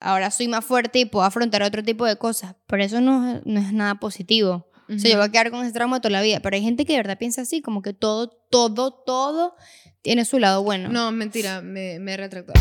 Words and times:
ahora 0.00 0.30
soy 0.30 0.48
más 0.48 0.64
fuerte 0.64 1.00
y 1.00 1.04
puedo 1.04 1.24
afrontar 1.24 1.62
otro 1.62 1.82
tipo 1.82 2.06
de 2.06 2.16
cosas. 2.16 2.54
Pero 2.66 2.82
eso 2.82 3.00
no, 3.00 3.40
no 3.44 3.60
es 3.60 3.72
nada 3.72 3.96
positivo. 3.96 4.66
O 4.88 4.98
sea, 4.98 5.10
yo 5.10 5.18
voy 5.18 5.26
a 5.26 5.30
quedar 5.30 5.50
con 5.50 5.62
ese 5.62 5.74
trauma 5.74 6.00
toda 6.00 6.12
la 6.12 6.22
vida. 6.22 6.40
Pero 6.40 6.56
hay 6.56 6.62
gente 6.62 6.86
que 6.86 6.94
de 6.94 7.00
verdad 7.00 7.18
piensa 7.18 7.42
así, 7.42 7.60
como 7.60 7.82
que 7.82 7.92
todo, 7.92 8.30
todo, 8.50 8.92
todo 8.92 9.54
tiene 10.00 10.24
su 10.24 10.38
lado 10.38 10.62
bueno. 10.62 10.88
No, 10.88 11.12
mentira, 11.12 11.60
me, 11.60 11.98
me 11.98 12.14
he 12.14 12.16
retractado. 12.16 12.58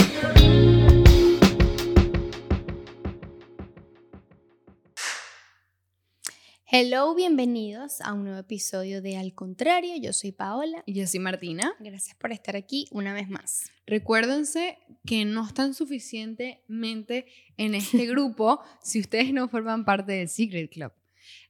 Hello, 6.72 7.14
bienvenidos 7.16 8.00
a 8.00 8.12
un 8.12 8.22
nuevo 8.24 8.38
episodio 8.38 9.02
de 9.02 9.16
Al 9.16 9.34
Contrario. 9.34 9.96
Yo 10.00 10.12
soy 10.12 10.30
Paola. 10.30 10.82
Y 10.86 10.94
yo 10.94 11.06
soy 11.06 11.18
Martina. 11.18 11.72
Gracias 11.80 12.16
por 12.16 12.30
estar 12.30 12.54
aquí 12.54 12.86
una 12.92 13.12
vez 13.12 13.28
más. 13.28 13.70
Recuérdense 13.86 14.78
que 15.04 15.24
no 15.24 15.44
están 15.46 15.74
suficientemente 15.74 17.26
en 17.56 17.74
este 17.74 18.06
grupo 18.06 18.60
si 18.82 19.00
ustedes 19.00 19.32
no 19.32 19.48
forman 19.48 19.84
parte 19.84 20.12
del 20.12 20.28
Secret 20.28 20.70
Club. 20.70 20.92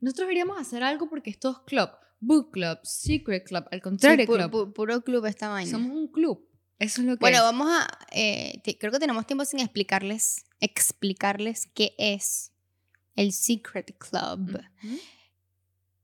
Nosotros 0.00 0.24
deberíamos 0.26 0.58
hacer 0.58 0.82
algo 0.82 1.08
porque 1.10 1.28
estos 1.30 1.60
club, 1.62 1.90
Book 2.20 2.50
Club, 2.52 2.78
Secret 2.82 3.44
Club, 3.46 3.64
Al 3.70 3.82
Contrario 3.82 4.24
Sí, 4.24 4.32
pu- 4.32 4.36
Club, 4.36 4.50
pu- 4.52 4.72
puro 4.72 5.02
club 5.02 5.26
esta 5.26 5.48
vaina. 5.48 5.70
somos 5.70 5.90
un 5.94 6.08
club. 6.08 6.46
Eso 6.78 7.02
es 7.02 7.06
lo 7.06 7.16
que 7.16 7.20
Bueno, 7.20 7.36
es. 7.38 7.42
vamos 7.42 7.68
a. 7.70 7.86
eh, 8.12 8.62
creo 8.78 8.90
que 8.90 8.98
tenemos 8.98 9.26
tiempo 9.26 9.44
sin 9.44 9.60
explicarles, 9.60 10.46
explicarles 10.60 11.66
qué 11.74 11.94
es 11.98 12.52
el 13.16 13.32
Secret 13.32 13.96
Club. 13.98 14.60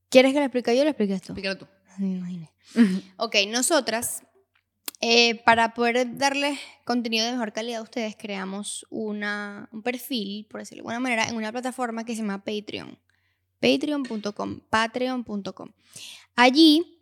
¿Quieres 0.08 0.32
que 0.32 0.38
lo 0.38 0.44
explique 0.44 0.74
yo 0.74 0.82
o 0.82 0.84
lo 0.84 0.90
expliques 0.90 1.22
tú? 1.22 1.32
Explícalo 1.32 1.58
tú. 1.58 1.66
Me 1.98 2.12
imaginé. 2.12 2.50
Ok, 3.16 3.36
nosotras, 3.48 4.22
eh, 5.00 5.42
para 5.44 5.74
poder 5.74 6.16
darles 6.16 6.58
contenido 6.84 7.26
de 7.26 7.32
mejor 7.32 7.52
calidad 7.52 7.80
a 7.80 7.82
ustedes, 7.82 8.16
creamos 8.16 8.86
una, 8.90 9.68
un 9.72 9.82
perfil, 9.82 10.46
por 10.46 10.60
decirlo 10.60 10.78
de 10.78 10.80
alguna 10.82 11.00
manera, 11.00 11.28
en 11.28 11.36
una 11.36 11.52
plataforma 11.52 12.04
que 12.04 12.14
se 12.14 12.22
llama 12.22 12.44
Patreon. 12.44 12.98
Patreon.com, 13.60 14.60
patreon.com. 14.68 15.70
Allí, 16.34 17.00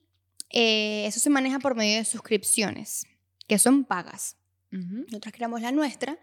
eh, 0.50 1.06
eso 1.06 1.18
se 1.18 1.30
maneja 1.30 1.58
por 1.58 1.74
medio 1.74 1.98
de 1.98 2.04
suscripciones, 2.04 3.06
que 3.48 3.58
son 3.58 3.84
pagas. 3.84 4.36
Ujú. 4.72 5.04
Nosotros 5.06 5.32
creamos 5.32 5.60
la 5.60 5.72
nuestra. 5.72 6.18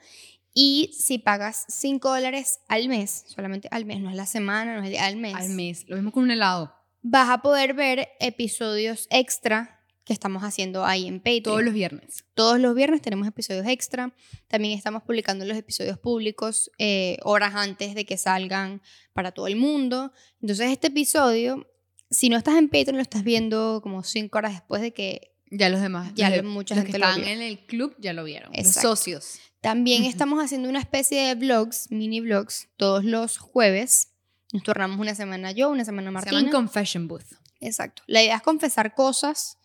Y 0.54 0.94
si 1.00 1.18
pagas 1.18 1.66
5 1.70 2.10
dólares 2.10 2.60
al 2.68 2.88
mes, 2.90 3.24
solamente 3.28 3.68
al 3.72 3.86
mes, 3.86 4.02
no 4.02 4.10
es 4.10 4.16
la 4.16 4.26
semana, 4.26 4.74
no 4.76 4.80
es 4.82 4.86
el 4.88 4.92
día, 4.92 5.06
al 5.06 5.16
mes, 5.18 5.36
Al 5.36 5.50
mes. 5.50 5.86
Lo 5.88 5.96
mismo 5.96 6.12
con 6.12 6.24
un 6.24 6.32
helado. 6.32 6.74
vas 7.02 7.30
a 7.30 7.42
poder 7.42 7.74
ver 7.74 8.10
episodios 8.20 9.08
extra 9.10 9.78
que 10.04 10.14
estamos 10.14 10.44
haciendo 10.44 10.84
ahí 10.84 11.08
en 11.08 11.20
Patreon. 11.20 11.44
Todos 11.44 11.64
los 11.64 11.74
viernes. 11.74 12.26
Todos 12.34 12.60
los 12.60 12.76
viernes 12.76 13.02
tenemos 13.02 13.28
episodios 13.28 13.66
extra. 13.68 14.14
También 14.48 14.76
estamos 14.78 15.04
publicando 15.04 15.46
los 15.46 15.56
episodios 15.56 15.98
públicos 16.00 16.72
eh, 16.80 17.18
horas 17.24 17.54
antes 17.56 17.94
de 17.96 18.06
que 18.06 18.18
salgan 18.18 18.82
para 19.14 19.32
todo 19.32 19.48
el 19.48 19.56
mundo. 19.56 20.12
Entonces 20.42 20.70
este 20.72 20.88
episodio, 20.88 21.66
si 22.10 22.30
no 22.30 22.36
estás 22.38 22.56
en 22.58 22.68
Patreon, 22.68 22.96
lo 22.98 23.02
estás 23.04 23.24
viendo 23.24 23.80
como 23.84 24.04
5 24.04 24.38
horas 24.38 24.54
después 24.54 24.82
de 24.82 24.92
que... 24.92 25.32
Ya 25.52 25.70
los 25.70 25.82
demás. 25.82 26.12
Ya 26.16 26.30
los 26.30 26.44
lo- 26.44 26.50
mucha 26.50 26.76
los 26.76 26.84
gente 26.86 26.98
que 26.98 27.00
lo 27.00 27.06
están 27.08 27.22
vio. 27.24 27.32
en 27.34 27.42
el 27.42 27.66
club 27.66 27.96
ya 28.00 28.14
lo 28.14 28.24
vieron. 28.24 28.54
Exacto. 28.56 28.90
Los 28.90 29.00
socios. 29.00 29.40
También 29.62 30.02
Ujú. 30.02 30.10
estamos 30.10 30.44
haciendo 30.44 30.70
una 30.70 30.80
especie 30.80 31.22
de 31.22 31.36
vlogs, 31.36 31.92
mini 31.92 32.20
vlogs, 32.20 32.68
todos 32.78 33.04
los 33.06 33.38
jueves. 33.38 34.10
Nos 34.54 34.64
turnamos 34.64 35.00
una 35.00 35.16
semana 35.16 35.52
yo, 35.52 35.70
una 35.70 35.86
semana 35.86 36.10
Se 36.10 36.12
Martina. 36.14 36.38
llaman 36.40 36.52
Confession 36.52 37.08
Booth. 37.08 37.26
Exacto. 37.60 38.04
La 38.08 38.22
idea 38.24 38.36
es 38.38 38.42
confesar 38.42 38.96
cosas 38.96 39.58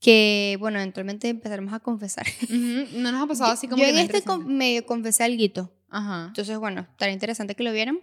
que, 0.00 0.56
bueno, 0.58 0.78
eventualmente 0.78 1.28
empezaremos 1.28 1.74
a 1.74 1.80
confesar. 1.80 2.26
Ujú. 2.44 2.86
No 2.98 3.12
nos 3.12 3.22
ha 3.22 3.26
pasado 3.28 3.52
así 3.52 3.68
como 3.68 3.82
yo 3.82 3.88
en 3.90 3.98
este 3.98 4.22
con- 4.22 4.46
medio 4.56 4.86
confesé 4.86 5.24
algo. 5.24 5.70
Ajá. 5.90 6.26
Entonces, 6.28 6.56
bueno, 6.58 6.86
estaría 6.90 7.12
interesante 7.12 7.54
que 7.54 7.62
lo 7.62 7.72
vieran. 7.72 8.00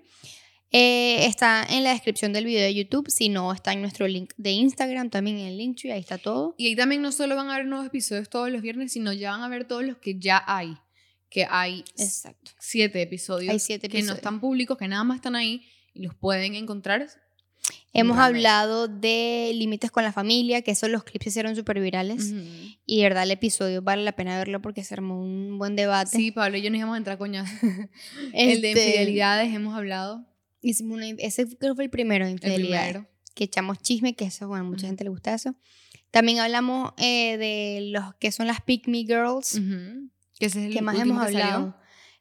Eh, 0.71 1.25
está 1.25 1.65
en 1.67 1.83
la 1.85 1.91
descripción 1.91 2.33
del 2.33 2.45
video 2.45 2.61
de 2.61 2.75
YouTube. 2.75 3.09
Si 3.09 3.29
no, 3.29 3.51
está 3.53 3.71
en 3.73 3.81
nuestro 3.81 4.07
link 4.07 4.33
de 4.37 4.51
Instagram, 4.51 5.09
también 5.09 5.37
en 5.39 5.47
el 5.47 5.57
Linktree, 5.57 5.93
ahí 5.93 6.01
está 6.01 6.17
todo. 6.17 6.53
Y 6.57 6.67
ahí 6.67 6.75
también 6.75 7.01
no 7.01 7.11
solo 7.13 7.35
van 7.37 7.49
a 7.49 7.55
haber 7.55 7.65
nuevos 7.67 7.87
episodios 7.87 8.29
todos 8.29 8.51
los 8.51 8.61
viernes, 8.61 8.91
sino 8.91 9.13
ya 9.13 9.31
van 9.31 9.41
a 9.43 9.47
ver 9.49 9.65
todos 9.65 9.83
los 9.85 9.97
que 9.97 10.19
ya 10.19 10.43
hay. 10.45 10.77
Que 11.29 11.45
hay 11.49 11.83
Exacto. 11.97 12.51
siete 12.59 13.01
episodios, 13.01 13.51
Hay 13.51 13.59
siete 13.59 13.89
que 13.89 13.97
no 13.97 13.99
episodios. 13.99 14.17
están 14.17 14.39
públicos, 14.39 14.77
que 14.77 14.87
nada 14.87 15.03
más 15.03 15.15
están 15.17 15.35
ahí 15.35 15.65
y 15.93 16.01
los 16.03 16.15
pueden 16.15 16.55
encontrar. 16.55 17.07
Hemos 17.93 18.17
hablado 18.17 18.87
de 18.87 19.51
límites 19.55 19.89
con 19.91 20.03
la 20.03 20.13
familia, 20.13 20.61
que 20.61 20.71
esos 20.71 20.89
los 20.89 21.03
clips 21.03 21.23
se 21.25 21.29
hicieron 21.29 21.55
súper 21.55 21.79
virales. 21.81 22.31
Ujú. 22.31 22.41
Y 22.85 22.97
de 22.97 23.03
verdad 23.03 23.23
el 23.23 23.31
episodio 23.31 23.81
vale 23.81 24.03
la 24.03 24.11
pena 24.13 24.37
verlo 24.37 24.61
porque 24.61 24.83
se 24.83 24.93
armó 24.93 25.19
un 25.21 25.57
buen 25.57 25.75
debate. 25.75 26.15
Sí, 26.15 26.31
Pablo 26.31 26.57
y 26.57 26.61
yo 26.61 26.69
nos 26.69 26.77
íbamos 26.77 26.93
a 26.95 26.97
entrar 26.97 27.17
coñazo. 27.17 27.51
El 28.33 28.61
de 28.61 28.71
Este, 28.71 28.85
infidelidades 28.85 29.53
hemos 29.53 29.75
hablado. 29.75 30.25
hicimos 30.61 30.97
una- 30.97 31.07
ese 31.17 31.47
creo 31.57 31.75
fue 31.75 31.85
el 31.85 31.89
primero 31.89 32.25
de 32.25 32.31
El 32.31 32.37
infidelidades. 32.37 32.89
primero. 32.93 33.09
que 33.33 33.43
echamos 33.43 33.77
chisme, 33.83 34.15
que 34.15 34.25
eso, 34.25 34.47
bueno, 34.47 34.63
mucha 34.65 34.81
Ujú. 34.81 34.87
gente 34.87 35.03
le 35.03 35.09
gusta 35.11 35.33
eso. 35.33 35.55
También 36.09 36.39
hablamos 36.39 36.93
eh, 36.97 37.37
de 37.37 37.89
los 37.91 38.15
que 38.15 38.31
son 38.31 38.47
las 38.47 38.61
Pick 38.61 38.87
Me 38.87 38.99
Girls, 38.99 39.55
Ujú. 39.55 39.63
Que 39.63 40.09
ese 40.39 40.59
es 40.59 40.65
el 40.67 40.73
que 40.73 40.81
más 40.81 40.99
hemos 40.99 41.21
hablado. 41.21 41.75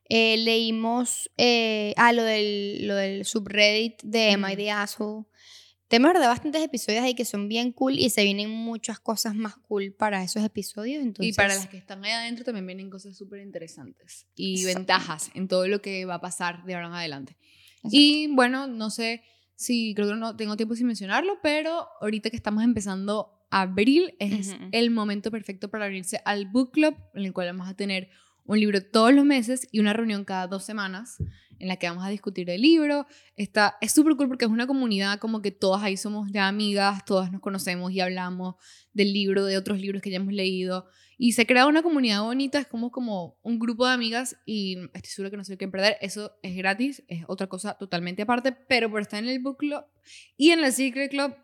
Eh, 0.09 0.37
leímos, 0.38 1.31
eh, 1.37 1.93
ah, 1.97 2.12
lo 2.12 2.22
del, 2.22 2.87
lo 2.87 2.94
del 2.94 3.25
subreddit 3.25 4.00
de 4.04 4.37
Ujú. 4.37 4.56
the 4.56 4.71
Asshole. 4.71 5.25
Tenemos 5.88 6.15
bastantes 6.15 6.62
episodios 6.62 7.03
ahí 7.05 7.15
que 7.15 7.25
son 7.25 7.49
bien 7.49 7.71
cool 7.72 7.99
y 7.99 8.10
se 8.10 8.25
vienen 8.25 8.50
muchas 8.50 8.99
cosas 8.99 9.34
más 9.37 9.56
cool 9.56 9.93
para 9.93 10.22
esos 10.25 10.43
episodios. 10.44 11.03
Entonces, 11.03 11.32
Y 11.32 11.37
para 11.37 11.55
las 11.55 11.69
que 11.69 11.76
están 11.76 12.05
ahí 12.05 12.10
adentro 12.10 12.44
también 12.44 12.66
vienen 12.66 12.91
cosas 12.91 13.16
súper 13.16 13.41
interesantes 13.41 14.26
y 14.34 14.55
Exactamente. 14.55 14.78
ventajas 14.93 15.31
en 15.34 15.49
todo 15.49 15.69
lo 15.69 15.81
que 15.82 16.05
va 16.05 16.15
a 16.16 16.21
pasar 16.21 16.65
de 16.65 16.75
ahora 16.75 16.88
en 16.88 16.94
adelante. 16.94 17.37
Exacto. 17.76 17.88
Y 17.93 18.28
bueno, 18.32 18.66
no 18.66 18.91
sé 18.91 19.22
si 19.55 19.94
creo 19.94 20.09
que 20.09 20.16
no 20.16 20.37
tengo 20.37 20.56
tiempo 20.56 20.75
sin 20.75 20.87
mencionarlo, 20.88 21.38
pero 21.43 21.88
ahorita 22.00 22.31
que 22.31 22.37
estamos 22.37 22.65
empezando 22.65 23.35
abril 23.61 24.15
es 24.19 24.56
el 24.72 24.91
momento 24.91 25.31
perfecto 25.31 25.71
para 25.71 25.87
unirse 25.87 26.21
al 26.25 26.47
book 26.47 26.72
club, 26.72 26.94
en 27.15 27.25
el 27.25 27.33
cual 27.33 27.49
vamos 27.49 27.69
a 27.69 27.75
tener 27.75 28.11
un 28.44 28.61
libro 28.61 28.81
todos 28.83 29.12
los 29.12 29.25
meses 29.25 29.67
y 29.72 29.81
una 29.81 29.93
reunión 29.93 30.25
cada 30.25 30.47
dos 30.47 30.65
semanas 30.65 31.17
en 31.59 31.69
la 31.69 31.77
que 31.77 31.89
vamos 31.89 32.05
a 32.05 32.09
discutir 32.09 32.49
el 32.50 32.61
libro. 32.61 33.06
Está, 33.34 33.77
es 33.81 33.93
súper 33.93 34.15
cool 34.17 34.28
porque 34.28 34.44
es 34.44 34.50
una 34.50 34.67
comunidad 34.67 35.19
como 35.19 35.43
que 35.43 35.50
todas 35.50 35.83
ahí 35.83 35.97
somos 35.97 36.31
ya 36.31 36.49
amigas, 36.49 37.05
todas 37.05 37.33
nos 37.33 37.41
conocemos 37.41 37.93
y 37.93 38.00
hablamos 38.00 38.56
del 38.93 39.12
libro, 39.12 39.44
de 39.44 39.56
otros 39.56 39.81
libros 39.81 40.03
que 40.03 40.11
ya 40.11 40.17
hemos 40.17 40.34
leído. 40.34 40.87
Y 41.19 41.33
se 41.33 41.47
crea 41.47 41.67
una 41.67 41.83
comunidad 41.83 42.23
bonita, 42.23 42.59
es 42.59 42.67
como, 42.67 42.91
como 42.91 43.38
un 43.43 43.59
grupo 43.59 43.87
de 43.87 43.94
amigas 43.94 44.37
y 44.44 44.77
estoy 44.93 45.11
segura 45.11 45.31
que 45.31 45.38
no 45.38 45.44
sé 45.44 45.56
qué 45.56 45.67
perder. 45.67 45.97
Eso 46.03 46.37
es 46.43 46.55
gratis, 46.56 47.03
es 47.09 47.25
otra 47.27 47.47
cosa 47.47 47.78
totalmente 47.78 48.23
aparte, 48.23 48.53
pero 48.53 48.91
por 48.91 49.00
estar 49.00 49.23
en 49.23 49.31
el 49.31 49.41
book 49.41 49.56
club 49.56 49.83
y 50.37 50.50
en 50.50 50.62
el 50.62 50.73
secret 50.73 51.11
club, 51.11 51.34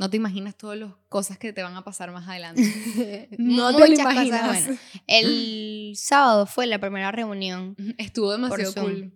no 0.00 0.10
te 0.10 0.16
imaginas 0.16 0.56
todas 0.56 0.78
las 0.78 0.92
cosas 1.08 1.38
que 1.38 1.52
te 1.52 1.62
van 1.62 1.76
a 1.76 1.84
pasar 1.84 2.10
más 2.10 2.28
adelante. 2.28 2.62
No 3.38 3.74
te 3.74 3.80
lo 3.80 3.86
Muchas 3.88 4.06
cosas 4.06 4.26
imaginas. 4.26 4.64
buenas. 4.66 4.80
El 5.06 5.92
sábado 5.96 6.46
fue 6.46 6.66
la 6.66 6.78
primera 6.78 7.12
reunión. 7.12 7.76
Estuvo 7.98 8.32
demasiado 8.32 8.72
cool. 8.74 9.12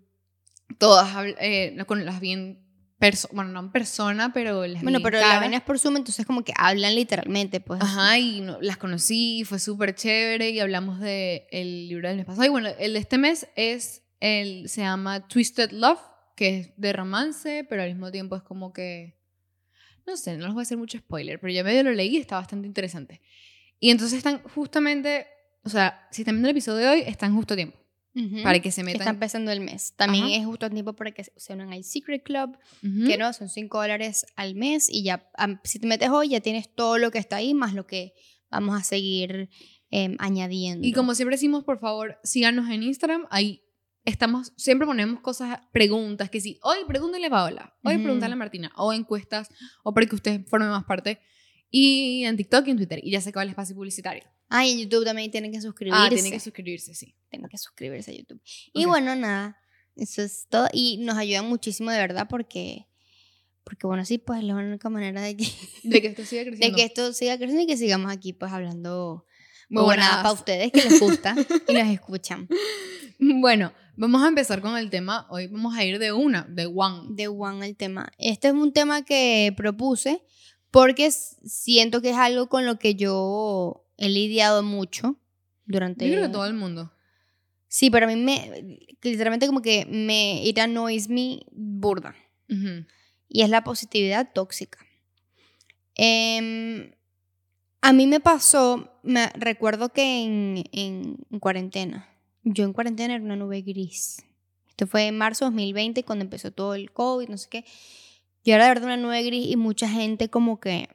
Todas 0.78 1.08
eh, 1.40 1.76
con 1.86 2.04
las 2.04 2.20
bien 2.20 2.64
bueno, 3.32 3.50
no 3.50 3.60
en 3.60 3.70
persona, 3.70 4.32
pero 4.32 4.66
las 4.66 4.82
Bueno, 4.82 5.00
pero 5.02 5.18
la 5.20 5.44
es 5.44 5.62
por 5.62 5.78
Zoom, 5.78 5.96
entonces 5.96 6.24
como 6.24 6.42
que 6.42 6.52
hablan 6.56 6.94
literalmente, 6.94 7.60
pues. 7.60 7.82
Ajá, 7.82 8.18
y 8.18 8.40
no- 8.40 8.58
las 8.60 8.78
conocí, 8.78 9.44
fue 9.44 9.58
súper 9.58 9.94
chévere 9.94 10.50
y 10.50 10.60
hablamos 10.60 11.00
del 11.00 11.42
el 11.50 11.88
libro 11.88 12.08
del 12.08 12.16
mes 12.18 12.26
pasado. 12.26 12.46
Y 12.46 12.48
bueno, 12.48 12.70
el 12.78 12.94
de 12.94 12.98
este 12.98 13.18
mes 13.18 13.46
es, 13.56 14.02
el, 14.20 14.68
se 14.68 14.80
llama 14.82 15.26
Twisted 15.28 15.72
Love, 15.72 16.00
que 16.34 16.58
es 16.60 16.70
de 16.76 16.92
romance, 16.92 17.66
pero 17.68 17.82
al 17.82 17.90
mismo 17.90 18.10
tiempo 18.10 18.36
es 18.36 18.42
como 18.42 18.72
que, 18.72 19.18
no 20.06 20.16
sé, 20.16 20.36
no 20.36 20.46
les 20.46 20.54
voy 20.54 20.62
a 20.62 20.64
hacer 20.64 20.78
mucho 20.78 20.98
spoiler, 20.98 21.40
pero 21.40 21.52
ya 21.52 21.64
medio 21.64 21.82
lo 21.82 21.92
leí 21.92 22.16
y 22.16 22.18
está 22.18 22.36
bastante 22.36 22.66
interesante. 22.66 23.20
Y 23.80 23.90
entonces 23.90 24.18
están 24.18 24.42
justamente, 24.54 25.26
o 25.62 25.68
sea, 25.68 26.06
si 26.10 26.22
están 26.22 26.36
viendo 26.36 26.48
el 26.48 26.56
episodio 26.56 26.86
de 26.86 26.88
hoy, 26.88 27.02
están 27.06 27.34
justo 27.34 27.54
a 27.54 27.56
tiempo 27.56 27.78
para 28.42 28.60
que 28.60 28.70
se 28.70 28.84
metan. 28.84 29.00
está 29.00 29.10
empezando 29.10 29.50
el 29.50 29.60
mes. 29.60 29.94
También 29.96 30.26
Ajá. 30.26 30.36
es 30.36 30.46
justo 30.46 30.66
a 30.66 30.70
tiempo 30.70 30.92
para 30.92 31.10
que 31.10 31.24
se 31.24 31.52
unan 31.52 31.72
al 31.72 31.82
Secret 31.82 32.22
Club, 32.22 32.56
que 32.80 33.18
no, 33.18 33.32
son 33.32 33.48
5 33.48 33.76
dólares 33.76 34.26
al 34.36 34.54
mes 34.54 34.88
y 34.88 35.02
ya, 35.02 35.28
si 35.64 35.80
te 35.80 35.86
metes 35.86 36.10
hoy 36.10 36.28
ya 36.28 36.40
tienes 36.40 36.72
todo 36.72 36.98
lo 36.98 37.10
que 37.10 37.18
está 37.18 37.36
ahí, 37.36 37.54
más 37.54 37.74
lo 37.74 37.86
que 37.86 38.14
vamos 38.50 38.80
a 38.80 38.84
seguir 38.84 39.50
em, 39.90 40.16
añadiendo. 40.20 40.86
Y 40.86 40.92
como 40.92 41.14
siempre 41.16 41.34
decimos, 41.34 41.64
por 41.64 41.80
favor, 41.80 42.18
síganos 42.22 42.70
en 42.70 42.84
Instagram. 42.84 43.26
Ahí 43.30 43.63
estamos, 44.04 44.52
siempre 44.56 44.86
ponemos 44.86 45.20
cosas, 45.20 45.58
preguntas, 45.72 46.30
que 46.30 46.40
sí, 46.40 46.58
hoy 46.62 46.78
pregúntenle 46.86 47.26
a 47.28 47.30
Paola, 47.30 47.74
hoy 47.84 47.94
Ujú. 47.94 48.02
pregúntale 48.04 48.32
a 48.34 48.36
Martina, 48.36 48.72
o 48.76 48.92
encuestas, 48.92 49.48
o 49.82 49.92
para 49.94 50.06
que 50.06 50.14
ustedes 50.14 50.48
formen 50.48 50.68
más 50.70 50.84
parte. 50.84 51.20
Y 51.70 52.24
en 52.24 52.36
TikTok 52.36 52.68
y 52.68 52.70
en 52.70 52.76
Twitter. 52.76 53.00
Y 53.02 53.10
ya 53.10 53.20
se 53.20 53.30
acaba 53.30 53.42
el 53.42 53.48
espacio 53.48 53.74
publicitario. 53.74 54.22
Ah, 54.48 54.64
y 54.64 54.70
en 54.72 54.78
YouTube 54.78 55.04
también 55.04 55.30
tienen 55.32 55.50
que 55.50 55.60
suscribirse. 55.60 55.98
Ah, 56.00 56.08
tienen 56.08 56.30
que 56.30 56.38
suscribirse, 56.38 56.94
sí. 56.94 57.16
Tienen 57.30 57.48
que 57.48 57.58
suscribirse 57.58 58.12
a 58.12 58.14
YouTube. 58.14 58.40
Y 58.72 58.84
Ok. 58.84 58.90
bueno, 58.90 59.16
nada, 59.16 59.58
eso 59.96 60.22
es 60.22 60.46
todo. 60.48 60.68
Y 60.72 60.98
nos 60.98 61.16
ayuda 61.16 61.42
muchísimo 61.42 61.90
de 61.90 61.98
verdad 61.98 62.28
porque, 62.30 62.86
porque 63.64 63.88
bueno, 63.88 64.04
sí, 64.04 64.18
pues 64.18 64.38
es 64.38 64.44
la 64.44 64.54
única 64.54 64.88
manera 64.88 65.20
de 65.22 65.36
que, 65.36 65.46
De 65.82 66.00
que 66.00 66.06
esto 66.08 66.24
siga 66.24 66.44
de 66.44 66.50
creciendo. 66.50 66.76
que 66.76 66.84
esto 66.84 67.12
siga 67.12 67.36
creciendo 67.38 67.62
y 67.62 67.66
que 67.66 67.76
sigamos 67.76 68.12
aquí 68.12 68.32
pues 68.34 68.52
hablando 68.52 69.26
Huevonadas. 69.68 70.18
para 70.18 70.32
ustedes 70.32 70.70
que 70.70 70.82
les 70.84 71.00
gusta 71.00 71.34
y 71.66 71.72
nos 71.72 71.88
escuchan. 71.92 72.46
Bueno, 73.40 73.72
vamos 73.96 74.22
a 74.22 74.28
empezar 74.28 74.60
con 74.60 74.76
el 74.76 74.90
tema. 74.90 75.26
Hoy 75.30 75.46
vamos 75.46 75.76
a 75.76 75.84
ir 75.84 75.98
de 75.98 76.12
una, 76.12 76.42
de 76.48 76.66
one. 76.66 77.08
De 77.10 77.28
One 77.28 77.66
el 77.66 77.76
tema. 77.76 78.10
Este 78.18 78.48
es 78.48 78.54
un 78.54 78.72
tema 78.72 79.04
que 79.04 79.52
propuse 79.56 80.22
porque 80.70 81.10
siento 81.10 82.02
que 82.02 82.10
es 82.10 82.16
algo 82.16 82.48
con 82.48 82.66
lo 82.66 82.78
que 82.78 82.94
yo 82.96 83.86
he 83.96 84.08
lidiado 84.08 84.62
mucho 84.62 85.16
durante... 85.66 86.06
Yo 86.08 86.14
creo 86.14 86.26
que 86.26 86.32
todo 86.32 86.46
el 86.46 86.54
mundo. 86.54 86.92
Sí, 87.68 87.90
pero 87.90 88.06
a 88.06 88.08
mí 88.08 88.16
me... 88.16 88.78
Literalmente 89.02 89.46
como 89.46 89.62
que 89.62 89.86
me... 89.86 90.44
It 90.44 90.58
annoys 90.58 91.08
me 91.08 91.40
burda. 91.52 92.14
Ujú. 92.50 92.84
y 93.28 93.40
es 93.42 93.48
la 93.48 93.64
positividad 93.64 94.32
tóxica. 94.34 94.78
Em, 95.94 96.90
a 97.80 97.92
mí 97.92 98.06
me 98.06 98.20
pasó, 98.20 98.98
me 99.02 99.28
recuerdo 99.34 99.90
que 99.90 100.24
en, 100.24 100.64
en- 100.72 101.16
en 101.30 101.38
cuarentena, 101.40 102.08
yo 102.44 102.64
en 102.64 102.72
cuarentena 102.72 103.14
era 103.14 103.24
una 103.24 103.36
nube 103.36 103.62
gris. 103.62 104.22
Esto 104.68 104.86
fue 104.86 105.06
en 105.06 105.18
marzo 105.18 105.44
de 105.44 105.50
2020 105.50 106.04
cuando 106.04 106.24
empezó 106.24 106.50
todo 106.52 106.74
el 106.74 106.92
COVID, 106.92 107.28
no 107.28 107.38
sé 107.38 107.48
qué. 107.48 107.64
Yo 108.44 108.54
era 108.54 108.64
de 108.64 108.70
verdad 108.70 108.84
una 108.84 108.96
nube 108.96 109.22
gris 109.22 109.46
y 109.50 109.56
mucha 109.56 109.88
gente 109.88 110.28
como 110.28 110.60
que 110.60 110.88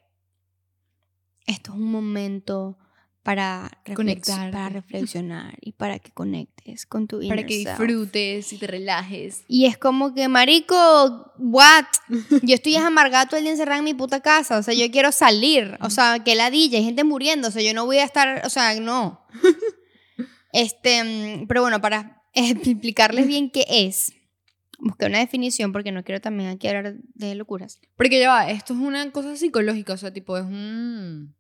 esto 1.45 1.71
es 1.71 1.77
un 1.77 1.91
momento 1.91 2.77
para, 3.23 3.69
Conectarte. 3.95 4.51
para 4.51 4.69
reflexionar 4.69 5.55
y 5.61 5.73
para 5.73 5.99
que 5.99 6.11
conectes 6.11 6.85
con 6.85 7.07
tu 7.07 7.17
Para 7.17 7.25
inner 7.25 7.45
que 7.45 7.63
self. 7.63 7.79
disfrutes 7.79 8.53
y 8.53 8.57
te 8.57 8.67
relajes. 8.67 9.43
Y 9.47 9.65
es 9.65 9.77
como 9.77 10.13
que, 10.13 10.27
marico, 10.27 11.31
what? 11.37 11.85
Yo 12.43 12.55
estoy 12.55 12.75
amargada 12.75 13.27
todo 13.27 13.37
el 13.37 13.43
día 13.43 13.51
encerrada 13.51 13.79
en 13.79 13.85
mi 13.85 13.93
puta 13.93 14.21
casa. 14.21 14.57
O 14.57 14.63
sea, 14.63 14.73
yo 14.73 14.89
quiero 14.91 15.11
salir. 15.11 15.77
O 15.81 15.89
sea, 15.89 16.23
que 16.23 16.35
ladilla, 16.35 16.77
hay 16.77 16.85
gente 16.85 17.03
muriéndose. 17.03 17.63
Yo 17.63 17.73
no 17.73 17.85
voy 17.85 17.97
a 17.97 18.03
estar, 18.03 18.45
o 18.45 18.49
sea, 18.49 18.79
no. 18.79 19.21
Este, 20.53 21.03
mm, 21.03 21.47
pero 21.47 21.61
bueno, 21.61 21.81
para 21.81 22.23
explicarles 22.33 23.27
bien 23.27 23.49
qué 23.49 23.65
es, 23.69 24.13
busqué 24.79 25.05
una 25.05 25.19
definición 25.19 25.71
porque 25.71 25.91
no 25.91 26.03
quiero 26.03 26.21
también 26.21 26.49
aquí 26.49 26.67
hablar 26.67 26.95
de 27.13 27.35
locuras. 27.35 27.79
Porque 27.95 28.19
ya 28.19 28.29
va, 28.29 28.49
esto 28.49 28.73
es 28.73 28.79
una 28.79 29.11
cosa 29.11 29.35
psicológica, 29.35 29.93
o 29.93 29.97
sea, 29.97 30.11
tipo, 30.13 30.37
es 30.37 30.43
un. 30.43 31.35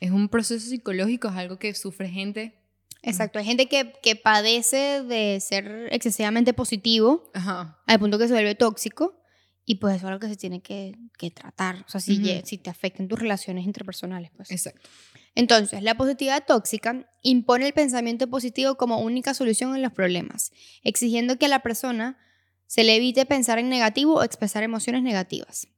Es 0.00 0.12
un 0.12 0.28
proceso 0.28 0.64
psicológico, 0.68 1.26
es 1.28 1.34
algo 1.34 1.58
que 1.58 1.74
sufre 1.74 2.08
gente. 2.08 2.54
Exacto, 3.02 3.38
hay 3.38 3.44
gente 3.44 3.66
que, 3.66 3.92
que 4.02 4.14
padece 4.16 5.02
de 5.02 5.40
ser 5.40 5.88
excesivamente 5.90 6.52
positivo 6.52 7.30
Ajá. 7.34 7.78
al 7.86 7.98
punto 7.98 8.18
que 8.18 8.26
se 8.28 8.32
vuelve 8.32 8.54
tóxico 8.54 9.18
y 9.70 9.74
pues 9.74 9.96
eso 9.96 10.06
es 10.06 10.12
algo 10.12 10.20
que 10.20 10.28
se 10.28 10.36
tiene 10.36 10.60
que, 10.62 10.96
que 11.18 11.30
tratar. 11.30 11.84
O 11.86 11.90
sea, 11.90 12.00
si, 12.00 12.14
Ujú. 12.14 12.22
lle- 12.26 12.42
si 12.44 12.56
te 12.56 12.70
afectan 12.70 13.06
tus 13.06 13.18
relaciones 13.18 13.66
interpersonales, 13.66 14.30
pues. 14.34 14.50
Exacto. 14.50 14.88
Entonces, 15.34 15.82
la 15.82 15.94
positividad 15.94 16.44
tóxica 16.46 17.06
impone 17.22 17.66
el 17.66 17.74
pensamiento 17.74 18.28
positivo 18.28 18.76
como 18.76 18.98
única 19.00 19.34
solución 19.34 19.76
en 19.76 19.82
los 19.82 19.92
problemas, 19.92 20.52
exigiendo 20.82 21.36
que 21.38 21.46
a 21.46 21.48
la 21.50 21.60
persona 21.60 22.16
se 22.66 22.82
le 22.82 22.96
evite 22.96 23.26
pensar 23.26 23.58
en 23.58 23.68
negativo 23.68 24.14
o 24.14 24.22
expresar 24.22 24.62
emociones 24.62 25.02
negativas. 25.02 25.68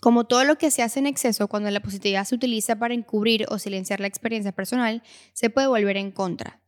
Como 0.00 0.24
todo 0.24 0.44
lo 0.44 0.56
que 0.56 0.70
se 0.70 0.82
hace 0.82 0.98
en 1.00 1.06
exceso 1.06 1.48
cuando 1.48 1.70
la 1.70 1.80
positividad 1.80 2.24
se 2.24 2.34
utiliza 2.34 2.76
para 2.76 2.94
encubrir 2.94 3.46
o 3.48 3.58
silenciar 3.58 3.98
la 4.00 4.06
experiencia 4.06 4.52
personal, 4.52 5.02
se 5.32 5.50
puede 5.50 5.66
volver 5.66 5.96
en 5.96 6.12
contra. 6.12 6.60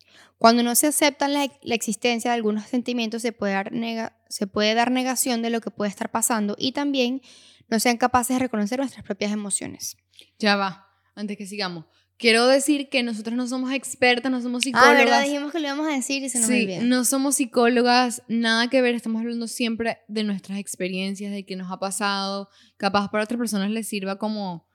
Cuando 0.42 0.62
no 0.64 0.74
se 0.74 0.88
acepta 0.88 1.28
la, 1.28 1.46
la 1.62 1.74
existencia 1.76 2.30
de 2.32 2.34
algunos 2.34 2.64
sentimientos, 2.66 3.22
se 3.22 3.30
puede, 3.32 3.52
dar 3.54 3.72
nega- 3.72 4.16
se 4.28 4.46
puede 4.48 4.74
dar 4.74 4.90
negación 4.90 5.40
de 5.40 5.50
lo 5.50 5.60
que 5.60 5.70
puede 5.70 5.88
estar 5.90 6.10
pasando 6.10 6.56
y 6.58 6.72
también 6.72 7.22
no 7.68 7.78
sean 7.78 7.96
capaces 7.96 8.34
de 8.36 8.40
reconocer 8.40 8.80
nuestras 8.80 9.04
propias 9.04 9.30
emociones. 9.32 9.96
Ya 10.40 10.56
va, 10.56 10.86
antes 11.14 11.36
que 11.36 11.46
sigamos. 11.46 11.84
Quiero 12.18 12.46
decir 12.46 12.88
que 12.88 13.02
nosotros 13.02 13.34
no 13.36 13.46
somos 13.48 13.72
expertas, 13.72 14.30
no 14.30 14.40
somos 14.40 14.62
Ah, 14.62 14.64
psicólogas. 14.64 14.96
¿verdad? 14.98 15.22
Dijimos 15.22 15.52
que 15.52 15.58
lo 15.60 15.66
íbamos 15.66 15.88
a 15.88 15.92
decir 15.92 16.22
y 16.22 16.28
se 16.28 16.38
nos 16.38 16.48
Sí, 16.48 16.62
olvidó. 16.64 16.82
no 16.84 17.04
somos 17.04 17.36
psicólogas, 17.36 18.22
nada 18.28 18.68
que 18.68 18.80
ver, 18.82 18.94
estamos 18.94 19.20
hablando 19.22 19.46
siempre 19.48 19.98
de 20.08 20.22
nuestras 20.24 20.58
experiencias, 20.58 21.32
de 21.32 21.44
qué 21.44 21.56
nos 21.56 21.70
ha 21.72 21.78
pasado, 21.78 22.48
capaz 22.76 23.08
para 23.10 23.24
otras 23.24 23.38
personas 23.38 23.70
les 23.70 23.88
sirva 23.88 24.18
como, 24.18 24.68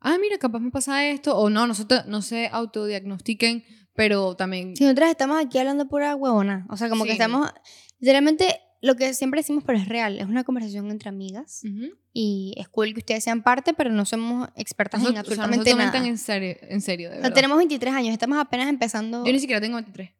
ah, 0.00 0.16
mira, 0.20 0.38
capaz 0.38 0.60
me 0.60 0.70
pasa 0.70 1.06
esto, 1.06 1.36
o 1.38 1.48
no, 1.50 1.66
no 1.66 1.74
se, 1.74 1.84
te- 1.84 2.04
no 2.06 2.20
se 2.22 2.48
autodiagnostiquen, 2.48 3.64
pero 3.94 4.34
también... 4.36 4.76
Si 4.76 4.84
nosotros 4.84 5.10
estamos 5.10 5.38
aquí 5.44 5.58
hablando 5.58 5.88
pura 5.88 6.14
huevona. 6.16 6.66
O 6.70 6.76
sea, 6.76 6.88
como 6.88 7.04
que 7.04 7.10
Sí. 7.10 7.16
estamos. 7.16 7.50
Literalmente, 7.98 8.60
lo 8.82 8.96
que 8.96 9.12
siempre 9.14 9.40
decimos, 9.40 9.62
pero 9.66 9.78
es 9.78 9.88
real. 9.88 10.18
Es 10.18 10.26
una 10.26 10.44
conversación 10.44 10.90
entre 10.90 11.08
amigas. 11.10 11.60
Ujú. 11.64 11.94
Y 12.12 12.54
es 12.56 12.68
cool 12.68 12.92
que 12.94 13.00
ustedes 13.00 13.22
sean 13.24 13.42
parte, 13.42 13.74
pero 13.74 13.90
no 13.90 14.04
somos 14.06 14.48
expertas 14.56 15.00
en 15.00 15.12
Nosotros- 15.14 15.32
o 15.32 15.34
sea, 15.36 15.44
absolutamente 15.44 15.74
nada. 15.98 16.06
en 16.08 16.18
serio, 16.18 16.56
en 16.62 16.80
serio, 16.80 17.08
de 17.10 17.14
O 17.16 17.18
sea, 17.18 17.22
verdad. 17.24 17.34
tenemos 17.34 17.58
23 17.58 17.92
años, 17.94 18.12
estamos 18.12 18.38
apenas 18.38 18.68
empezando. 18.68 19.24
Yo 19.24 19.32
ni 19.32 19.38
siquiera 19.38 19.60
tengo 19.60 19.76
23. 19.76 20.10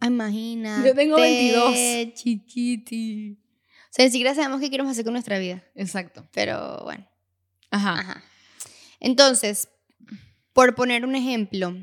Ah, 0.00 0.06
Imagínate. 0.06 0.88
Yo 0.88 0.94
tengo 0.94 1.16
22. 1.16 2.14
Chiquiti. 2.14 3.38
O 3.40 3.96
sea, 3.96 4.04
ni 4.04 4.10
siquiera 4.10 4.34
sabemos 4.34 4.60
qué 4.60 4.70
queremos 4.70 4.90
hacer 4.92 5.04
con 5.04 5.12
nuestra 5.14 5.38
vida. 5.38 5.62
Exacto. 5.74 6.26
Pero 6.32 6.80
bueno. 6.84 7.06
Ajá. 7.70 7.98
Ajá. 8.00 8.22
Entonces, 9.00 9.68
por 10.52 10.74
poner 10.74 11.04
un 11.04 11.14
ejemplo, 11.14 11.74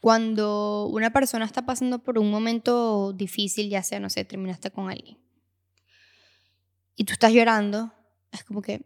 cuando 0.00 0.86
una 0.86 1.12
persona 1.12 1.44
está 1.44 1.66
pasando 1.66 1.98
por 1.98 2.18
un 2.18 2.30
momento 2.30 3.12
difícil, 3.12 3.68
ya 3.68 3.82
sea, 3.82 4.00
no 4.00 4.10
sé, 4.10 4.24
terminaste 4.24 4.70
con 4.70 4.90
alguien, 4.90 5.18
y 6.96 7.04
tú 7.04 7.12
estás 7.12 7.32
llorando, 7.32 7.92
es 8.32 8.42
como 8.44 8.60
que 8.60 8.82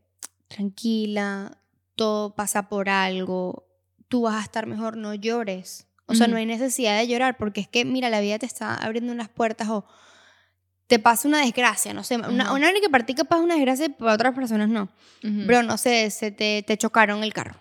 tranquila, 0.48 1.58
todo 1.96 2.34
pasa 2.34 2.68
por 2.68 2.88
algo, 2.88 3.66
tú 4.08 4.22
vas 4.22 4.36
a 4.36 4.42
estar 4.42 4.66
mejor, 4.66 4.96
no 4.96 5.14
llores. 5.14 5.86
O 6.06 6.14
sea, 6.14 6.26
Ujú. 6.26 6.32
no 6.32 6.38
hay 6.38 6.46
necesidad 6.46 6.98
de 6.98 7.06
llorar 7.08 7.38
porque 7.38 7.62
es 7.62 7.68
que, 7.68 7.84
mira, 7.86 8.10
la 8.10 8.20
vida 8.20 8.38
te 8.38 8.44
está 8.44 8.74
abriendo 8.74 9.12
unas 9.12 9.30
puertas 9.30 9.68
o 9.70 9.86
te 10.88 10.98
pasa 10.98 11.26
una 11.26 11.40
desgracia, 11.40 11.94
no 11.94 12.04
sé, 12.04 12.16
una, 12.16 12.44
Ajá. 12.44 12.52
una 12.52 12.68
única 12.68 12.88
para 12.90 13.06
ti 13.06 13.14
capaz 13.14 13.38
una 13.38 13.54
desgracia 13.54 13.88
para 13.88 14.12
otras 14.12 14.34
personas 14.34 14.68
no. 14.68 14.90
Ujú. 15.24 15.46
Bro, 15.46 15.62
no 15.62 15.78
sé, 15.78 16.10
se 16.10 16.30
te, 16.30 16.62
te 16.66 16.76
chocaron 16.76 17.24
el 17.24 17.32
carro 17.32 17.58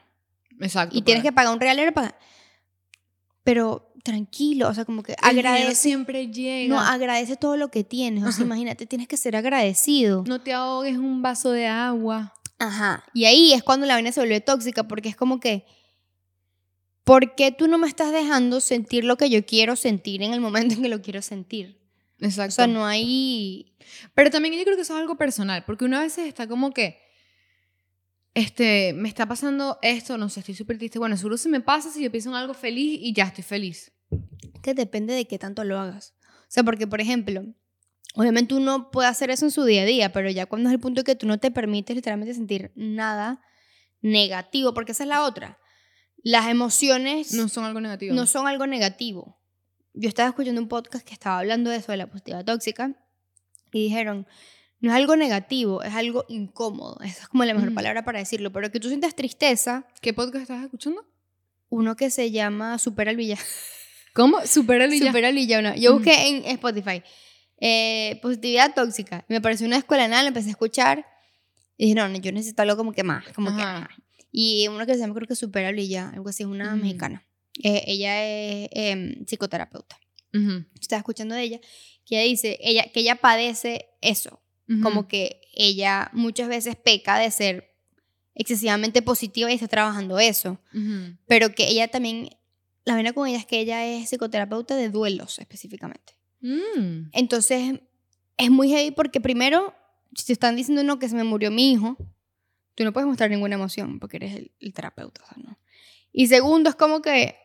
Exacto. 0.60 0.98
y 0.98 1.02
tienes 1.04 1.24
que 1.24 1.32
pues. 1.32 1.36
pagar 1.36 1.54
un 1.54 1.62
realero 1.62 1.94
para... 1.94 2.18
Pero 3.44 3.92
tranquilo, 4.04 4.68
o 4.70 4.74
sea, 4.74 4.86
como 4.86 5.04
que 5.04 5.16
agradece, 5.22 5.76
siempre 5.76 6.28
llega. 6.28 6.74
no, 6.74 6.80
agradece 6.80 7.38
todo 7.38 7.58
lo 7.58 7.70
que 7.70 7.84
tienes. 7.84 8.24
O 8.24 8.32
sea, 8.32 8.46
imagínate, 8.46 8.86
tienes 8.86 9.08
que 9.08 9.18
ser 9.18 9.36
agradecido. 9.36 10.24
No 10.28 10.42
te 10.42 10.54
ahogues 10.54 10.98
un 10.98 11.22
vaso 11.22 11.52
de 11.52 11.68
agua. 11.68 12.34
Ajá. 12.60 13.04
Y 13.14 13.26
ahí 13.26 13.54
es 13.54 13.64
cuando 13.64 13.86
la 13.86 13.96
vaina 13.96 14.12
se 14.12 14.20
vuelve 14.20 14.42
tóxica 14.42 14.88
porque 14.88 15.10
es 15.10 15.16
como 15.16 15.40
que... 15.40 15.66
¿Por 17.04 17.34
qué 17.34 17.52
tú 17.52 17.68
no 17.68 17.80
me 17.80 17.88
estás 17.88 18.12
dejando 18.12 18.62
sentir 18.62 19.04
lo 19.04 19.18
que 19.18 19.30
yo 19.30 19.44
quiero 19.44 19.76
sentir 19.76 20.22
en 20.22 20.34
el 20.34 20.40
momento 20.40 20.76
en 20.76 20.84
que 20.84 20.88
lo 20.88 21.02
quiero 21.02 21.24
sentir? 21.24 21.82
Exacto. 22.20 22.50
O 22.50 22.56
sea, 22.56 22.68
no 22.68 22.86
hay... 22.86 23.74
Pero 24.14 24.30
también 24.30 24.54
yo 24.54 24.64
creo 24.64 24.76
que 24.76 24.84
eso 24.84 24.94
es 24.94 25.00
algo 25.00 25.16
personal, 25.16 25.66
porque 25.66 25.86
una 25.86 26.00
vez 26.00 26.20
está 26.20 26.48
como 26.48 26.72
que, 26.72 27.02
este, 28.34 28.94
me 28.94 29.10
está 29.10 29.28
pasando 29.28 29.78
esto, 29.82 30.18
no 30.18 30.30
sé, 30.30 30.40
estoy 30.42 30.56
súper 30.56 30.78
triste. 30.78 31.00
Bueno, 31.00 31.18
seguro 31.18 31.38
se 31.38 31.50
me 31.50 31.62
pasa 31.62 31.90
si 31.92 32.04
yo 32.04 32.12
pienso 32.12 32.30
en 32.30 32.36
algo 32.36 32.54
feliz 32.54 33.00
y 33.02 33.14
ya 33.14 33.26
estoy 33.26 33.44
feliz. 33.44 33.92
que 34.62 34.74
depende 34.74 35.14
de 35.14 35.26
qué 35.26 35.40
tanto 35.40 35.64
lo 35.64 35.80
hagas. 35.80 36.14
O 36.42 36.46
sea, 36.54 36.64
porque, 36.64 36.86
por 36.86 37.02
ejemplo, 37.02 37.46
obviamente 38.16 38.54
uno 38.54 38.92
puede 38.92 39.08
hacer 39.08 39.32
eso 39.32 39.46
en 39.46 39.52
su 39.52 39.64
día 39.64 39.82
a 39.82 39.86
día, 39.86 40.12
pero 40.12 40.30
ya 40.30 40.46
cuando 40.46 40.70
es 40.70 40.74
el 40.74 40.80
punto 40.80 41.04
que 41.04 41.16
tú 41.16 41.26
no 41.28 41.40
te 41.40 41.50
permites 41.52 41.96
literalmente 41.96 42.34
sentir 42.34 42.72
nada 42.76 43.42
negativo, 44.02 44.74
porque 44.74 44.92
esa 44.92 45.04
es 45.04 45.10
la 45.10 45.24
otra. 45.24 45.60
Las 46.24 46.48
emociones 46.48 47.34
No 47.34 47.48
son 47.50 47.66
algo 47.66 47.82
negativo. 47.82 48.14
no 48.14 48.26
son 48.28 48.48
algo 48.48 48.68
negativo. 48.68 49.40
Yo 49.94 50.08
estaba 50.08 50.30
escuchando 50.30 50.62
un 50.62 50.68
podcast 50.68 51.06
que 51.06 51.14
estaba 51.14 51.40
hablando 51.40 51.70
de 51.70 51.78
eso, 51.78 51.92
de 51.92 51.98
la 51.98 52.08
positividad 52.08 52.46
tóxica, 52.46 52.94
y 53.72 53.84
dijeron, 53.84 54.28
no 54.82 54.92
es 54.92 54.96
algo 54.98 55.16
negativo, 55.16 55.82
es 55.84 55.94
algo 55.94 56.26
incómodo. 56.28 57.00
Esa 57.02 57.22
es 57.24 57.28
como 57.28 57.46
la 57.46 57.54
mejor 57.54 57.74
palabra 57.74 58.04
para 58.04 58.20
decirlo, 58.20 58.52
pero 58.52 58.72
que 58.72 58.80
tú 58.80 58.88
sientas 58.90 59.16
tristeza, 59.16 59.86
¿Qué 60.02 60.14
podcast 60.14 60.44
estás 60.44 60.64
escuchando? 60.64 61.06
uno 61.70 61.96
que 61.96 62.10
se 62.10 62.32
llama 62.32 62.78
Supera 62.80 63.12
el 63.12 63.18
Villano. 63.18 63.42
¿Cómo? 64.14 64.46
Supera 64.46 64.94
y 64.94 65.00
ya. 65.00 65.08
Supera 65.08 65.30
el 65.30 65.36
villano. 65.36 65.74
Yo 65.76 65.94
busqué 65.94 66.28
en 66.28 66.44
Spotify 66.46 67.02
eh, 67.62 68.20
positividad 68.22 68.74
tóxica. 68.74 69.24
Me 69.30 69.40
pareció 69.40 69.68
una 69.68 69.78
escuela 69.78 70.08
nada, 70.08 70.24
lo 70.24 70.30
empecé 70.30 70.48
a 70.48 70.52
escuchar. 70.52 71.06
Y 71.78 71.86
dije, 71.86 71.96
no, 71.96 72.10
no, 72.10 72.18
yo 72.18 72.32
necesito 72.32 72.62
algo 72.64 72.76
como 72.76 72.92
que 72.92 73.04
más. 73.04 73.26
Como 73.34 73.56
que, 73.56 73.62
Ajá. 73.62 73.78
ajá. 73.86 73.90
Y 74.32 74.68
uno 74.68 74.86
que 74.86 74.94
se 74.96 75.00
llama, 75.00 75.14
creo 75.14 75.28
que 75.28 75.36
Supera 75.36 75.72
y 75.72 75.88
ya, 75.88 76.10
algo 76.10 76.30
así, 76.30 76.44
es 76.44 76.50
una 76.50 76.76
mexicana. 76.76 77.26
Eh, 77.64 77.84
ella 77.88 78.24
es 78.26 78.70
em, 78.74 79.26
psicoterapeuta. 79.26 79.98
Estaba 80.80 81.00
escuchando 81.00 81.36
de 81.36 81.44
ella, 81.44 81.60
que 82.06 82.16
ella 82.16 82.24
dice 82.30 82.58
ella, 82.62 82.86
que 82.92 83.02
ella 83.02 83.16
padece 83.16 83.90
eso. 84.02 84.41
Como 84.82 85.08
que 85.08 85.42
ella 85.54 86.10
muchas 86.14 86.48
veces 86.48 86.76
peca 86.76 87.18
de 87.18 87.30
ser 87.32 87.76
excesivamente 88.36 89.02
positiva 89.02 89.52
y 89.52 89.56
está 89.56 89.68
trabajando 89.68 90.20
eso. 90.20 90.60
Pero 91.28 91.54
que 91.54 91.68
ella 91.68 91.90
también, 91.90 92.30
la 92.86 92.96
vena 92.96 93.14
con 93.14 93.28
ella 93.28 93.38
es 93.38 93.46
que 93.46 93.60
ella 93.60 93.86
es 93.86 94.10
psicoterapeuta 94.10 94.76
de 94.76 94.90
duelos 94.90 95.40
específicamente. 95.40 96.14
Mm. 96.40 97.10
Entonces, 97.12 97.82
es 98.38 98.50
muy 98.50 98.70
heavy 98.70 98.92
porque 98.92 99.20
primero, 99.20 99.74
si 100.16 100.28
te 100.28 100.34
están 100.34 100.56
diciendo 100.56 100.84
no, 100.84 101.00
que 101.00 101.10
se 101.10 101.16
me 101.16 101.24
murió 101.24 101.52
mi 101.52 101.72
hijo, 101.72 101.98
tú 102.76 102.84
no 102.84 102.94
puedes 102.94 103.08
mostrar 103.08 103.30
ninguna 103.30 103.56
emoción 103.56 104.00
porque 104.00 104.18
eres 104.18 104.36
el, 104.36 104.52
el 104.60 104.74
terapeuta, 104.74 105.22
o 105.24 105.28
sea, 105.28 105.38
¿no? 105.44 105.58
Y 106.14 106.28
segundo, 106.28 106.70
es 106.70 106.76
como 106.76 107.02
que 107.02 107.36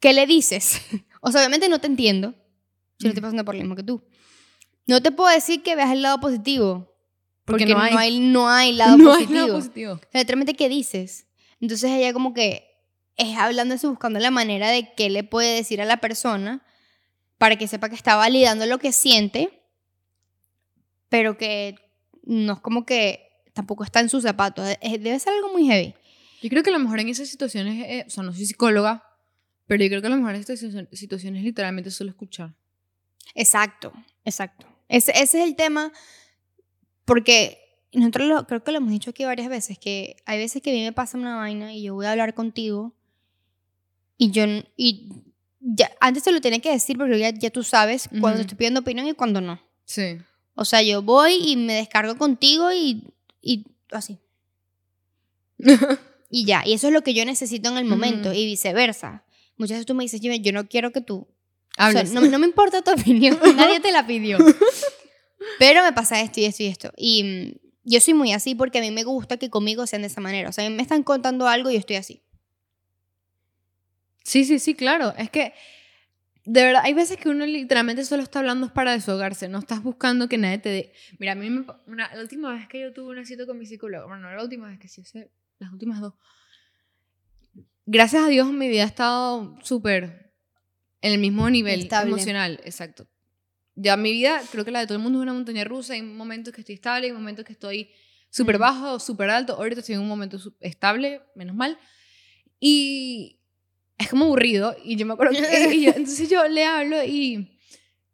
¿qué 0.00 0.12
le 0.12 0.26
dices? 0.26 0.80
o 1.20 1.30
sea, 1.30 1.40
obviamente 1.40 1.68
no 1.68 1.80
te 1.80 1.86
entiendo. 1.86 2.34
Yo 2.98 3.08
no 3.08 3.08
estoy 3.08 3.22
pasando 3.22 3.44
por 3.44 3.54
lo 3.54 3.60
mismo 3.60 3.76
que 3.76 3.82
tú. 3.82 4.02
No 4.86 5.02
te 5.02 5.10
puedo 5.10 5.32
decir 5.34 5.62
que 5.62 5.74
veas 5.74 5.90
el 5.90 6.02
lado 6.02 6.20
positivo. 6.20 6.92
Porque, 7.44 7.66
no, 7.66 7.78
hay, 7.78 8.18
no, 8.18 8.48
hay, 8.48 8.72
lado 8.72 8.96
no 8.98 9.12
positivo. 9.12 9.40
Hay 9.40 9.46
lado 9.46 9.58
positivo. 9.58 9.92
O 9.94 9.98
sea, 10.10 10.20
literalmente, 10.20 10.54
¿qué 10.54 10.68
dices? 10.68 11.26
Entonces 11.60 11.90
ella 11.90 12.12
como 12.12 12.34
que 12.34 12.66
es 13.16 13.36
hablando 13.38 13.74
eso, 13.74 13.88
buscando 13.88 14.18
la 14.18 14.30
manera 14.30 14.70
de 14.70 14.92
qué 14.94 15.10
le 15.10 15.24
puede 15.24 15.54
decir 15.54 15.80
a 15.80 15.84
la 15.84 15.98
persona 15.98 16.62
para 17.38 17.56
que 17.56 17.68
sepa 17.68 17.88
que 17.88 17.94
está 17.94 18.16
validando 18.16 18.66
lo 18.66 18.78
que 18.78 18.92
siente, 18.92 19.62
pero 21.08 21.38
que 21.38 21.76
no 22.24 22.54
es 22.54 22.60
como 22.60 22.84
que 22.84 23.42
tampoco 23.54 23.84
está 23.84 24.00
en 24.00 24.08
sus 24.08 24.22
zapatos. 24.22 24.68
Debe 24.82 25.18
ser 25.18 25.32
algo 25.32 25.52
muy 25.52 25.66
heavy. 25.66 25.94
Yo 26.42 26.50
creo 26.50 26.62
que 26.62 26.70
a 26.70 26.72
lo 26.74 26.78
mejor 26.78 27.00
en 27.00 27.08
esas 27.08 27.28
situaciones, 27.28 27.84
eh, 27.88 28.04
o 28.06 28.10
sea, 28.10 28.22
no 28.22 28.32
soy 28.32 28.46
psicóloga, 28.46 29.02
pero 29.66 29.82
yo 29.82 29.88
creo 29.88 30.00
que 30.00 30.06
a 30.08 30.10
lo 30.10 30.16
mejor 30.16 30.34
en 30.34 30.40
estas 30.40 30.60
situaciones 30.92 31.42
literalmente 31.42 31.90
solo 31.90 32.10
escuchar. 32.10 32.54
Exacto, 33.34 33.92
exacto. 34.24 34.66
Ese, 34.88 35.12
ese 35.12 35.42
es 35.42 35.48
el 35.48 35.56
tema, 35.56 35.92
porque 37.04 37.58
nosotros 37.92 38.28
lo, 38.28 38.46
creo 38.46 38.62
que 38.62 38.72
lo 38.72 38.78
hemos 38.78 38.90
dicho 38.90 39.10
aquí 39.10 39.24
varias 39.24 39.48
veces, 39.48 39.78
que 39.78 40.16
hay 40.26 40.38
veces 40.38 40.62
que 40.62 40.70
a 40.70 40.74
mí 40.74 40.82
me 40.82 40.92
pasa 40.92 41.18
una 41.18 41.36
vaina 41.36 41.72
y 41.72 41.82
yo 41.82 41.94
voy 41.94 42.06
a 42.06 42.12
hablar 42.12 42.34
contigo 42.34 42.94
y 44.18 44.30
yo, 44.30 44.44
y 44.76 45.08
ya, 45.60 45.90
antes 46.00 46.22
te 46.22 46.32
lo 46.32 46.40
tenía 46.40 46.60
que 46.60 46.70
decir 46.70 46.96
porque 46.96 47.18
ya, 47.18 47.30
ya 47.30 47.50
tú 47.50 47.62
sabes 47.62 48.08
cuando 48.20 48.36
te 48.36 48.42
estoy 48.42 48.56
pidiendo 48.56 48.80
opinión 48.80 49.06
y 49.08 49.14
cuando 49.14 49.40
no. 49.40 49.60
Sí. 49.84 50.18
O 50.54 50.64
sea, 50.64 50.82
yo 50.82 51.02
voy 51.02 51.34
y 51.34 51.56
me 51.56 51.74
descargo 51.74 52.16
contigo 52.16 52.72
y, 52.72 53.04
y 53.42 53.64
así. 53.90 54.18
y 56.30 56.44
ya, 56.44 56.62
y 56.64 56.72
eso 56.72 56.86
es 56.88 56.92
lo 56.92 57.02
que 57.02 57.14
yo 57.14 57.24
necesito 57.24 57.68
en 57.70 57.78
el 57.78 57.84
momento 57.84 58.32
y 58.32 58.46
viceversa. 58.46 59.24
Muchas 59.56 59.76
veces 59.76 59.86
tú 59.86 59.94
me 59.94 60.04
dices, 60.04 60.20
yo 60.20 60.52
no 60.52 60.68
quiero 60.68 60.92
que 60.92 61.00
tú... 61.00 61.28
O 61.78 61.90
sea, 61.90 62.04
no, 62.04 62.22
no 62.22 62.38
me 62.38 62.46
importa 62.46 62.82
tu 62.82 62.90
opinión, 62.92 63.38
nadie 63.56 63.80
te 63.80 63.92
la 63.92 64.06
pidió. 64.06 64.38
Pero 65.58 65.82
me 65.82 65.92
pasa 65.92 66.20
esto 66.20 66.40
y 66.40 66.44
esto 66.46 66.62
y 66.62 66.66
esto. 66.66 66.92
Y 66.96 67.24
mm, 67.24 67.66
yo 67.84 68.00
soy 68.00 68.14
muy 68.14 68.32
así 68.32 68.54
porque 68.54 68.78
a 68.78 68.80
mí 68.80 68.90
me 68.90 69.04
gusta 69.04 69.36
que 69.36 69.50
conmigo 69.50 69.86
sean 69.86 70.02
de 70.02 70.08
esa 70.08 70.20
manera. 70.20 70.48
O 70.48 70.52
sea, 70.52 70.68
me 70.70 70.82
están 70.82 71.02
contando 71.02 71.46
algo 71.46 71.70
y 71.70 71.74
yo 71.74 71.78
estoy 71.78 71.96
así. 71.96 72.22
Sí, 74.24 74.44
sí, 74.44 74.58
sí, 74.58 74.74
claro. 74.74 75.14
Es 75.16 75.30
que, 75.30 75.54
de 76.44 76.64
verdad, 76.64 76.82
hay 76.84 76.94
veces 76.94 77.16
que 77.16 77.28
uno 77.28 77.46
literalmente 77.46 78.04
solo 78.04 78.22
está 78.22 78.40
hablando 78.40 78.72
para 78.72 78.92
desahogarse. 78.92 79.48
No 79.48 79.58
estás 79.58 79.82
buscando 79.82 80.28
que 80.28 80.38
nadie 80.38 80.58
te 80.58 80.68
dé. 80.68 80.92
Mira, 81.18 81.32
a 81.32 81.34
mí 81.36 81.48
me, 81.48 81.64
una, 81.86 82.12
la 82.14 82.22
última 82.22 82.52
vez 82.52 82.66
que 82.66 82.80
yo 82.80 82.92
tuve 82.92 83.10
una 83.10 83.24
cita 83.24 83.46
con 83.46 83.58
mi 83.58 83.66
psicólogo, 83.66 84.08
bueno, 84.08 84.28
no 84.28 84.34
la 84.34 84.42
última 84.42 84.68
vez 84.68 84.78
que 84.80 84.88
sí, 84.88 85.02
las 85.58 85.72
últimas 85.72 86.00
dos. 86.00 86.14
Gracias 87.84 88.24
a 88.24 88.28
Dios 88.28 88.52
mi 88.52 88.68
vida 88.68 88.82
ha 88.82 88.86
estado 88.86 89.56
súper 89.62 90.25
en 91.06 91.12
el 91.12 91.18
mismo 91.18 91.48
nivel 91.48 91.88
emocional, 91.90 92.60
exacto 92.64 93.06
ya 93.76 93.96
mi 93.96 94.10
vida, 94.10 94.42
creo 94.50 94.64
que 94.64 94.70
la 94.70 94.80
de 94.80 94.86
todo 94.86 94.96
el 94.96 95.02
mundo 95.02 95.18
es 95.18 95.22
una 95.22 95.34
montaña 95.34 95.62
rusa. 95.64 95.92
Hay 95.92 96.02
momentos 96.02 96.52
que 96.52 96.62
estoy 96.62 96.74
estable, 96.74 97.06
hay 97.06 97.12
momentos 97.12 97.44
que 97.44 97.52
estoy 97.52 97.90
súper 98.30 98.58
bajo, 98.58 98.98
súper 98.98 99.30
alto. 99.30 99.54
Ahorita 99.54 99.80
estoy 99.80 99.94
en 99.94 100.00
un 100.00 100.08
momento 100.08 100.38
estable, 100.60 101.20
menos 101.34 101.54
mal. 101.54 101.78
Y 102.58 103.38
es 103.98 104.08
como 104.08 104.24
aburrido. 104.24 104.74
Y 104.82 104.96
yo 104.96 105.04
me 105.04 105.12
acuerdo 105.12 105.34
que. 105.34 105.88
entonces 105.94 106.28
yo 106.28 106.48
le 106.48 106.64
hablo 106.64 107.04
y 107.04 107.58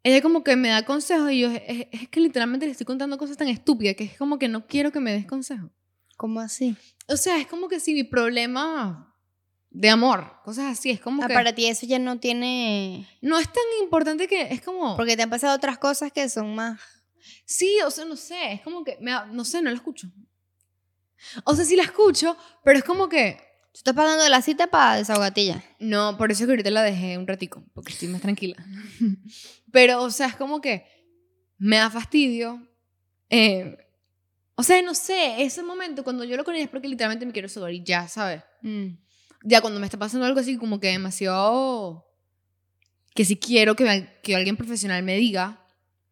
ella 0.03 0.21
como 0.21 0.43
que 0.43 0.57
me 0.57 0.67
da 0.67 0.83
consejos. 0.83 1.31
Y 1.31 1.39
yo, 1.39 1.49
es, 1.49 1.87
es, 1.91 2.09
que 2.09 2.19
literalmente 2.19 2.65
le 2.65 2.73
estoy 2.73 2.85
contando 2.85 3.17
cosas 3.17 3.37
tan 3.37 3.47
estúpidas 3.47 3.95
que 3.95 4.03
es 4.03 4.17
como 4.17 4.37
que 4.37 4.49
no 4.49 4.67
quiero 4.67 4.91
que 4.91 4.99
me 4.99 5.13
des 5.13 5.25
consejos. 5.25 5.71
¿Cómo 6.17 6.41
así? 6.41 6.75
O 7.07 7.15
sea, 7.15 7.39
es 7.39 7.47
como 7.47 7.69
que 7.69 7.79
si 7.79 7.93
mi 7.93 8.03
problema 8.03 9.12
de 9.73 9.89
amor, 9.89 10.31
cosas 10.45 10.77
así, 10.77 10.91
es 10.91 10.99
como 10.99 11.23
ah, 11.23 11.27
que... 11.27 11.33
Para 11.33 11.53
ti 11.53 11.65
eso 11.65 11.87
ya 11.87 11.97
no 11.97 12.19
tiene... 12.19 13.07
No 13.21 13.39
es 13.39 13.47
tan 13.47 13.63
importante 13.81 14.27
que 14.27 14.53
es 14.53 14.61
como... 14.61 14.95
Porque 14.95 15.17
te 15.17 15.23
han 15.23 15.31
pasado 15.31 15.55
otras 15.55 15.79
cosas 15.79 16.11
que 16.11 16.29
son 16.29 16.53
más... 16.53 16.79
Sí, 17.45 17.79
o 17.85 17.89
sea, 17.89 18.05
no 18.05 18.15
sé, 18.15 18.53
es 18.53 18.61
como 18.61 18.83
que, 18.83 18.97
me, 19.01 19.11
no 19.31 19.43
sé, 19.43 19.61
no 19.61 19.69
la 19.69 19.75
escucho. 19.75 20.07
O 21.43 21.55
sea, 21.55 21.65
sí 21.65 21.75
la 21.75 21.83
escucho, 21.83 22.37
pero 22.63 22.77
es 22.77 22.85
como 22.85 23.09
que... 23.09 23.37
¿Tú 23.71 23.79
estás 23.79 23.95
pagando 23.95 24.29
la 24.29 24.43
cita 24.43 24.67
para 24.67 24.97
desahogatilla? 24.97 25.63
No, 25.79 26.15
por 26.15 26.31
eso 26.31 26.45
que 26.45 26.51
ahorita 26.51 26.69
la 26.69 26.83
dejé 26.83 27.17
un 27.17 27.25
ratico, 27.25 27.63
porque 27.73 27.93
estoy 27.93 28.09
más 28.09 28.21
tranquila. 28.21 28.63
pero, 29.71 30.03
o 30.03 30.11
sea, 30.11 30.27
es 30.27 30.35
como 30.35 30.61
que 30.61 30.85
me 31.57 31.77
da 31.77 31.89
fastidio. 31.89 32.61
Eh, 33.31 33.75
o 34.53 34.61
sea, 34.61 34.79
no 34.83 34.93
sé, 34.93 35.41
ese 35.41 35.63
momento 35.63 36.03
cuando 36.03 36.23
yo 36.23 36.37
lo 36.37 36.43
conozco 36.43 36.63
es 36.63 36.69
porque 36.69 36.87
literalmente 36.87 37.25
me 37.25 37.31
quiero 37.31 37.47
desahogar 37.47 37.73
y 37.73 37.83
ya, 37.83 38.07
¿sabes? 38.07 38.43
Mm 38.61 39.02
ya 39.43 39.61
cuando 39.61 39.79
me 39.79 39.85
está 39.85 39.99
pasando 39.99 40.25
algo 40.25 40.39
así 40.39 40.57
como 40.57 40.79
que 40.79 40.87
demasiado 40.87 42.05
que 43.13 43.25
si 43.25 43.35
quiero 43.35 43.75
que, 43.75 44.09
que 44.23 44.35
alguien 44.35 44.57
profesional 44.57 45.03
me 45.03 45.15
diga, 45.15 45.61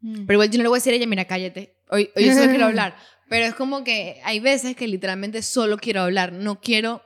mm. 0.01 0.25
pero 0.25 0.33
igual 0.33 0.51
yo 0.51 0.57
no 0.57 0.63
le 0.63 0.69
voy 0.69 0.77
a 0.77 0.79
decir 0.79 0.93
a 0.93 0.97
ella, 0.97 1.07
mira, 1.07 1.25
cállate, 1.25 1.75
hoy, 1.89 2.11
hoy 2.15 2.25
yo 2.25 2.33
solo 2.33 2.47
quiero 2.47 2.65
hablar, 2.67 2.95
pero 3.27 3.45
es 3.45 3.55
como 3.55 3.83
que 3.83 4.21
hay 4.23 4.39
veces 4.39 4.75
que 4.75 4.87
literalmente 4.87 5.41
solo 5.41 5.77
quiero 5.77 6.01
hablar, 6.01 6.33
no 6.33 6.59
quiero... 6.61 7.01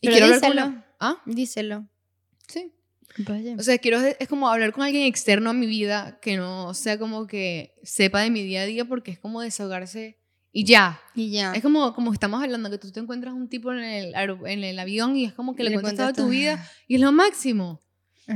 Y 0.00 0.08
quiero 0.08 0.28
díselo. 0.28 0.46
hablar 0.46 0.64
con 0.66 0.84
¿Ah? 1.00 1.22
Díselo. 1.26 1.88
Sí. 2.46 2.72
O 3.58 3.62
sea, 3.62 3.78
quiero, 3.78 4.00
es 4.00 4.28
como 4.28 4.48
hablar 4.48 4.72
con 4.72 4.84
alguien 4.84 5.04
externo 5.06 5.50
a 5.50 5.52
mi 5.52 5.66
vida 5.66 6.18
que 6.20 6.36
no 6.36 6.72
sea 6.74 6.98
como 6.98 7.26
que 7.26 7.74
sepa 7.82 8.20
de 8.20 8.30
mi 8.30 8.44
día 8.44 8.62
a 8.62 8.66
día 8.66 8.84
porque 8.84 9.10
es 9.10 9.18
como 9.18 9.40
desahogarse 9.40 10.17
y 10.52 10.64
ya. 10.64 11.00
Y 11.14 11.30
ya. 11.30 11.52
Es 11.52 11.62
como, 11.62 11.94
como 11.94 12.12
estamos 12.12 12.42
hablando, 12.42 12.70
que 12.70 12.78
tú 12.78 12.90
te 12.90 13.00
encuentras 13.00 13.34
un 13.34 13.48
tipo 13.48 13.72
en 13.72 13.80
el, 13.80 14.14
en 14.14 14.64
el 14.64 14.78
avión 14.78 15.16
y 15.16 15.24
es 15.24 15.32
como 15.32 15.54
que 15.54 15.64
le, 15.64 15.72
cuentas 15.72 15.94
toda 15.94 16.12
tu 16.12 16.28
vida 16.28 16.64
y 16.86 16.96
es 16.96 17.00
lo 17.00 17.12
máximo. 17.12 17.80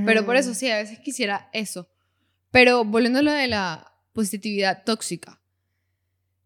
Pero 0.06 0.24
por 0.24 0.36
eso 0.36 0.54
sí, 0.54 0.70
a 0.70 0.78
veces 0.78 0.98
quisiera 1.00 1.50
eso. 1.52 1.88
Pero 2.50 2.84
volviendo 2.84 3.18
a 3.18 3.22
lo 3.22 3.32
de 3.32 3.46
la 3.46 3.92
positividad 4.14 4.84
tóxica, 4.84 5.40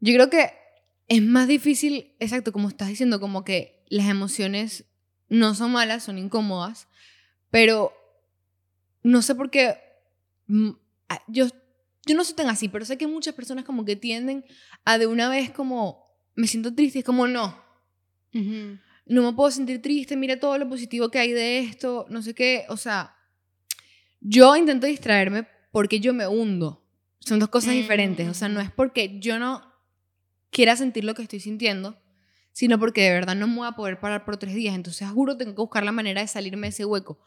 yo 0.00 0.14
creo 0.14 0.30
que 0.30 0.50
es 1.08 1.22
más 1.22 1.46
difícil, 1.46 2.14
exacto, 2.18 2.52
como 2.52 2.68
estás 2.68 2.88
diciendo, 2.88 3.20
como 3.20 3.44
que 3.44 3.84
las 3.88 4.08
emociones 4.08 4.84
no 5.28 5.54
son 5.54 5.72
malas, 5.72 6.04
son 6.04 6.18
incómodas, 6.18 6.88
pero 7.50 7.92
no 9.02 9.22
sé 9.22 9.34
por 9.34 9.50
qué 9.50 9.78
mm, 10.48 10.70
yo 11.28 11.46
yo 12.06 12.14
no 12.14 12.24
soy 12.24 12.36
tan 12.36 12.48
así, 12.48 12.68
pero 12.68 12.84
sé 12.84 12.96
que 12.96 13.06
muchas 13.06 13.34
personas 13.34 13.64
como 13.64 13.84
que 13.84 13.96
tienden 13.96 14.44
a 14.84 14.96
de 14.96 15.08
una 15.08 15.28
vez 15.28 15.50
como, 15.50 16.06
me 16.36 16.46
siento 16.46 16.72
triste, 16.72 17.00
es 17.00 17.04
como 17.04 17.26
no. 17.26 17.64
No 19.06 19.22
me 19.22 19.32
puedo 19.32 19.50
sentir 19.50 19.82
triste, 19.82 20.16
mira 20.16 20.38
todo 20.38 20.56
lo 20.58 20.68
positivo 20.68 21.10
que 21.10 21.18
hay 21.18 21.32
de 21.32 21.58
esto, 21.58 22.06
no 22.08 22.22
sé 22.22 22.34
qué, 22.34 22.64
o 22.68 22.76
sea, 22.76 23.16
yo 24.20 24.54
intento 24.56 24.86
distraerme 24.86 25.46
porque 25.72 26.00
yo 26.00 26.14
me 26.14 26.26
hundo. 26.26 26.84
Son 27.18 27.40
dos 27.40 27.48
cosas 27.48 27.72
diferentes, 27.72 28.28
o 28.28 28.34
sea, 28.34 28.48
no 28.48 28.60
es 28.60 28.70
porque 28.70 29.18
yo 29.18 29.38
no 29.38 29.64
quiera 30.50 30.76
sentir 30.76 31.04
lo 31.04 31.14
que 31.14 31.22
estoy 31.22 31.40
sintiendo, 31.40 32.00
sino 32.52 32.78
porque 32.78 33.02
de 33.02 33.10
verdad 33.10 33.34
no 33.34 33.48
me 33.48 33.56
voy 33.56 33.68
a 33.68 33.72
poder 33.72 33.98
parar 33.98 34.24
por 34.24 34.36
tres 34.36 34.54
días, 34.54 34.74
entonces 34.74 35.08
juro 35.10 35.36
tengo 35.36 35.54
que 35.54 35.62
buscar 35.62 35.82
la 35.82 35.92
manera 35.92 36.20
de 36.20 36.28
salirme 36.28 36.68
de 36.68 36.70
ese 36.70 36.84
hueco. 36.84 37.18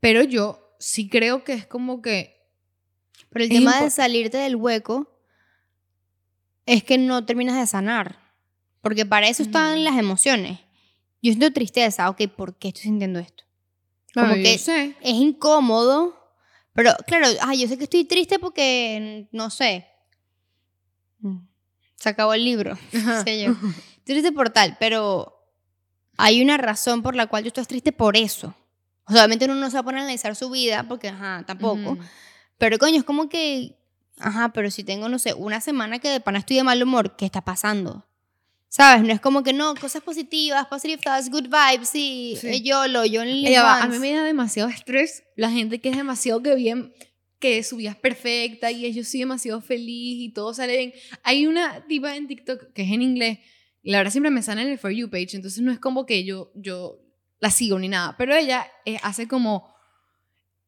Pero 0.00 0.24
yo 0.24 0.74
sí 0.80 1.08
creo 1.08 1.44
que 1.44 1.52
es 1.52 1.66
como 1.66 2.02
que 2.02 2.43
pero 3.30 3.44
el 3.44 3.50
tema 3.50 3.80
de 3.80 3.90
salirte 3.90 4.38
del 4.38 4.56
hueco 4.56 5.10
es 6.66 6.84
que 6.84 6.98
no 6.98 7.24
terminas 7.24 7.56
de 7.56 7.66
sanar. 7.66 8.18
Porque 8.80 9.06
para 9.06 9.28
eso 9.28 9.42
están 9.42 9.82
las 9.82 9.96
emociones. 9.96 10.60
Yo 11.22 11.32
siento 11.32 11.50
tristeza, 11.52 12.10
ok, 12.10 12.28
¿por 12.28 12.56
qué 12.56 12.68
estoy 12.68 12.82
sintiendo 12.82 13.18
esto? 13.18 13.44
Como 14.12 14.34
que 14.34 14.54
es 14.54 14.68
incómodo, 15.02 16.14
pero 16.74 16.94
claro, 17.06 17.26
yo 17.56 17.66
sé 17.66 17.78
que 17.78 17.84
estoy 17.84 18.04
triste 18.04 18.38
porque, 18.38 19.26
no 19.32 19.48
sé, 19.50 19.86
se 21.96 22.08
acabó 22.08 22.34
el 22.34 22.44
libro, 22.44 22.76
sé 23.24 23.42
yo. 23.42 23.56
Triste 24.04 24.32
por 24.32 24.50
tal, 24.50 24.76
pero 24.78 25.34
hay 26.18 26.42
una 26.42 26.58
razón 26.58 27.02
por 27.02 27.16
la 27.16 27.26
cual 27.26 27.44
yo 27.44 27.48
estoy 27.48 27.64
triste 27.64 27.90
por 27.90 28.18
eso. 28.18 28.54
obviamente 29.06 29.46
uno 29.46 29.54
no 29.54 29.70
se 29.70 29.76
va 29.76 29.80
a 29.80 29.84
poner 29.84 30.00
a 30.00 30.02
analizar 30.02 30.36
su 30.36 30.50
vida, 30.50 30.84
porque, 30.86 31.08
ajá, 31.08 31.42
tampoco. 31.46 31.96
Pero 32.58 32.78
coño, 32.78 32.98
es 32.98 33.04
como 33.04 33.28
que, 33.28 33.76
ajá, 34.18 34.52
pero 34.52 34.70
si 34.70 34.84
tengo, 34.84 35.08
no 35.08 35.18
sé, 35.18 35.34
una 35.34 35.60
semana 35.60 35.98
que 35.98 36.08
de 36.08 36.20
pana 36.20 36.38
estoy 36.38 36.56
de 36.56 36.64
mal 36.64 36.82
humor, 36.82 37.16
¿qué 37.16 37.24
está 37.24 37.42
pasando? 37.42 38.06
¿Sabes? 38.68 39.04
No 39.04 39.12
es 39.12 39.20
como 39.20 39.44
que 39.44 39.52
no, 39.52 39.74
cosas 39.76 40.02
positivas, 40.02 40.66
positive 40.66 41.00
thoughts, 41.00 41.30
good 41.30 41.44
vibes, 41.44 41.88
sí, 41.88 42.36
sí. 42.40 42.60
yo 42.62 42.88
lo, 42.88 43.04
yo 43.04 43.22
en 43.22 43.56
A 43.56 43.86
mí 43.86 43.98
me 44.00 44.12
da 44.12 44.24
demasiado 44.24 44.68
estrés 44.68 45.22
la 45.36 45.50
gente 45.50 45.80
que 45.80 45.90
es 45.90 45.96
demasiado 45.96 46.42
que 46.42 46.56
bien, 46.56 46.92
que 47.38 47.62
su 47.62 47.76
vida 47.76 47.90
es 47.90 47.96
perfecta 47.96 48.72
y 48.72 48.92
yo 48.92 49.04
soy 49.04 49.20
demasiado 49.20 49.60
feliz 49.60 50.22
y 50.22 50.32
todo 50.32 50.54
sale 50.54 50.76
bien. 50.76 50.92
Hay 51.22 51.46
una 51.46 51.80
diva 51.88 52.16
en 52.16 52.26
TikTok 52.26 52.72
que 52.72 52.82
es 52.82 52.90
en 52.90 53.02
inglés, 53.02 53.38
y 53.82 53.92
la 53.92 53.98
verdad 53.98 54.10
siempre 54.10 54.30
me 54.30 54.42
sale 54.42 54.62
en 54.62 54.68
el 54.68 54.78
For 54.78 54.90
You 54.90 55.10
page, 55.10 55.36
entonces 55.36 55.62
no 55.62 55.70
es 55.70 55.78
como 55.78 56.06
que 56.06 56.24
yo, 56.24 56.50
yo 56.54 56.98
la 57.38 57.50
sigo 57.50 57.78
ni 57.78 57.88
nada, 57.88 58.16
pero 58.16 58.34
ella 58.34 58.66
eh, 58.86 58.98
hace 59.02 59.28
como 59.28 59.73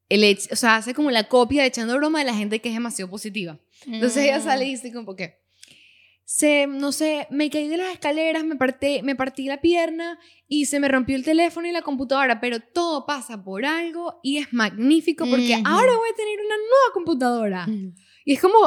el 0.08 0.38
o 0.50 0.56
sea, 0.56 0.76
hace 0.76 0.94
como 0.94 1.10
la 1.10 1.28
copia 1.28 1.62
de 1.62 1.68
echando 1.68 1.96
broma 1.96 2.20
de 2.20 2.24
la 2.24 2.34
gente 2.34 2.60
que 2.60 2.68
es 2.68 2.74
demasiado 2.74 3.10
positiva. 3.10 3.58
Entonces 3.86 4.24
ella 4.24 4.40
sale 4.40 4.64
y 4.64 4.68
mm. 4.68 4.72
dice 4.72 4.92
como 4.92 5.16
que 5.16 5.38
se, 6.24 6.66
no 6.66 6.90
sé, 6.90 7.28
me 7.30 7.48
caí 7.50 7.68
de 7.68 7.76
las 7.76 7.92
escaleras, 7.92 8.44
me, 8.44 8.56
partí, 8.56 9.00
me 9.02 9.14
partí 9.14 9.46
la 9.46 9.60
pierna 9.60 10.18
y 10.48 10.66
se 10.66 10.80
me 10.80 10.88
rompió 10.88 11.14
el 11.14 11.24
teléfono 11.24 11.68
y 11.68 11.72
la 11.72 11.82
computadora, 11.82 12.40
pero 12.40 12.58
todo 12.58 13.06
pasa 13.06 13.44
por 13.44 13.64
algo 13.64 14.18
y 14.24 14.38
es 14.38 14.52
magnífico 14.52 15.24
porque 15.28 15.54
ahora 15.54 15.96
voy 15.96 16.08
a 16.10 16.16
tener 16.16 16.38
una 16.40 16.56
nueva 16.56 16.92
computadora. 16.92 17.68
Y 18.24 18.32
es 18.32 18.40
como, 18.40 18.58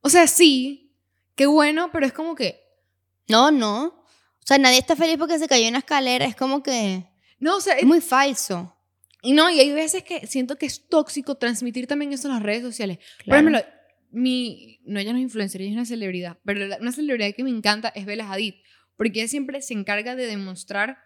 o 0.00 0.08
sea, 0.08 0.26
sí, 0.26 0.94
qué 1.34 1.44
bueno, 1.44 1.90
pero 1.92 2.06
es 2.06 2.12
como 2.12 2.34
que, 2.34 2.64
No, 3.28 3.50
no. 3.50 3.84
O 3.84 4.46
sea, 4.48 4.56
nadie 4.56 4.78
está 4.78 4.96
feliz 4.96 5.18
porque 5.18 5.38
se 5.38 5.46
cayó 5.46 5.64
en 5.64 5.72
una 5.72 5.80
escalera. 5.80 6.24
Es 6.24 6.34
como 6.34 6.62
que 6.62 7.04
no, 7.38 7.56
o 7.56 7.60
sea, 7.60 7.74
es 7.74 7.84
muy 7.84 8.00
falso. 8.00 8.74
Y 9.22 9.32
no, 9.32 9.50
y 9.50 9.58
hay 9.60 9.72
veces 9.72 10.02
que 10.04 10.26
siento 10.26 10.56
que 10.56 10.66
es 10.66 10.86
tóxico 10.88 11.36
transmitir 11.36 11.86
también 11.86 12.12
eso 12.12 12.28
en 12.28 12.34
las 12.34 12.42
redes 12.42 12.62
sociales. 12.62 12.98
Por 13.18 13.24
Claro. 13.24 13.48
ejemplo, 13.48 13.72
mi, 14.10 14.80
no, 14.84 15.00
ella 15.00 15.12
no 15.12 15.18
es 15.18 15.22
influencer, 15.24 15.60
ella 15.60 15.70
es 15.70 15.76
una 15.76 15.84
celebridad, 15.84 16.38
pero 16.44 16.66
la- 16.66 16.78
una 16.80 16.92
celebridad 16.92 17.34
que 17.34 17.44
me 17.44 17.50
encanta 17.50 17.88
es 17.88 18.06
Bella 18.06 18.30
Hadid, 18.30 18.54
porque 18.96 19.20
ella 19.20 19.28
siempre 19.28 19.60
se 19.62 19.74
encarga 19.74 20.16
de 20.16 20.26
demostrar 20.26 20.98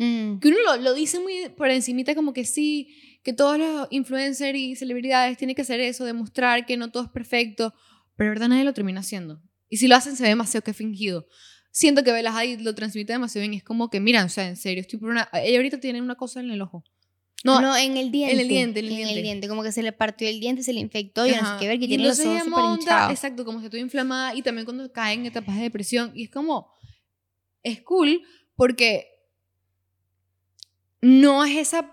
Mm. 0.00 0.38
que 0.38 0.48
uno 0.48 0.56
lo, 0.64 0.76
lo 0.76 0.94
dice 0.94 1.18
muy 1.18 1.48
por 1.56 1.68
encimita 1.70 2.14
como 2.14 2.32
que 2.32 2.44
sí, 2.44 2.94
que 3.24 3.32
todos 3.32 3.58
los 3.58 3.88
influencers 3.90 4.56
y 4.56 4.76
celebridades 4.76 5.36
tienen 5.36 5.56
que 5.56 5.62
hacer 5.62 5.80
eso, 5.80 6.04
demostrar 6.04 6.64
que 6.66 6.76
no 6.76 6.90
todo 6.92 7.02
es 7.02 7.08
perfecto, 7.10 7.74
pero 8.16 8.30
verdad 8.30 8.48
nadie 8.48 8.62
lo 8.64 8.72
termina 8.72 9.00
haciendo. 9.00 9.42
Y 9.68 9.78
si 9.78 9.88
lo 9.88 9.96
hacen 9.96 10.14
se 10.16 10.22
ve 10.22 10.28
demasiado 10.30 10.62
que 10.62 10.72
fingido. 10.72 11.26
Siento 11.72 12.02
que 12.04 12.12
Bella 12.12 12.30
Hadid 12.36 12.60
lo 12.60 12.74
transmite 12.76 13.12
demasiado 13.12 13.42
bien, 13.42 13.54
es 13.54 13.64
como 13.64 13.90
que, 13.90 13.98
mira, 14.00 14.24
o 14.24 14.28
sea, 14.28 14.46
en 14.48 14.56
serio, 14.56 14.80
estoy 14.80 14.98
por 15.00 15.10
una... 15.10 15.28
Ella 15.32 15.58
ahorita 15.58 15.80
tiene 15.80 16.00
una 16.00 16.14
cosa 16.14 16.40
en 16.40 16.50
el 16.52 16.62
ojo. 16.62 16.84
No, 17.44 17.60
No, 17.60 17.76
en 17.76 17.96
el 17.96 18.10
diente. 18.10 18.34
en 18.34 18.40
el 18.40 18.48
diente, 18.48 18.80
en 18.80 18.86
el 18.86 18.90
En 18.92 18.96
diente. 18.96 19.14
el 19.16 19.22
diente. 19.22 19.48
Como 19.48 19.62
que 19.62 19.70
se 19.72 19.82
le 19.82 19.92
partió 19.92 20.28
el 20.28 20.40
diente, 20.40 20.62
se 20.62 20.72
le 20.72 20.80
infectó 20.80 21.26
y 21.26 21.30
no 21.30 21.36
sé 21.36 21.52
qué 21.60 21.68
ver, 21.68 21.78
que 21.78 21.84
Y 21.84 21.88
tiene 21.88 22.04
los 22.04 22.18
ojos 22.20 22.38
súper 22.38 22.50
monta, 22.50 22.80
hinchados. 22.82 23.12
Exacto, 23.12 23.44
como 23.44 23.60
que 23.60 23.66
estoy 23.66 23.80
inflamada 23.80 24.34
y 24.34 24.42
también 24.42 24.64
cuando 24.64 24.90
cae 24.92 25.14
en 25.14 25.26
etapas 25.26 25.54
de 25.56 25.62
depresión. 25.62 26.10
Y 26.14 26.24
es 26.24 26.30
como, 26.30 26.68
es 27.62 27.80
cool 27.82 28.22
porque 28.56 29.06
no 31.00 31.44
es 31.44 31.56
esa 31.56 31.92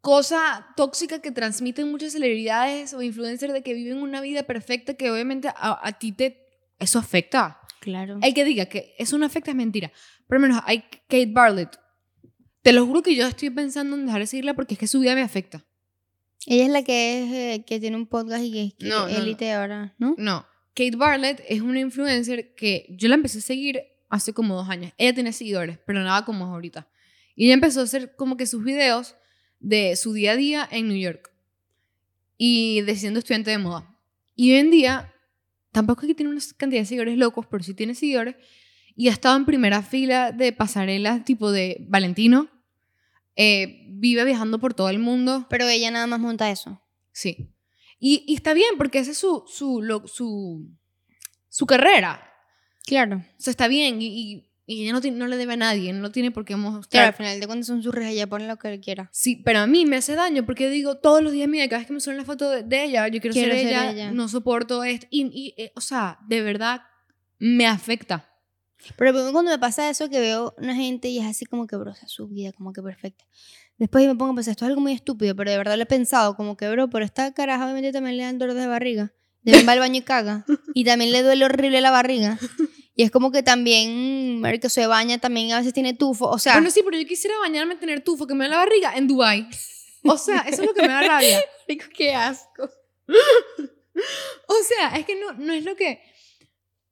cosa 0.00 0.68
tóxica 0.76 1.20
que 1.20 1.32
transmiten 1.32 1.90
muchas 1.90 2.12
celebridades 2.12 2.94
o 2.94 3.02
influencers 3.02 3.52
de 3.52 3.62
que 3.62 3.74
viven 3.74 3.98
una 3.98 4.20
vida 4.20 4.44
perfecta 4.44 4.94
que 4.94 5.10
obviamente 5.10 5.48
a, 5.48 5.80
a 5.86 5.98
ti 5.98 6.12
te... 6.12 6.46
Eso 6.78 7.00
afecta. 7.00 7.58
Claro. 7.80 8.20
El 8.22 8.34
que 8.34 8.44
diga 8.44 8.66
que 8.66 8.94
eso 8.98 9.18
no 9.18 9.26
afecta 9.26 9.50
es 9.50 9.56
mentira. 9.56 9.90
Por 10.28 10.36
lo 10.36 10.46
menos 10.46 10.62
hay 10.64 10.82
Kate 11.08 11.26
Barlett. 11.26 11.76
Te 12.68 12.74
lo 12.74 12.84
juro 12.84 13.02
que 13.02 13.16
yo 13.16 13.26
estoy 13.26 13.48
pensando 13.48 13.96
en 13.96 14.04
dejar 14.04 14.20
de 14.20 14.26
seguirla 14.26 14.52
porque 14.52 14.74
es 14.74 14.78
que 14.78 14.86
su 14.86 15.00
vida 15.00 15.14
me 15.14 15.22
afecta. 15.22 15.64
Ella 16.44 16.64
es 16.64 16.70
la 16.70 16.82
que 16.82 17.22
es 17.22 17.32
eh, 17.32 17.64
que 17.66 17.80
tiene 17.80 17.96
un 17.96 18.06
podcast 18.06 18.44
y 18.44 18.52
que 18.52 18.62
es 18.64 18.74
que 18.74 18.84
No, 18.88 19.06
no, 19.06 19.08
no. 19.08 19.16
élite 19.16 19.50
ahora, 19.54 19.94
¿no? 19.96 20.14
No. 20.18 20.46
Kate 20.74 20.94
Barlett 20.94 21.42
es 21.48 21.62
una 21.62 21.80
influencer 21.80 22.54
que 22.54 22.84
yo 22.90 23.08
la 23.08 23.14
empecé 23.14 23.38
a 23.38 23.40
seguir 23.40 23.80
hace 24.10 24.34
como 24.34 24.54
dos 24.54 24.68
años. 24.68 24.92
Ella 24.98 25.14
tiene 25.14 25.32
seguidores, 25.32 25.78
pero 25.86 26.02
nada 26.02 26.26
como 26.26 26.44
es 26.44 26.50
ahorita. 26.50 26.86
Y 27.34 27.46
ella 27.46 27.54
empezó 27.54 27.80
a 27.80 27.84
hacer 27.84 28.14
como 28.16 28.36
que 28.36 28.44
sus 28.44 28.62
videos 28.62 29.14
de 29.60 29.96
su 29.96 30.12
día 30.12 30.32
a 30.32 30.36
día 30.36 30.68
en 30.70 30.88
New 30.88 30.98
York. 30.98 31.32
Y 32.36 32.82
de 32.82 32.96
siendo 32.96 33.20
estudiante 33.20 33.50
de 33.50 33.56
moda. 33.56 33.96
Y 34.36 34.52
hoy 34.52 34.58
en 34.58 34.70
día, 34.70 35.14
tampoco 35.72 36.02
es 36.02 36.08
que 36.08 36.14
tiene 36.14 36.32
una 36.32 36.42
cantidad 36.58 36.82
de 36.82 36.86
seguidores 36.86 37.16
locos, 37.16 37.46
pero 37.50 37.64
sí 37.64 37.72
tiene 37.72 37.94
seguidores. 37.94 38.36
Y 38.94 39.08
ha 39.08 39.12
estado 39.12 39.38
en 39.38 39.46
primera 39.46 39.80
fila 39.80 40.32
de 40.32 40.52
pasarelas 40.52 41.24
tipo 41.24 41.50
de 41.50 41.78
Valentino. 41.88 42.57
Eh, 43.40 43.84
vive 43.88 44.24
viajando 44.24 44.58
por 44.58 44.74
todo 44.74 44.90
el 44.90 44.98
mundo. 44.98 45.46
Pero 45.48 45.66
ella 45.68 45.90
nada 45.90 46.06
más 46.06 46.20
monta 46.20 46.50
eso. 46.50 46.82
Sí. 47.12 47.54
Y, 48.00 48.24
y 48.26 48.34
está 48.34 48.52
bien, 48.52 48.74
porque 48.76 48.98
esa 48.98 49.12
es 49.12 49.18
su, 49.18 49.44
su, 49.46 49.80
lo- 49.80 50.06
su, 50.08 50.68
su 51.48 51.64
carrera. 51.66 52.30
Claro. 52.84 53.16
O 53.16 53.40
sea, 53.40 53.50
está 53.52 53.68
bien. 53.68 54.02
Y, 54.02 54.06
y- 54.06 54.44
y 54.70 54.82
ella 54.82 54.92
no, 54.92 55.00
tiene- 55.00 55.16
no 55.16 55.26
le 55.28 55.38
debe 55.38 55.54
a 55.54 55.56
nadie, 55.56 55.94
no 55.94 56.12
tiene 56.12 56.30
por 56.30 56.44
qué 56.44 56.52
Claro, 56.52 56.70
mostrar. 56.72 57.06
al 57.06 57.14
final 57.14 57.40
de 57.40 57.46
cuentas 57.46 57.66
son 57.68 57.82
sus 57.82 57.94
redes, 57.94 58.12
ella 58.12 58.26
pone 58.26 58.46
lo 58.46 58.58
que 58.58 58.78
quiera. 58.80 59.08
Sí, 59.14 59.36
pero 59.42 59.60
a 59.60 59.66
mí 59.66 59.86
me 59.86 59.96
hace 59.96 60.14
daño 60.14 60.44
porque 60.44 60.68
digo 60.68 60.98
todos 60.98 61.22
los 61.22 61.32
días, 61.32 61.48
mira, 61.48 61.66
cada 61.68 61.78
vez 61.78 61.86
que 61.86 61.94
me 61.94 62.00
suena 62.00 62.18
la 62.18 62.26
foto 62.26 62.50
de, 62.50 62.64
de 62.64 62.84
ella, 62.84 63.08
yo 63.08 63.18
quiero, 63.18 63.32
Quiero 63.32 63.54
ser, 63.54 63.62
ser 63.62 63.68
ella, 63.70 63.90
ella. 63.92 64.10
no 64.12 64.28
soporto 64.28 64.84
esto. 64.84 65.06
Y, 65.10 65.22
y, 65.32 65.54
eh, 65.56 65.72
o 65.74 65.80
sea, 65.80 66.18
de 66.28 66.42
verdad 66.42 66.82
me 67.38 67.66
afecta. 67.66 68.27
Pero 68.96 69.12
cuando 69.32 69.50
me 69.50 69.58
pasa 69.58 69.90
eso 69.90 70.08
que 70.08 70.20
veo 70.20 70.54
una 70.58 70.74
gente 70.74 71.08
y 71.08 71.18
es 71.18 71.26
así 71.26 71.44
como 71.44 71.66
que, 71.66 71.76
bro, 71.76 71.92
o 71.92 71.94
sea, 71.94 72.08
su 72.08 72.28
vida 72.28 72.52
como 72.52 72.72
que 72.72 72.82
perfecta. 72.82 73.24
Después 73.76 74.06
me 74.06 74.14
pongo 74.14 74.32
a 74.32 74.34
pensar, 74.34 74.52
esto 74.52 74.64
es 74.64 74.70
algo 74.70 74.80
muy 74.80 74.92
estúpido, 74.92 75.36
pero 75.36 75.50
de 75.50 75.56
verdad 75.56 75.76
lo 75.76 75.82
he 75.82 75.86
pensado, 75.86 76.36
como 76.36 76.56
que, 76.56 76.68
bro, 76.68 76.88
pero 76.88 77.04
esta 77.04 77.32
caraja 77.32 77.64
obviamente 77.64 77.92
también 77.92 78.16
le 78.16 78.24
dan 78.24 78.38
dolor 78.38 78.56
de 78.56 78.66
barriga. 78.66 79.12
También 79.44 79.68
va 79.68 79.72
al 79.72 79.78
baño 79.78 79.96
y 79.96 80.02
caga. 80.02 80.44
Y 80.74 80.84
también 80.84 81.12
le 81.12 81.22
duele 81.22 81.44
horrible 81.44 81.80
la 81.80 81.90
barriga. 81.90 82.38
Y 82.94 83.04
es 83.04 83.12
como 83.12 83.30
que 83.30 83.44
también, 83.44 84.42
ver 84.42 84.58
que 84.58 84.68
se 84.68 84.86
baña, 84.88 85.18
también 85.18 85.52
a 85.52 85.58
veces 85.58 85.72
tiene 85.72 85.94
tufo. 85.94 86.26
O 86.28 86.38
sea, 86.38 86.54
bueno, 86.54 86.68
sí, 86.70 86.82
pero 86.84 86.98
yo 86.98 87.06
quisiera 87.06 87.38
bañarme, 87.38 87.76
tener 87.76 88.02
tufo, 88.02 88.26
que 88.26 88.34
me 88.34 88.44
da 88.44 88.50
la 88.50 88.56
barriga 88.56 88.96
en 88.96 89.06
Dubai. 89.06 89.48
O 90.04 90.18
sea, 90.18 90.40
eso 90.40 90.62
es 90.62 90.68
lo 90.68 90.74
que 90.74 90.82
me 90.82 90.88
da 90.88 91.02
rabia. 91.02 91.40
rico, 91.68 91.84
qué 91.94 92.14
asco. 92.14 92.68
O 94.46 94.54
sea, 94.62 94.96
es 94.96 95.04
que 95.04 95.16
no, 95.16 95.32
no 95.32 95.52
es 95.52 95.64
lo 95.64 95.74
que... 95.74 96.00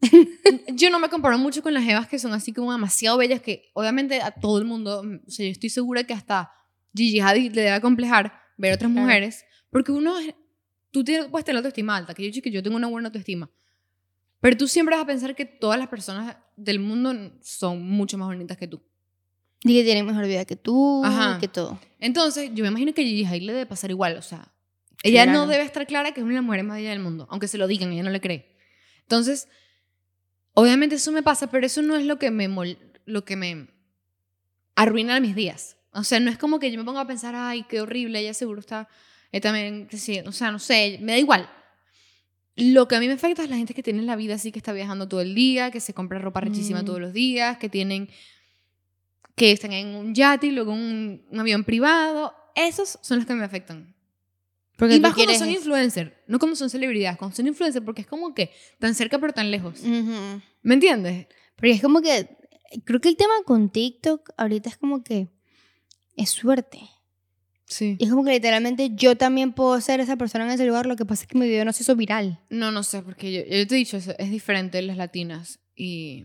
Yo 0.75 0.91
no 0.91 0.99
me 1.01 1.09
comparo 1.09 1.39
mucho 1.39 1.63
con 1.63 1.73
las 1.75 1.87
evas 1.89 2.07
que 2.07 2.19
son 2.19 2.33
así 2.33 2.53
como 2.53 2.73
demasiado 2.73 3.17
bellas, 3.19 3.41
que 3.41 3.71
obviamente 3.75 4.21
a 4.21 4.31
todo 4.31 4.59
el 4.59 4.65
mundo, 4.65 5.03
mm, 5.03 5.21
o 5.27 5.31
sea, 5.31 5.47
yo 5.47 5.53
estoy 5.53 5.71
segura 5.71 6.05
que 6.05 6.13
hasta 6.15 6.51
Gigi 6.95 7.21
Hadid 7.21 7.53
le 7.55 7.63
debe 7.63 7.73
acomplejar 7.73 8.33
ver 8.57 8.75
otras 8.75 8.91
mujeres, 8.91 9.45
porque 9.71 9.93
uno, 9.93 10.15
tú 10.91 11.03
tienes, 11.05 11.27
puedes 11.29 11.45
tener 11.45 11.57
autoestima 11.59 11.97
alta, 11.97 12.15
que 12.15 12.31
yo, 12.31 12.43
que 12.43 12.51
yo 12.51 12.63
tengo 12.63 12.77
una 12.77 12.87
buena 12.89 13.09
autoestima, 13.09 13.51
pero 14.41 14.57
tú 14.57 14.69
siempre 14.69 14.95
vas 14.95 15.05
a 15.05 15.07
pensar 15.07 15.35
que 15.35 15.45
todas 15.47 15.79
las 15.79 15.89
personas 15.89 16.37
del 16.57 16.79
mundo 16.79 17.33
son 17.43 17.83
mucho 17.83 18.17
más 18.19 18.29
bonitas 18.29 18.57
que 18.57 18.69
tú. 18.69 18.83
Y 19.65 19.75
que 19.75 19.85
tienen 19.85 20.07
mejor 20.07 20.27
vida 20.27 20.45
que 20.45 20.55
tú, 20.57 21.03
Ajá. 21.05 21.39
que 21.41 21.49
todo. 21.49 21.81
Entonces, 21.99 22.51
yo 22.55 22.63
me 22.63 22.69
imagino 22.69 22.93
que 22.93 23.03
Gigi 23.03 23.25
Hadid 23.25 23.43
le 23.43 23.53
debe 23.55 23.67
pasar 23.67 23.91
igual, 23.91 24.17
o 24.19 24.23
sea, 24.23 24.53
ella 25.03 25.27
no 25.27 25.33
Claro. 25.33 25.47
debe 25.49 25.65
estar 25.65 25.87
clara 25.87 26.13
que 26.13 26.21
es 26.21 26.25
una 26.25 26.35
de 26.35 26.37
las 26.41 26.45
mujeres 26.45 26.65
más 26.67 26.77
bellas 26.77 26.91
del 26.93 27.01
mundo, 27.03 27.27
aunque 27.31 27.49
se 27.49 27.59
lo 27.59 27.67
digan, 27.67 27.93
ella 27.93 28.03
no 28.03 28.11
le 28.11 28.21
cree. 28.21 28.57
Entonces, 29.03 29.49
obviamente 30.59 30.97
eso 30.97 31.13
me 31.13 31.23
pasa, 31.23 31.49
pero 31.51 31.65
eso 31.67 31.83
no 31.83 31.97
es 31.97 32.05
lo 32.05 32.19
que 32.19 32.31
me 32.31 32.49
mol- 32.49 32.79
lo 33.05 33.25
que 33.25 33.37
me 33.37 33.69
arruina 34.75 35.21
mis 35.21 35.37
días. 35.37 35.77
O 35.93 36.03
sea, 36.05 36.19
no 36.21 36.31
es 36.31 36.39
como 36.39 36.59
que 36.59 36.71
yo 36.71 36.79
me 36.79 36.85
ponga 36.85 37.03
a 37.03 37.07
pensar, 37.07 37.35
ay, 37.37 37.63
qué 37.69 37.81
horrible, 37.81 38.19
ella 38.19 38.35
seguro 38.35 38.61
está 38.61 38.89
eh, 39.33 39.41
también, 39.41 39.89
sí, 39.93 40.21
o 40.27 40.33
sea, 40.33 40.51
no 40.51 40.59
sé, 40.59 40.99
me 41.03 41.13
da 41.13 41.19
igual. 41.19 41.49
Lo 42.57 42.89
que 42.89 42.97
a 42.97 43.01
mí 43.01 43.07
me 43.07 43.13
afecta 43.15 43.43
es 43.45 43.51
la 43.51 43.57
gente 43.57 43.75
que 43.75 43.83
tiene 43.83 44.03
la 44.03 44.17
vida 44.17 44.35
así, 44.37 44.51
que 44.53 44.59
está 44.59 44.73
viajando 44.73 45.09
todo 45.09 45.21
el 45.21 45.35
día, 45.35 45.71
que 45.71 45.81
se 45.81 45.93
compra 45.95 46.19
ropa 46.19 46.41
rechísima 46.41 46.83
Mm. 46.83 46.85
todos 46.87 47.01
los 47.01 47.13
días, 47.13 47.59
que 47.59 47.69
tienen, 47.69 48.09
que 49.35 49.53
están 49.53 49.73
en 49.73 49.89
un 49.95 50.15
yate 50.15 50.47
y 50.47 50.51
luego 50.53 50.73
un, 50.73 51.23
un 51.31 51.41
avión 51.41 51.65
privado. 51.65 52.35
Esos 52.55 52.99
son 53.03 53.19
los 53.19 53.27
que 53.27 53.35
me 53.35 53.45
afectan. 53.45 53.95
Porque 54.77 54.97
y 54.97 55.01
más 55.01 55.15
cuando 55.15 55.35
son 55.35 55.51
influencers, 55.51 56.13
no 56.27 56.39
cuando 56.39 56.55
son 56.57 56.69
celebridades, 56.71 57.17
cuando 57.19 57.35
son 57.35 57.47
influencers, 57.47 57.85
porque 57.85 58.03
es 58.03 58.07
como 58.07 58.35
que 58.35 58.51
tan 58.79 58.95
cerca 58.95 59.19
pero 59.19 59.33
tan 59.33 59.51
lejos. 59.51 59.81
Ujú. 59.81 60.41
¿Me 60.63 60.75
entiendes? 60.75 61.27
Porque 61.57 61.71
es 61.73 61.81
como 61.83 62.03
que, 62.03 62.29
creo 62.85 63.01
que 63.01 63.09
el 63.09 63.17
tema 63.17 63.33
con 63.47 63.71
TikTok 63.71 64.31
ahorita 64.37 64.69
es 64.69 64.77
como 64.77 65.03
que 65.03 65.29
es 66.17 66.29
suerte. 66.31 66.81
Sí. 67.65 67.97
Y 67.99 68.05
es 68.05 68.11
como 68.11 68.23
que 68.25 68.31
literalmente 68.33 68.91
yo 68.95 69.17
también 69.17 69.53
puedo 69.53 69.81
ser 69.81 69.99
esa 70.01 70.17
persona 70.17 70.45
en 70.45 70.51
ese 70.53 70.67
lugar, 70.67 70.87
lo 70.87 70.95
que 70.97 71.05
pasa 71.07 71.23
es 71.25 71.29
que 71.29 71.39
mi 71.39 71.47
video 71.49 71.65
no 71.65 71.73
se 71.73 71.83
hizo 71.83 71.97
viral. 71.97 72.39
No, 72.51 72.71
no 72.71 72.83
sé, 72.83 73.03
porque 73.03 73.33
yo, 73.33 73.41
yo 73.41 73.67
te 73.67 73.75
he 73.75 73.79
dicho, 73.79 73.97
eso 73.97 74.15
es 74.19 74.31
diferente 74.31 74.79
en 74.79 74.87
las 74.87 74.97
latinas 74.99 75.59
y 75.75 76.25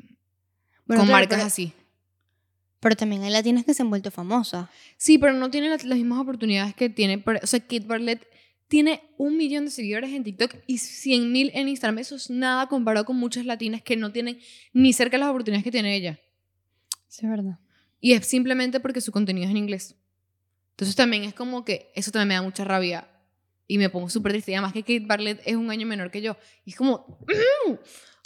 Bueno, 0.85 1.01
con 1.01 1.07
claro, 1.07 1.11
marcas 1.13 1.37
pero, 1.37 1.47
así. 1.47 1.73
pero 2.79 2.95
también 2.95 3.23
hay 3.23 3.31
latinas 3.31 3.63
que 3.65 3.73
se 3.73 3.81
han 3.81 3.89
vuelto 3.89 4.11
famosas. 4.11 4.67
Sí, 4.97 5.17
pero 5.17 5.33
no 5.33 5.49
tienen 5.49 5.69
las, 5.71 5.83
las 5.83 5.97
mismas 5.97 6.19
oportunidades 6.19 6.75
que 6.75 6.89
tiene. 6.89 7.17
por- 7.17 7.39
o 7.41 7.47
sea, 7.47 7.59
Kate 7.61 7.85
Barlett 7.87 8.27
tiene 8.71 9.01
un 9.17 9.35
millón 9.35 9.65
de 9.65 9.71
seguidores 9.71 10.11
en 10.13 10.23
TikTok 10.23 10.55
y 10.65 10.77
100 10.77 11.29
mil 11.29 11.51
en 11.53 11.67
Instagram. 11.67 11.99
Eso 11.99 12.15
es 12.15 12.29
nada 12.29 12.67
comparado 12.67 13.05
con 13.05 13.17
muchas 13.17 13.45
latinas 13.45 13.81
que 13.81 13.97
no 13.97 14.13
tienen 14.13 14.39
ni 14.71 14.93
cerca 14.93 15.17
las 15.17 15.27
oportunidades 15.27 15.65
que 15.65 15.71
tiene 15.71 15.93
ella. 15.93 16.21
Sí, 17.09 17.25
es 17.25 17.29
verdad. 17.29 17.59
Y 17.99 18.13
es 18.13 18.25
simplemente 18.25 18.79
porque 18.79 19.01
su 19.01 19.11
contenido 19.11 19.43
es 19.43 19.51
en 19.51 19.57
inglés. 19.57 19.97
Entonces 20.69 20.95
también 20.95 21.25
es 21.25 21.33
como 21.33 21.65
que 21.65 21.91
eso 21.95 22.11
también 22.11 22.29
me 22.29 22.33
da 22.35 22.43
mucha 22.43 22.63
rabia. 22.63 23.09
Y 23.67 23.77
me 23.77 23.89
pongo 23.89 24.09
súper 24.09 24.31
triste. 24.31 24.51
Y 24.51 24.55
además 24.55 24.71
que 24.71 24.83
Kate 24.83 25.05
Barlett 25.05 25.41
es 25.45 25.57
un 25.57 25.69
año 25.69 25.85
menor 25.85 26.09
que 26.09 26.21
yo. 26.21 26.37
Y 26.63 26.69
es 26.69 26.77
como... 26.77 27.19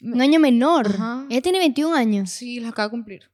Un 0.03 0.21
año 0.21 0.39
menor. 0.39 0.87
Ajá. 0.89 1.25
Ella 1.27 1.41
tiene 1.41 1.57
21 1.57 1.95
años 1.95 2.29
Sí, 2.29 2.59
los 2.59 2.69
acaba 2.69 2.87
de 2.87 2.91
cumplir. 2.91 3.31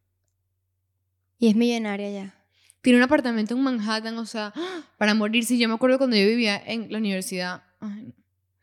y 1.40 1.50
es 1.50 1.56
millonaria 1.58 2.10
ya. 2.10 2.41
Tiene 2.82 2.98
un 2.98 3.04
apartamento 3.04 3.54
en 3.56 3.62
Manhattan, 3.62 4.18
o 4.18 4.26
sea, 4.26 4.54
para 4.98 5.14
morirse. 5.14 5.58
Yo 5.58 5.68
me 5.68 5.76
acuerdo 5.76 5.98
cuando 5.98 6.16
yo 6.16 6.26
vivía 6.26 6.62
en 6.66 6.92
la 6.92 6.98
universidad. 6.98 7.64
Ay, 7.80 8.14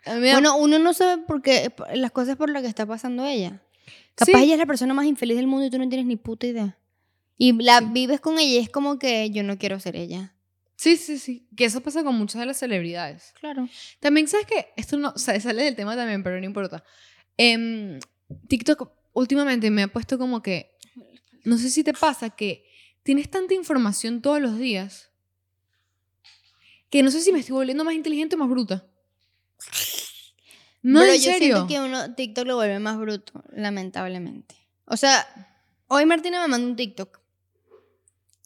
da- 0.05 0.19
Bueno, 0.19 0.57
uno 0.57 0.79
no 0.79 0.93
sabe 0.95 1.23
por 1.23 1.43
qué, 1.43 1.73
las 1.95 2.11
cosas 2.13 2.37
por 2.37 2.51
las 2.51 2.63
que 2.63 2.69
está 2.69 2.87
pasando 2.87 3.25
ella. 3.27 3.63
Capaz 4.15 4.33
Sí. 4.39 4.45
ella 4.45 4.55
es 4.55 4.59
la 4.59 4.67
persona 4.67 4.95
más 4.95 5.07
infeliz 5.07 5.37
del 5.37 5.47
mundo 5.47 5.67
y 5.67 5.71
tú 5.71 5.79
no 5.79 5.89
tienes 5.89 6.07
ni 6.07 6.17
puta 6.17 6.47
idea. 6.47 6.77
Y 7.37 7.53
la 7.63 7.81
vives 7.81 8.21
con 8.21 8.39
ella 8.39 8.51
y 8.55 8.59
es 8.59 8.69
como 8.71 8.99
que 8.99 9.31
yo 9.31 9.45
no 9.45 9.59
quiero 9.59 9.79
ser 9.79 9.95
ella. 9.95 10.35
Sí, 10.75 10.97
sí, 10.97 11.19
sí. 11.19 11.47
Que 11.57 11.65
eso 11.67 11.81
pasa 11.81 12.03
con 12.03 12.17
muchas 12.17 12.41
de 12.41 12.47
las 12.47 12.57
celebridades. 12.59 13.33
Claro. 13.39 13.69
También, 14.01 14.27
¿sabes 14.27 14.47
qué? 14.47 14.69
Esto 14.77 14.97
no 14.97 15.13
o 15.15 15.19
sea, 15.19 15.39
sale 15.41 15.63
del 15.63 15.77
tema 15.77 15.95
también, 15.95 16.23
pero 16.25 16.39
no 16.41 16.45
importa. 16.47 16.83
Em, 17.37 18.01
TikTok 18.49 18.91
últimamente 19.13 19.71
me 19.71 19.85
ha 19.85 19.89
puesto 19.89 20.19
como 20.19 20.43
que, 20.43 20.73
no 21.45 21.57
sé 21.59 21.71
si 21.71 21.85
te 21.85 21.93
pasa 21.93 22.31
que 22.31 22.65
tienes 23.09 23.31
tanta 23.31 23.55
información 23.55 24.21
todos 24.21 24.39
los 24.39 24.59
días 24.59 25.09
que 26.91 27.03
no 27.03 27.11
sé 27.11 27.23
si 27.23 27.33
me 27.33 27.39
estoy 27.39 27.55
volviendo 27.55 27.83
más 27.83 27.95
inteligente 27.95 28.37
o 28.37 28.39
más 28.39 28.51
bruta. 28.51 28.85
No, 30.83 31.01
Pero 31.01 31.13
en 31.15 31.19
yo 31.19 31.33
serio. 31.33 31.39
siento 31.41 31.67
que 31.69 31.81
uno 31.81 32.15
TikTok 32.15 32.47
lo 32.47 32.57
vuelve 32.57 32.79
más 32.81 32.99
bruto, 32.99 33.43
lamentablemente. 33.51 34.57
O 34.85 34.99
sea, 34.99 35.27
hoy 35.87 36.05
Martina 36.05 36.43
me 36.43 36.49
mandó 36.49 36.69
un 36.69 36.77
TikTok. 36.77 37.19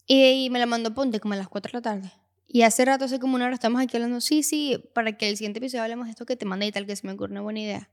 Y, 0.07 0.45
y 0.45 0.49
me 0.49 0.61
lo 0.61 0.67
mandó 0.67 0.93
ponte 0.93 1.19
como 1.19 1.33
a 1.33 1.37
las 1.37 1.49
4 1.49 1.69
de 1.69 1.77
la 1.79 1.81
tarde. 1.81 2.13
Y 2.47 2.61
hace 2.61 2.85
rato, 2.85 3.03
hace 3.03 3.19
como 3.19 3.35
una 3.35 3.47
hora, 3.47 3.55
estamos 3.55 3.81
aquí 3.81 3.97
hablando, 3.97 4.21
sí, 4.21 4.43
sí, 4.43 4.81
para 4.93 5.17
que 5.17 5.27
el 5.27 5.35
siguiente 5.35 5.59
episodio 5.59 5.83
hablemos 5.83 6.05
de 6.05 6.11
esto 6.11 6.25
que 6.25 6.37
te 6.37 6.45
mandé 6.45 6.67
y 6.67 6.71
tal, 6.71 6.85
que 6.85 6.95
se 6.95 7.05
me 7.05 7.11
ocurre 7.11 7.31
una 7.33 7.41
buena 7.41 7.59
idea. 7.59 7.89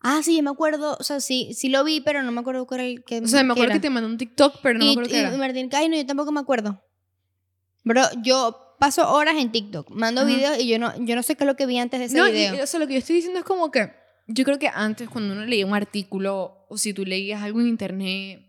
Ah, 0.00 0.20
sí, 0.22 0.40
me 0.42 0.50
acuerdo, 0.50 0.96
o 0.98 1.02
sea, 1.02 1.20
sí, 1.20 1.52
sí 1.54 1.68
lo 1.68 1.82
vi, 1.84 2.00
pero 2.00 2.22
no 2.22 2.30
me 2.30 2.40
acuerdo 2.40 2.66
cuál 2.66 2.80
era 2.80 2.88
el 2.88 3.02
que 3.04 3.18
O 3.18 3.26
sea, 3.26 3.42
me 3.42 3.52
acuerdo 3.52 3.72
era. 3.72 3.74
que 3.74 3.80
te 3.80 3.90
mandó 3.90 4.08
un 4.08 4.16
TikTok, 4.16 4.56
pero 4.62 4.78
no 4.78 4.84
me 4.84 4.90
y, 4.90 4.92
acuerdo 4.92 5.10
qué 5.10 5.16
y 5.16 5.20
era. 5.20 5.36
Martín, 5.36 5.68
ay, 5.72 5.88
no, 5.88 5.96
yo 5.96 6.06
tampoco 6.06 6.30
me 6.32 6.40
acuerdo. 6.40 6.80
Bro, 7.84 8.02
yo 8.22 8.76
paso 8.78 9.10
horas 9.12 9.36
en 9.38 9.50
TikTok, 9.50 9.90
mando 9.90 10.20
Ajá. 10.20 10.30
videos 10.30 10.58
y 10.60 10.68
yo 10.68 10.78
no, 10.78 10.92
yo 11.04 11.16
no 11.16 11.22
sé 11.24 11.34
qué 11.34 11.42
es 11.44 11.48
lo 11.48 11.56
que 11.56 11.66
vi 11.66 11.78
antes 11.78 11.98
de 11.98 12.06
ese 12.06 12.16
No, 12.16 12.28
y- 12.28 12.32
video. 12.32 12.54
y, 12.56 12.60
o 12.60 12.66
sea, 12.66 12.78
lo 12.78 12.86
que 12.86 12.92
yo 12.94 12.98
estoy 13.00 13.16
diciendo 13.16 13.40
es 13.40 13.44
como 13.44 13.70
que 13.72 13.90
yo 14.28 14.44
creo 14.44 14.58
que 14.58 14.68
antes 14.68 15.08
cuando 15.08 15.32
uno 15.34 15.44
leía 15.46 15.66
un 15.66 15.74
artículo 15.74 16.66
o 16.68 16.78
si 16.78 16.92
tú 16.92 17.04
leías 17.04 17.42
algo 17.42 17.60
en 17.60 17.66
internet, 17.68 18.44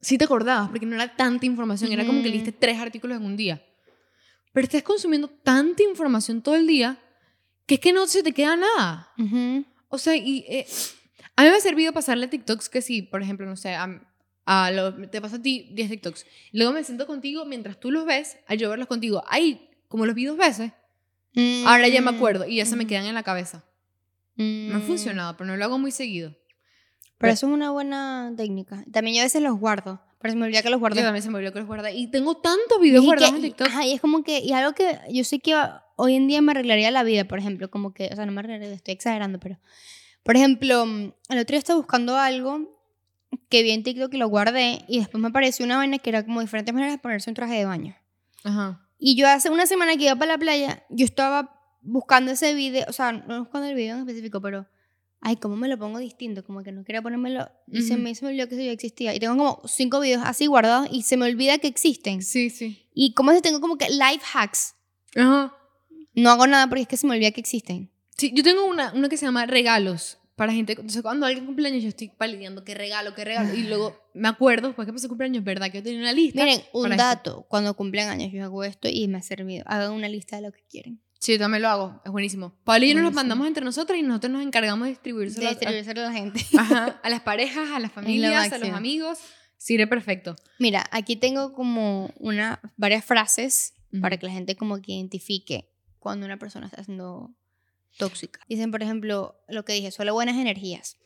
sí 0.00 0.18
te 0.18 0.24
acordabas 0.24 0.68
porque 0.68 0.84
no 0.86 0.94
era 0.94 1.14
tanta 1.16 1.46
información, 1.46 1.90
era 1.92 2.04
como 2.06 2.22
que 2.22 2.28
leíste 2.28 2.52
tres 2.52 2.78
artículos 2.78 3.16
en 3.18 3.24
un 3.24 3.36
día. 3.36 3.62
Pero 4.52 4.64
estás 4.64 4.82
consumiendo 4.82 5.28
tanta 5.28 5.82
información 5.82 6.42
todo 6.42 6.54
el 6.56 6.66
día 6.66 6.98
que 7.66 7.74
es 7.76 7.80
que 7.80 7.92
no 7.92 8.06
se 8.06 8.22
te 8.22 8.32
queda 8.32 8.56
nada. 8.56 9.10
Ujú. 9.18 9.64
O 9.96 9.98
sea, 9.98 10.14
y 10.16 10.44
eh, 10.48 10.66
a 11.36 11.42
mí 11.42 11.48
me 11.50 11.56
ha 11.56 11.60
servido 11.60 11.92
pasarle 11.92 12.28
TikToks 12.28 12.68
que 12.68 12.82
sí, 12.82 13.02
por 13.02 13.22
ejemplo, 13.22 13.46
no 13.46 13.56
sé, 13.56 13.74
a, 13.74 14.00
a 14.46 14.70
lo- 14.70 14.94
te 15.10 15.20
paso 15.20 15.36
a 15.36 15.42
ti 15.42 15.70
10 15.72 15.90
TikToks. 15.90 16.26
Luego 16.52 16.72
me 16.72 16.84
siento 16.84 17.06
contigo 17.06 17.44
mientras 17.44 17.80
tú 17.80 17.90
los 17.90 18.04
ves, 18.06 18.38
a 18.46 18.54
yo 18.54 18.70
verlos 18.70 18.88
contigo. 18.88 19.22
Ahí, 19.28 19.68
como 19.88 20.06
los 20.06 20.14
vi 20.14 20.24
dos 20.26 20.36
veces, 20.36 20.72
ahora 21.66 21.88
ya 21.88 22.00
me 22.00 22.12
Mm, 22.12 22.14
acuerdo 22.16 22.46
y 22.46 22.56
ya 22.56 22.66
se 22.66 22.76
me 22.76 22.84
ujú. 22.84 22.88
quedan 22.90 23.06
en 23.06 23.14
la 23.14 23.22
cabeza. 23.22 23.64
Me 24.36 24.74
ha 24.74 24.78
Mm. 24.78 24.82
funcionado, 24.82 25.36
pero 25.36 25.48
no 25.48 25.56
lo 25.56 25.64
hago 25.64 25.78
muy 25.78 25.90
seguido. 25.90 26.34
Pero 27.18 27.32
eso 27.32 27.46
es 27.46 27.52
una 27.52 27.70
buena 27.70 28.32
técnica. 28.36 28.84
También 28.92 29.16
yo 29.16 29.22
a 29.22 29.24
veces 29.24 29.40
los 29.42 29.58
guardo, 29.58 30.02
pero 30.20 30.32
se 30.32 30.38
me 30.38 30.44
olvida 30.44 30.62
que 30.62 30.68
los 30.70 30.78
guardo. 30.80 30.96
Yo 30.96 31.02
también 31.02 31.22
se 31.22 31.30
me 31.30 31.36
olvidó 31.38 31.52
que 31.52 31.60
los 31.60 31.66
guardé. 31.68 31.94
Y 31.94 32.08
tengo 32.10 32.36
tantos 32.36 32.78
videos 32.80 33.02
Y 33.04 33.06
guardados 33.06 33.32
que- 33.32 33.36
en 33.38 33.42
TikTok. 33.44 33.66
ajá, 33.68 33.86
y 33.86 33.94
es 33.94 34.00
como 34.02 34.22
que, 34.22 34.40
y 34.40 34.52
algo 34.52 34.74
que 34.74 34.98
yo 35.10 35.24
sé 35.24 35.38
que 35.38 35.54
hoy 35.96 36.14
en 36.14 36.28
día 36.28 36.40
me 36.42 36.52
arreglaría 36.52 36.90
la 36.90 37.02
vida, 37.02 37.24
por 37.24 37.38
ejemplo, 37.38 37.70
como 37.70 37.92
que, 37.92 38.08
o 38.12 38.16
sea, 38.16 38.26
no 38.26 38.32
me 38.32 38.40
arreglaría, 38.40 38.72
estoy 38.74 38.94
exagerando, 38.94 39.40
pero, 39.40 39.58
por 40.22 40.36
ejemplo, 40.36 40.86
mm, 40.86 41.12
el 41.30 41.38
otro 41.38 41.52
día 41.54 41.58
estaba 41.58 41.78
buscando 41.78 42.16
algo 42.16 42.74
que 43.48 43.62
vi 43.62 43.72
en 43.72 43.82
TikTok 43.82 44.12
y 44.14 44.18
lo 44.18 44.28
guardé, 44.28 44.84
y 44.88 44.98
después 45.00 45.20
me 45.20 45.28
apareció 45.28 45.64
una 45.64 45.76
vaina 45.78 45.98
que 45.98 46.10
era 46.10 46.24
como 46.24 46.40
diferentes 46.40 46.72
maneras 46.72 46.94
de 46.94 46.98
ponerse 46.98 47.30
un 47.30 47.34
traje 47.34 47.54
de 47.54 47.64
baño. 47.64 47.96
Ajá. 48.44 48.88
Y 48.98 49.16
yo 49.16 49.28
hace 49.28 49.50
una 49.50 49.66
semana 49.66 49.96
que 49.96 50.04
iba 50.04 50.16
para 50.16 50.32
la 50.32 50.38
playa, 50.38 50.84
yo 50.90 51.04
estaba 51.04 51.60
buscando 51.82 52.32
ese 52.32 52.54
video, 52.54 52.86
o 52.88 52.92
sea, 52.92 53.12
no 53.12 53.40
buscando 53.40 53.68
el 53.68 53.74
video 53.74 53.94
en 53.96 54.00
específico, 54.00 54.40
pero, 54.40 54.66
ay, 55.20 55.36
¿cómo 55.36 55.56
me 55.56 55.68
lo 55.68 55.78
pongo 55.78 55.98
distinto? 55.98 56.44
Como 56.44 56.62
que 56.62 56.72
no 56.72 56.84
quería 56.84 57.02
ponérmelo, 57.02 57.50
y 57.70 57.82
se 57.82 57.94
Ujú. 57.94 58.02
me, 58.02 58.14
se 58.14 58.24
me 58.24 58.30
olvidó 58.30 58.48
que 58.48 58.54
eso 58.54 58.64
ya 58.64 58.72
existía. 58.72 59.14
Y 59.14 59.18
tengo 59.20 59.36
como 59.36 59.62
cinco 59.66 60.00
videos 60.00 60.22
así 60.24 60.46
guardados 60.46 60.88
y 60.90 61.02
se 61.02 61.16
me 61.16 61.26
olvida 61.26 61.58
que 61.58 61.68
existen. 61.68 62.22
Sí, 62.22 62.50
sí. 62.50 62.86
Y 62.94 63.12
como 63.14 63.32
si 63.32 63.40
tengo 63.42 63.60
como 63.60 63.76
que 63.76 63.88
life 63.90 64.24
hacks. 64.34 64.74
Ajá. 65.14 65.54
No 66.16 66.30
hago 66.30 66.46
nada 66.46 66.66
porque 66.66 66.82
es 66.82 66.88
que 66.88 66.96
se 66.96 67.06
me 67.06 67.14
olvida 67.14 67.30
que 67.30 67.40
existen. 67.40 67.90
Sí, 68.16 68.32
yo 68.34 68.42
tengo 68.42 68.64
una, 68.64 68.92
una 68.94 69.08
que 69.08 69.16
se 69.16 69.26
llama 69.26 69.46
regalos 69.46 70.18
para 70.34 70.52
gente. 70.52 70.72
Entonces, 70.72 71.02
cuando 71.02 71.26
alguien 71.26 71.46
cumpleaños, 71.46 71.82
yo 71.82 71.88
estoy 71.88 72.08
palideando 72.08 72.64
qué 72.64 72.74
regalo, 72.74 73.14
qué 73.14 73.24
regalo. 73.24 73.54
Y 73.54 73.64
luego 73.64 73.98
me 74.14 74.28
acuerdo, 74.28 74.68
después 74.68 74.86
que 74.86 74.92
pasó 74.92 75.08
cumpleaños, 75.08 75.44
¿verdad? 75.44 75.70
Que 75.70 75.78
yo 75.78 75.84
tenía 75.84 76.00
una 76.00 76.12
lista. 76.12 76.42
Miren, 76.42 76.62
un 76.72 76.82
para 76.82 76.94
esto. 76.94 77.04
dato. 77.06 77.46
Cuando 77.48 77.74
cumplen 77.74 78.08
años 78.08 78.32
yo 78.32 78.42
hago 78.44 78.64
esto 78.64 78.88
y 78.90 79.08
me 79.08 79.18
ha 79.18 79.22
servido. 79.22 79.64
Hagan 79.66 79.92
una 79.92 80.08
lista 80.08 80.36
de 80.36 80.42
lo 80.42 80.52
que 80.52 80.62
quieren. 80.68 81.00
Sí, 81.18 81.32
yo 81.32 81.38
también 81.38 81.62
lo 81.62 81.68
hago. 81.68 82.00
Es 82.04 82.12
buenísimo. 82.12 82.54
Pablo 82.64 82.84
y 82.84 82.90
yo 82.90 82.94
nos 82.94 83.04
lo 83.04 83.10
mandamos 83.10 83.46
entre 83.46 83.64
nosotros 83.64 83.98
y 83.98 84.02
nosotros 84.02 84.32
nos 84.32 84.42
encargamos 84.42 84.84
de 84.84 84.90
distribuirse 84.90 85.40
De 85.40 85.48
distribuírselo 85.48 86.02
a 86.02 86.04
la 86.04 86.12
gente. 86.12 86.46
Ajá, 86.58 87.00
a 87.02 87.10
las 87.10 87.22
parejas, 87.22 87.70
a 87.70 87.80
las 87.80 87.92
familias, 87.92 88.52
a 88.52 88.58
los 88.58 88.70
amigos. 88.70 89.18
Sirve 89.56 89.86
perfecto. 89.86 90.36
Mira, 90.58 90.84
aquí 90.90 91.16
tengo 91.16 91.52
como 91.54 92.10
una, 92.18 92.60
varias 92.76 93.04
frases 93.04 93.72
Ujú. 93.92 94.02
para 94.02 94.18
que 94.18 94.26
la 94.26 94.32
gente 94.32 94.54
como 94.54 94.80
que 94.82 94.92
identifique 94.92 95.70
cuando 96.06 96.24
una 96.24 96.36
persona 96.38 96.66
está 96.66 96.84
siendo 96.84 97.34
tóxica. 97.98 98.38
Dicen, 98.48 98.70
por 98.70 98.80
ejemplo, 98.80 99.34
lo 99.48 99.64
que 99.64 99.72
dije, 99.72 99.90
solo 99.90 100.14
buenas 100.14 100.36
energías. 100.36 100.98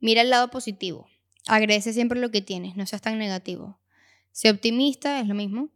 Mira 0.00 0.22
el 0.22 0.30
lado 0.30 0.48
positivo. 0.48 1.06
Agradece 1.46 1.92
siempre 1.92 2.18
lo 2.18 2.30
que 2.30 2.40
tienes, 2.40 2.74
no 2.74 2.86
seas 2.86 3.02
tan 3.02 3.18
negativo. 3.18 3.78
Sé 4.30 4.48
optimista, 4.48 5.20
es 5.20 5.28
lo 5.28 5.34
mismo. 5.34 5.68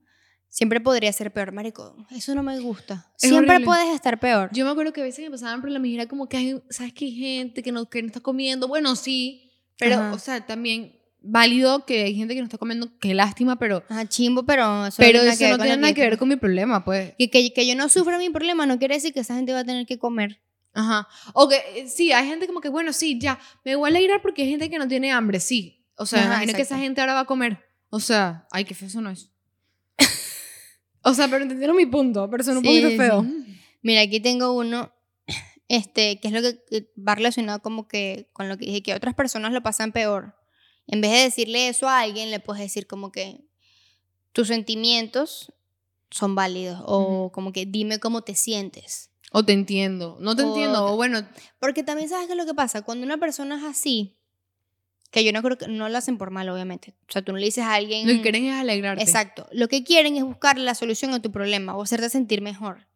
Siempre 0.49 0.81
podría 0.81 1.13
ser 1.13 1.35
peor, 1.35 1.53
marico. 1.53 1.95
Eso 2.11 2.35
no 2.35 2.43
me 2.43 2.59
gusta. 2.61 3.13
Es 3.21 3.29
Siempre 3.29 3.57
horrible. 3.57 3.67
puedes 3.67 3.95
estar 3.95 4.19
peor. 4.19 4.49
Yo 4.55 4.65
me 4.65 4.71
acuerdo 4.71 4.95
que 4.95 5.03
a 5.03 5.05
veces 5.05 5.23
me 5.23 5.31
pasaban 5.31 5.61
problemas 5.61 5.89
y 5.89 5.95
era 5.97 6.07
como 6.07 6.31
que 6.31 6.39
hay, 6.39 6.63
¿sabes 6.71 6.95
que 6.95 7.05
hay 7.05 7.15
gente 7.15 7.63
que 7.63 7.73
no, 7.73 7.91
que 7.91 8.01
no 8.01 8.07
está 8.07 8.21
comiendo? 8.21 8.69
Bueno, 8.69 8.97
sí, 8.97 9.53
pero, 9.77 9.97
Ajá. 9.97 10.15
o 10.15 10.19
sea, 10.19 10.47
también 10.47 10.96
válido 11.27 11.85
que 11.85 12.05
hay 12.05 12.15
gente 12.15 12.35
que 12.35 12.41
no 12.41 12.47
está 12.47 12.59
comiendo, 12.59 12.91
qué 12.99 13.15
lástima, 13.15 13.57
pero, 13.57 13.83
Ajá, 13.89 14.07
chimbo, 14.09 14.45
pero 14.45 14.87
eso 14.87 14.97
pero 14.99 15.21
eso 15.21 15.49
no 15.49 15.59
tiene 15.59 15.77
nada 15.77 15.95
que 15.95 16.03
ver 16.03 16.19
con 16.19 16.29
mi 16.29 16.37
problema, 16.37 16.85
pues. 16.85 17.15
que, 17.19 17.31
que, 17.31 17.53
que 17.53 17.67
yo 17.67 17.75
no 17.75 17.89
sufra 17.89 18.19
mi 18.19 18.31
problema 18.31 18.67
no 18.67 18.79
quiere 18.79 18.95
decir 18.95 19.13
que 19.13 19.21
esa 19.21 19.35
gente 19.35 19.53
va 19.53 19.61
a 19.61 19.65
tener 19.65 19.87
que 19.87 19.99
comer. 19.99 20.41
Ajá. 20.73 21.09
O 21.33 21.49
que 21.49 21.57
eh, 21.75 21.89
sí, 21.89 22.13
hay 22.13 22.27
gente 22.27 22.47
como 22.47 22.61
que, 22.61 22.69
bueno, 22.69 22.93
sí, 22.93 23.19
ya, 23.19 23.39
me 23.65 23.77
voy 23.77 23.89
a 23.89 23.91
alegrar 23.91 24.21
porque 24.21 24.43
hay 24.43 24.51
gente 24.51 24.69
que 24.69 24.79
no 24.79 24.87
tiene 24.87 25.11
hambre, 25.11 25.41
sí. 25.41 25.85
O 25.97 26.05
sea, 26.05 26.21
Ajá, 26.21 26.29
imagino 26.35 26.53
que 26.55 26.63
esa 26.63 26.79
gente 26.79 27.01
ahora 27.01 27.15
va 27.15 27.21
a 27.21 27.25
comer. 27.25 27.59
O 27.89 27.99
sea, 27.99 28.47
ay, 28.53 28.65
qué 28.65 28.75
feo 28.75 28.89
eso 28.89 29.01
no 29.01 29.11
es. 29.11 29.31
o 31.03 31.15
sea, 31.15 31.29
pero 31.29 31.43
entendieron 31.43 31.77
mi 31.77 31.87
punto, 31.87 32.29
pero 32.31 32.45
son 32.45 32.59
un 32.59 32.63
Sí, 32.63 32.69
poquito 32.69 32.91
sí, 32.91 32.97
feo. 32.99 33.27
Mira, 33.81 34.03
aquí 34.03 34.21
tengo 34.21 34.53
uno, 34.53 34.93
este, 35.69 36.21
que 36.21 36.29
es 36.29 36.35
lo 36.35 36.43
que, 36.43 36.63
que 36.69 36.93
va 36.97 37.15
relacionado 37.15 37.63
como 37.63 37.89
que 37.89 38.29
con 38.35 38.49
lo 38.49 38.59
que 38.59 38.67
dije, 38.67 38.83
que 38.83 38.95
otras 38.95 39.15
personas 39.15 39.53
lo 39.53 39.63
pasan 39.63 39.93
peor. 39.93 40.35
En 40.87 41.01
vez 41.01 41.13
de 41.13 41.19
decirle 41.19 41.69
eso 41.69 41.89
a 41.89 42.01
alguien, 42.01 42.31
le 42.31 42.41
puedes 42.41 42.63
decir 42.63 42.87
como 42.87 43.11
que 43.13 43.41
tus 44.33 44.49
sentimientos 44.49 45.53
son 46.11 46.35
válidos 46.35 46.81
o 46.85 47.31
como 47.33 47.53
que 47.53 47.67
dime 47.67 47.99
cómo 47.99 48.23
te 48.23 48.35
sientes. 48.35 49.11
O 49.33 49.45
te 49.45 49.53
entiendo, 49.53 50.17
no 50.21 50.37
te 50.37 50.43
O 50.43 50.49
entiendo, 50.49 50.87
o 50.87 50.97
bueno, 50.97 51.27
Porque 51.59 51.83
también 51.83 52.09
sabes 52.09 52.27
qué 52.27 52.33
es 52.33 52.39
lo 52.39 52.47
que 52.47 52.55
pasa, 52.55 52.83
cuando 52.83 53.05
una 53.05 53.19
persona 53.19 53.57
es 53.57 53.65
así, 53.65 54.17
que 55.11 55.25
yo 55.25 55.33
no 55.33 55.43
creo 55.43 55.59
que 55.59 55.69
no 55.69 55.89
lo 55.89 55.99
hacen 55.99 56.19
por 56.19 56.31
mal, 56.31 56.49
obviamente. 56.49 56.95
O 57.09 57.13
sea, 57.13 57.23
tú 57.23 57.33
no 57.33 57.39
le 57.39 57.47
dices 57.47 57.65
a 57.65 57.75
alguien... 57.75 58.07
lo 58.07 58.15
que 58.15 58.23
quieren 58.23 58.45
es 58.47 58.55
alegrarte. 58.55 59.03
Exacto. 59.03 59.49
Lo 59.53 59.69
que 59.69 59.83
quieren 59.85 60.17
es 60.17 60.25
buscar 60.25 60.59
la 60.59 60.75
solución 60.75 61.15
a 61.15 61.23
tu 61.23 61.33
problema 61.33 61.77
o 61.77 61.83
hacerte 61.83 62.11
sentir 62.11 62.43
mejor. 62.43 62.87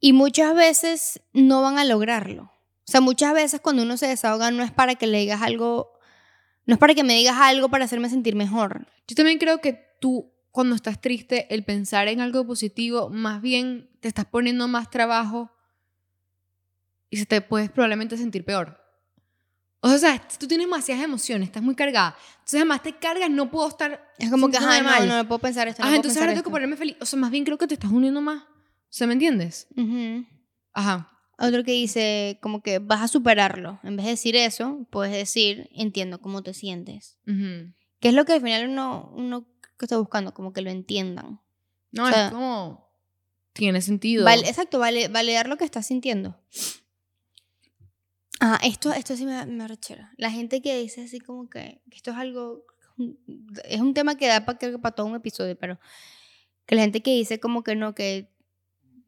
Y 0.00 0.12
muchas 0.12 0.54
veces 0.54 1.20
no 1.32 1.62
van 1.62 1.78
a 1.78 1.84
lograrlo. 1.84 2.44
O 2.88 2.90
sea, 2.90 3.00
muchas 3.00 3.32
veces 3.34 3.60
cuando 3.60 3.82
uno 3.82 3.96
se 3.96 4.06
desahoga 4.06 4.50
no 4.50 4.62
es 4.62 4.70
para 4.70 4.94
que 4.94 5.06
le 5.06 5.18
digas 5.18 5.42
algo, 5.42 5.95
no 6.66 6.74
es 6.74 6.78
para 6.78 6.94
que 6.94 7.04
me 7.04 7.14
digas 7.14 7.36
algo 7.38 7.68
para 7.68 7.84
hacerme 7.84 8.08
sentir 8.10 8.34
mejor. 8.36 8.86
Yo 9.08 9.14
también 9.16 9.38
creo 9.38 9.60
que 9.60 9.72
tú, 10.00 10.32
cuando 10.50 10.74
estás 10.76 11.00
triste, 11.00 11.52
el 11.54 11.64
pensar 11.64 12.08
en 12.08 12.20
algo 12.20 12.46
positivo, 12.46 13.08
más 13.10 13.40
bien 13.40 13.88
te 14.00 14.08
estás 14.08 14.24
poniendo 14.26 14.68
más 14.68 14.90
trabajo 14.90 15.50
y 17.10 17.16
se 17.18 17.26
te 17.26 17.40
puedes 17.40 17.70
probablemente 17.70 18.16
sentir 18.16 18.44
peor. 18.44 18.80
O 19.80 19.96
sea, 19.98 20.20
tú 20.38 20.48
tienes 20.48 20.66
demasiadas 20.66 21.04
emociones, 21.04 21.48
estás 21.48 21.62
muy 21.62 21.76
cargada. 21.76 22.16
Entonces, 22.32 22.54
además 22.60 22.82
te 22.82 22.94
cargas, 22.94 23.30
no 23.30 23.50
puedo 23.50 23.68
estar. 23.68 24.12
Es 24.18 24.30
como 24.30 24.48
que, 24.50 24.56
ajá, 24.56 24.78
no, 24.78 24.84
mal. 24.84 25.06
no, 25.08 25.16
no 25.18 25.28
puedo 25.28 25.38
pensar 25.38 25.68
esto. 25.68 25.82
no 25.82 25.84
Ajá, 25.86 25.90
puedo 25.92 25.96
entonces 25.98 26.20
ahora 26.20 26.32
tengo 26.32 26.42
que 26.42 26.48
esto". 26.48 26.50
ponerme 26.56 26.76
feliz. 26.76 26.96
O 27.00 27.06
sea, 27.06 27.18
más 27.20 27.30
bien 27.30 27.44
creo 27.44 27.58
que 27.58 27.68
te 27.68 27.74
estás 27.74 27.92
uniendo 27.92 28.20
más. 28.20 28.42
O 28.42 28.46
sea, 28.88 29.06
¿me 29.06 29.12
entiendes? 29.12 29.68
Ujú. 29.76 30.24
Ajá. 30.72 31.12
Otro 31.38 31.64
que 31.64 31.72
dice 31.72 32.38
como 32.40 32.62
que 32.62 32.78
vas 32.78 33.02
a 33.02 33.08
superarlo. 33.08 33.78
En 33.82 33.96
vez 33.96 34.06
de 34.06 34.12
decir 34.12 34.36
eso, 34.36 34.86
puedes 34.90 35.12
decir 35.12 35.68
entiendo 35.72 36.20
cómo 36.20 36.42
te 36.42 36.54
sientes. 36.54 37.18
Ujú. 37.26 37.72
Que 38.00 38.08
es 38.08 38.14
lo 38.14 38.24
que 38.24 38.34
al 38.34 38.40
final 38.40 38.68
uno, 38.68 39.12
uno 39.14 39.46
que 39.78 39.84
está 39.84 39.98
buscando, 39.98 40.32
como 40.32 40.52
que 40.52 40.62
lo 40.62 40.70
entiendan. 40.70 41.40
No, 41.92 42.04
O 42.04 42.08
sea, 42.08 42.26
es 42.26 42.32
como. 42.32 42.90
Tiene 43.52 43.80
sentido. 43.80 44.24
Vale, 44.24 44.48
exacto, 44.48 44.78
vale, 44.78 45.08
validar 45.08 45.48
lo 45.48 45.56
que 45.56 45.64
estás 45.64 45.86
sintiendo. 45.86 46.38
Ah, 48.40 48.58
esto, 48.62 48.92
esto 48.92 49.16
sí 49.16 49.24
me, 49.24 49.46
me 49.46 49.64
arrechera. 49.64 50.12
La 50.18 50.30
gente 50.30 50.60
que 50.60 50.78
dice 50.78 51.04
así 51.04 51.20
como 51.20 51.48
que, 51.48 51.80
que 51.90 51.96
esto 51.96 52.10
es 52.10 52.16
algo, 52.18 52.66
es 53.64 53.80
un 53.80 53.94
tema 53.94 54.16
que 54.16 54.26
da 54.26 54.44
para, 54.44 54.58
que 54.58 54.78
para 54.78 54.94
todo 54.94 55.06
un 55.06 55.14
episodio, 55.14 55.56
pero 55.58 55.78
que 56.66 56.74
la 56.74 56.82
gente 56.82 57.02
que 57.02 57.12
dice 57.12 57.40
como 57.40 57.62
que 57.62 57.76
no, 57.76 57.94
que 57.94 58.30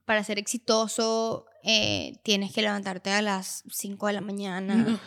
para 0.06 0.24
ser 0.24 0.38
exitoso 0.38 1.44
eh, 1.64 2.18
tienes 2.22 2.52
que 2.52 2.62
levantarte 2.62 3.10
a 3.10 3.22
las 3.22 3.64
5 3.70 4.06
de 4.06 4.12
la 4.12 4.20
mañana 4.20 5.00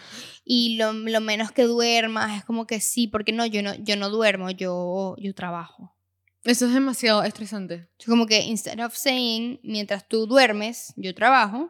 y 0.45 0.75
lo, 0.75 0.93
lo 0.93 1.21
menos 1.21 1.51
que 1.51 1.63
duermas 1.63 2.37
es 2.37 2.45
como 2.45 2.67
que 2.67 2.79
sí, 2.79 3.07
porque 3.07 3.31
no, 3.31 3.45
yo 3.45 3.63
no, 3.63 3.73
yo 3.75 3.95
no 3.95 4.09
duermo, 4.09 4.49
yo, 4.49 5.15
yo 5.17 5.33
trabajo. 5.33 5.95
Eso 6.43 6.65
es 6.65 6.73
demasiado 6.73 7.23
estresante. 7.23 7.87
Es 7.99 8.05
como 8.05 8.25
que 8.25 8.41
instead 8.41 8.83
of 8.83 8.95
saying, 8.95 9.59
mientras 9.63 10.07
tú 10.07 10.25
duermes, 10.25 10.93
yo 10.95 11.13
trabajo, 11.13 11.69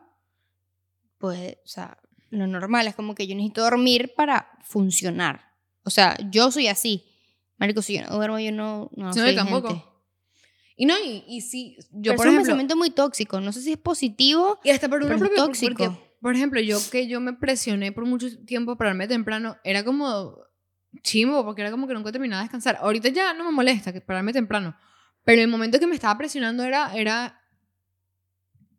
pues, 1.18 1.58
o 1.66 1.68
sea, 1.68 1.98
lo 2.30 2.48
normal, 2.48 2.88
es 2.88 2.96
como 2.96 3.14
que 3.14 3.28
yo 3.28 3.36
necesito 3.36 3.62
dormir 3.62 4.14
para 4.16 4.50
funcionar. 4.64 5.52
O 5.84 5.90
sea, 5.90 6.18
yo 6.30 6.52
soy 6.52 6.68
así. 6.68 7.06
Marico, 7.58 7.82
si 7.82 7.96
yo 7.96 8.04
no 8.04 8.16
duermo, 8.16 8.40
yo 8.40 8.52
no, 8.52 8.90
no 8.96 9.14
soy 9.14 9.36
tampoco. 9.36 9.68
gente. 9.68 9.91
Y 10.82 10.88
no, 10.88 10.96
y, 10.98 11.24
y 11.28 11.42
sí, 11.42 11.78
yo 11.92 12.14
Pero 12.14 12.16
por 12.16 12.16
es 12.16 12.20
un 12.22 12.28
ejemplo... 12.30 12.42
pensamiento 12.42 12.76
muy 12.76 12.90
tóxico. 12.90 13.40
No 13.40 13.52
sé 13.52 13.62
si 13.62 13.72
es 13.74 13.78
positivo. 13.78 14.60
Y 14.64 14.72
hasta 14.72 14.90
por 14.90 15.04
es 15.04 15.08
propia 15.10 15.30
tóxico. 15.36 15.76
Porque, 15.78 16.16
por 16.20 16.36
ejemplo, 16.36 16.60
yo 16.60 16.80
que 16.90 17.08
yo 17.08 17.20
me 17.20 17.34
presioné 17.34 17.92
por 17.92 18.08
mucho 18.08 18.26
tiempo 18.46 18.72
para 18.72 18.90
pararme 18.90 19.08
temprano, 19.08 19.58
era 19.64 19.86
como 19.86 20.40
chimbo, 21.04 21.46
porque 21.46 21.62
era 21.62 21.70
como 21.70 21.88
que 21.88 21.94
nunca 21.94 22.12
terminaba 22.12 22.42
de 22.42 22.46
descansar. 22.46 22.80
Ahorita 22.82 23.10
ya 23.10 23.32
no 23.36 23.44
me 23.44 23.52
molesta 23.52 23.94
que 23.94 24.02
pararme 24.02 24.34
temprano. 24.34 24.76
Pero 25.24 25.44
el 25.44 25.50
momento 25.50 25.78
que 25.78 25.86
me 25.86 25.94
estaba 25.94 26.18
presionando 26.18 26.64
era, 26.64 26.96
era, 26.96 27.40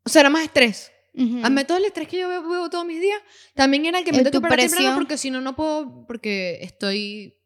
o 0.03 0.09
sea, 0.09 0.23
era 0.23 0.31
más 0.31 0.43
estrés. 0.43 0.91
Ujú. 1.15 1.39
Hazme 1.45 1.65
todo 1.65 1.79
el 1.79 1.85
estrés 1.85 2.09
que 2.09 2.19
yo 2.19 2.29
veo, 2.29 2.49
veo 2.49 2.69
todos 2.69 2.85
mis 2.85 3.01
días, 3.01 3.23
también 3.55 3.87
era 3.87 4.01
el 4.01 4.05
que 4.05 4.11
me 4.11 4.19
Eh, 4.19 4.25
tengo 4.25 4.41
que 4.41 4.49
parar 4.49 4.59
temprano 4.59 4.97
porque 4.97 5.17
si 5.17 5.31
no, 5.31 5.41
no 5.41 5.55
puedo, 5.55 6.05
porque 6.09 6.59
estoy 6.63 7.39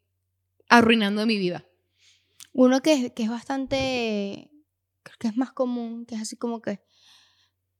arruinando 0.67 1.23
mi 1.27 1.37
vida. 1.37 1.63
Uno 2.57 2.81
que, 2.81 2.93
es- 2.93 3.11
que 3.13 3.21
es 3.23 3.29
bastante, 3.29 4.49
creo 5.03 5.17
que 5.19 5.27
es 5.27 5.37
más 5.37 5.51
común, 5.51 6.05
que 6.07 6.15
es 6.15 6.21
así 6.21 6.35
como 6.35 6.59
que 6.59 6.79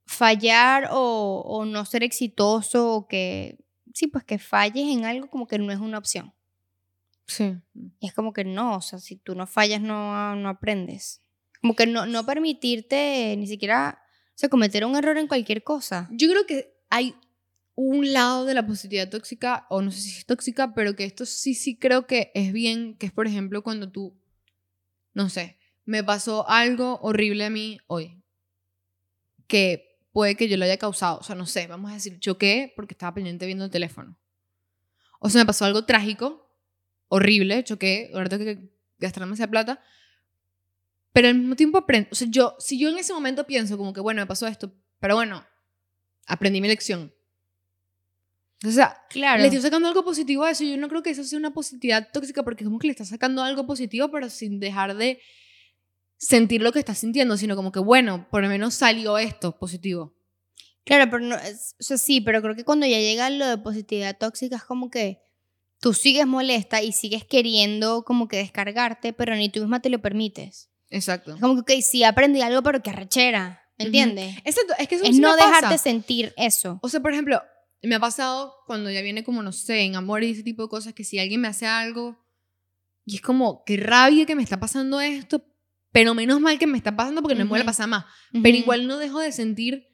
fallar 0.05 0.89
o, 0.91 1.41
o 1.45 1.65
no 1.65 1.83
ser 1.85 2.03
exitoso 2.03 2.93
o 2.93 3.07
que, 3.07 3.57
sí, 3.93 4.05
pues 4.07 4.23
que 4.23 4.37
falles 4.37 4.87
en 4.87 5.03
algo 5.05 5.29
como 5.31 5.47
que 5.47 5.57
no 5.57 5.71
es 5.71 5.79
una 5.79 5.97
opción. 5.97 6.31
Sí. 7.25 7.55
Y 7.99 8.07
es 8.07 8.13
como 8.13 8.31
que 8.33 8.45
no, 8.45 8.77
o 8.77 8.81
sea, 8.81 8.99
si 8.99 9.17
tú 9.17 9.33
no 9.33 9.47
fallas 9.47 9.81
no, 9.81 10.35
no 10.35 10.49
aprendes. 10.49 11.21
Como 11.59 11.75
que 11.75 11.87
no, 11.87 12.05
no 12.05 12.23
permitirte 12.25 13.35
ni 13.35 13.47
siquiera, 13.47 13.99
o 14.29 14.33
sea, 14.35 14.47
cometer 14.49 14.85
un 14.85 14.95
error 14.95 15.17
en 15.17 15.27
cualquier 15.27 15.63
cosa. 15.63 16.07
Yo 16.11 16.29
creo 16.29 16.45
que 16.45 16.77
hay 16.91 17.15
un 17.73 18.13
lado 18.13 18.45
de 18.45 18.53
la 18.53 18.65
positividad 18.65 19.09
tóxica, 19.09 19.65
o 19.71 19.81
no 19.81 19.89
sé 19.91 20.01
si 20.01 20.17
es 20.19 20.25
tóxica, 20.27 20.75
pero 20.75 20.95
que 20.95 21.03
esto 21.03 21.25
sí, 21.25 21.55
sí 21.55 21.77
creo 21.77 22.05
que 22.05 22.31
es 22.35 22.53
bien, 22.53 22.95
que 22.95 23.07
es 23.07 23.11
por 23.11 23.25
ejemplo 23.27 23.63
cuando 23.63 23.91
tú, 23.91 24.15
no 25.17 25.29
sé, 25.29 25.57
me 25.83 26.03
pasó 26.03 26.47
algo 26.47 26.99
horrible 27.01 27.43
a 27.43 27.49
mí 27.49 27.79
hoy, 27.87 28.21
que 29.47 29.99
puede 30.11 30.35
que 30.35 30.47
yo 30.47 30.57
lo 30.57 30.65
haya 30.65 30.77
causado, 30.77 31.17
o 31.17 31.23
sea, 31.23 31.35
no 31.35 31.47
sé, 31.47 31.65
vamos 31.65 31.89
a 31.89 31.95
decir, 31.95 32.19
choqué 32.19 32.71
porque 32.75 32.93
estaba 32.93 33.15
pendiente 33.15 33.47
viendo 33.47 33.65
el 33.65 33.71
teléfono. 33.71 34.15
O 35.19 35.31
sea, 35.31 35.41
me 35.41 35.47
pasó 35.47 35.65
algo 35.65 35.85
trágico, 35.85 36.55
horrible, 37.07 37.63
choqué, 37.63 38.11
ahorita 38.13 38.37
que 38.37 38.69
gastarme 38.99 39.33
esa 39.33 39.47
plata, 39.47 39.81
pero 41.13 41.29
al 41.29 41.33
mismo 41.33 41.55
tiempo 41.55 41.79
aprendo, 41.79 42.09
o 42.11 42.15
sea, 42.15 42.27
yo, 42.29 42.55
si 42.59 42.77
yo 42.77 42.89
en 42.89 42.99
ese 42.99 43.11
momento 43.11 43.47
pienso 43.47 43.75
como 43.75 43.93
que, 43.93 44.01
bueno, 44.01 44.21
me 44.21 44.27
pasó 44.27 44.45
esto, 44.45 44.71
pero 44.99 45.15
bueno, 45.15 45.43
aprendí 46.27 46.61
mi 46.61 46.67
lección. 46.67 47.11
O 48.65 48.71
sea, 48.71 48.97
Claro. 49.09 49.39
le 49.41 49.47
estoy 49.47 49.61
sacando 49.61 49.87
algo 49.87 50.03
positivo 50.03 50.43
a 50.43 50.51
eso. 50.51 50.63
Yo 50.63 50.77
no 50.77 50.89
creo 50.89 51.03
que 51.03 51.11
eso 51.11 51.23
sea 51.23 51.37
una 51.37 51.53
positividad 51.53 52.07
tóxica 52.11 52.43
porque 52.43 52.63
es 52.63 52.67
como 52.67 52.79
que 52.79 52.87
le 52.87 52.91
estás 52.91 53.09
sacando 53.09 53.43
algo 53.43 53.65
positivo, 53.67 54.09
pero 54.09 54.29
sin 54.29 54.59
dejar 54.59 54.95
de 54.95 55.19
sentir 56.17 56.61
lo 56.61 56.71
que 56.71 56.79
estás 56.79 56.97
sintiendo, 56.97 57.37
sino 57.37 57.55
como 57.55 57.71
que, 57.71 57.79
bueno, 57.79 58.27
por 58.31 58.41
lo 58.41 58.49
menos 58.49 58.73
salió 58.73 59.17
esto 59.19 59.57
positivo. 59.57 60.15
Claro, 60.83 61.09
pero 61.11 61.23
no, 61.23 61.35
o 61.35 61.39
sea, 61.83 61.97
sí, 61.97 62.21
pero 62.21 62.41
creo 62.41 62.55
que 62.55 62.63
cuando 62.63 62.85
ya 62.87 62.97
llega 62.97 63.29
lo 63.29 63.45
de 63.45 63.57
positividad 63.57 64.17
tóxica 64.17 64.55
es 64.55 64.63
como 64.63 64.89
que 64.89 65.19
tú 65.79 65.93
sigues 65.93 66.25
molesta 66.25 66.81
y 66.81 66.93
sigues 66.93 67.25
queriendo 67.25 68.03
como 68.03 68.27
que 68.27 68.37
descargarte, 68.37 69.13
pero 69.13 69.35
ni 69.35 69.49
tú 69.49 69.59
misma 69.59 69.81
te 69.81 69.89
lo 69.89 69.99
permites. 70.01 70.69
Exacto. 70.89 71.35
Es 71.35 71.41
como 71.41 71.63
que, 71.63 71.75
ok, 71.75 71.81
sí 71.83 72.03
aprendí 72.03 72.41
algo, 72.41 72.63
pero 72.63 72.81
qué 72.81 72.89
arrechera, 72.89 73.61
¿me 73.77 73.85
entiendes? 73.85 74.37
Exacto, 74.45 74.73
es 74.79 74.87
que 74.87 74.95
eso 74.95 75.03
Es 75.03 75.15
sí 75.15 75.21
no 75.21 75.33
me 75.33 75.37
pasa. 75.37 75.47
dejarte 75.55 75.77
sentir 75.77 76.33
eso. 76.37 76.79
O 76.81 76.89
sea, 76.89 77.01
por 77.01 77.11
ejemplo, 77.11 77.43
me 77.83 77.95
ha 77.95 77.99
pasado 77.99 78.55
cuando 78.65 78.89
ya 78.89 79.01
viene 79.01 79.23
como, 79.23 79.43
no 79.43 79.51
sé, 79.51 79.81
en 79.81 79.95
amor 79.95 80.23
y 80.23 80.31
ese 80.31 80.43
tipo 80.43 80.63
de 80.63 80.69
cosas, 80.69 80.93
que 80.93 81.03
si 81.03 81.19
alguien 81.19 81.41
me 81.41 81.47
hace 81.47 81.67
algo 81.67 82.23
y 83.05 83.15
es 83.15 83.21
como, 83.21 83.63
qué 83.65 83.77
rabia 83.77 84.25
que 84.25 84.35
me 84.35 84.43
está 84.43 84.59
pasando 84.59 84.99
esto, 84.99 85.45
pero 85.91 86.13
menos 86.13 86.41
mal 86.41 86.59
que 86.59 86.67
me 86.67 86.77
está 86.77 86.95
pasando 86.95 87.21
porque 87.21 87.35
no 87.35 87.45
me 87.45 87.49
vuelve 87.49 87.63
a 87.63 87.67
pasar 87.67 87.87
más. 87.87 88.05
Pero 88.43 88.57
igual 88.57 88.85
no 88.87 88.97
dejo 88.97 89.19
de 89.19 89.31
sentir 89.31 89.87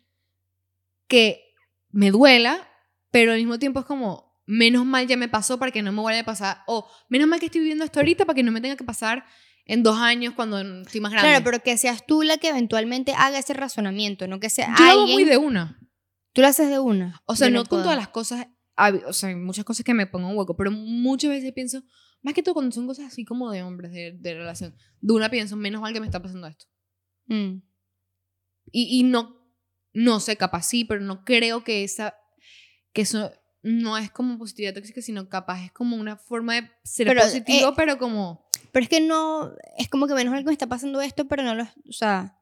que 1.08 1.54
me 1.92 2.10
duela, 2.10 2.68
pero 3.12 3.34
al 3.34 3.38
mismo 3.38 3.60
tiempo 3.60 3.82
es 3.82 3.86
como, 3.86 4.42
menos 4.46 4.86
mal 4.86 5.08
ya 5.08 5.16
me 5.18 5.28
pasó 5.28 5.60
para 5.60 5.72
que 5.72 5.82
no 5.82 5.92
me 5.92 6.02
vuelva 6.02 6.22
a 6.22 6.26
pasar, 6.26 6.64
o 6.66 6.90
menos 7.10 7.28
mal 7.28 7.40
que 7.40 7.46
estoy 7.46 7.62
viviendo 7.62 7.86
esto 7.86 8.00
ahorita 8.00 8.26
para 8.26 8.36
que 8.36 8.44
no 8.44 8.52
me 8.52 8.62
tenga 8.62 8.76
que 8.76 8.84
pasar 8.84 9.26
en 9.66 9.84
dos 9.84 9.98
años 9.98 10.34
cuando 10.34 10.60
estoy 10.60 11.00
más 11.00 11.12
grande. 11.12 11.30
Claro, 11.30 11.44
pero 11.44 11.62
que 11.62 11.78
seas 11.78 12.06
tú 12.06 12.24
la 12.24 12.38
que 12.38 12.50
eventualmente 12.50 13.14
haga 13.16 13.38
ese 13.38 13.54
razonamiento, 13.54 14.28
no 14.28 14.40
que 14.40 14.50
sea 14.50 14.74
Yo 14.78 14.86
alguien. 14.86 15.16
muy 15.16 15.24
de 15.24 15.38
una. 15.38 15.80
Tú 16.34 16.42
lo 16.42 16.48
haces 16.48 16.70
de 16.70 16.80
una. 16.80 17.22
O 17.26 17.36
sea, 17.36 17.48
Yo 17.48 17.54
no, 17.54 17.66
con 17.66 17.84
todas 17.84 17.98
las 17.98 18.10
cosas, 18.10 18.48
o 19.08 19.14
sea, 19.14 19.30
hay 19.30 19.36
muchas 19.36 19.66
cosas 19.66 19.86
que 19.86 19.94
me 19.94 20.08
pongo 20.08 20.28
un 20.28 20.38
hueco, 20.38 20.56
pero 20.58 20.72
muchas 20.72 21.30
veces 21.30 21.54
pienso, 21.54 21.84
más 22.22 22.34
que 22.34 22.42
todo 22.42 22.56
cuando 22.56 22.72
son 22.72 22.88
cosas 22.88 23.06
así 23.06 23.24
como 23.24 23.52
de 23.52 23.64
hombres, 23.64 23.92
de, 23.92 24.18
de 24.20 24.34
relación, 24.34 24.76
de 25.00 25.14
una 25.14 25.30
pienso, 25.30 25.56
menos 25.56 25.82
mal 25.82 25.94
que 25.94 26.00
me 26.00 26.08
está 26.08 26.22
pasando 26.22 26.48
esto. 26.48 26.66
Mm. 27.28 27.62
Y, 28.72 29.00
y 29.00 29.04
no, 29.04 29.44
no 29.94 30.20
sé, 30.20 30.36
capaz 30.36 30.64
sí, 30.64 30.86
pero 30.86 31.02
no 31.02 31.24
creo 31.24 31.64
que 31.64 31.84
esa, 31.84 32.16
que 32.94 33.04
eso 33.04 33.32
no 33.62 33.98
es 33.98 34.12
como 34.12 34.38
positividad 34.38 34.74
tóxica, 34.74 35.02
sino 35.02 35.30
capaz 35.30 35.64
es 35.64 35.72
como 35.72 35.96
una 35.96 36.18
forma 36.18 36.56
de 36.56 36.70
ser 36.84 37.08
Pero, 37.08 37.22
positivo, 37.22 37.70
eh, 37.70 37.74
pero 37.76 37.98
como... 37.98 38.46
Pero 38.72 38.84
es 38.84 38.90
que 38.90 39.02
no, 39.02 39.54
es 39.78 39.88
como 39.88 40.08
que 40.08 40.16
menos 40.16 40.32
mal 40.32 40.42
que 40.42 40.48
me 40.48 40.54
está 40.54 40.68
pasando 40.68 41.00
esto, 41.00 41.28
pero 41.28 41.44
no 41.44 41.54
lo, 41.54 41.64
o 41.64 41.92
sea, 41.92 42.40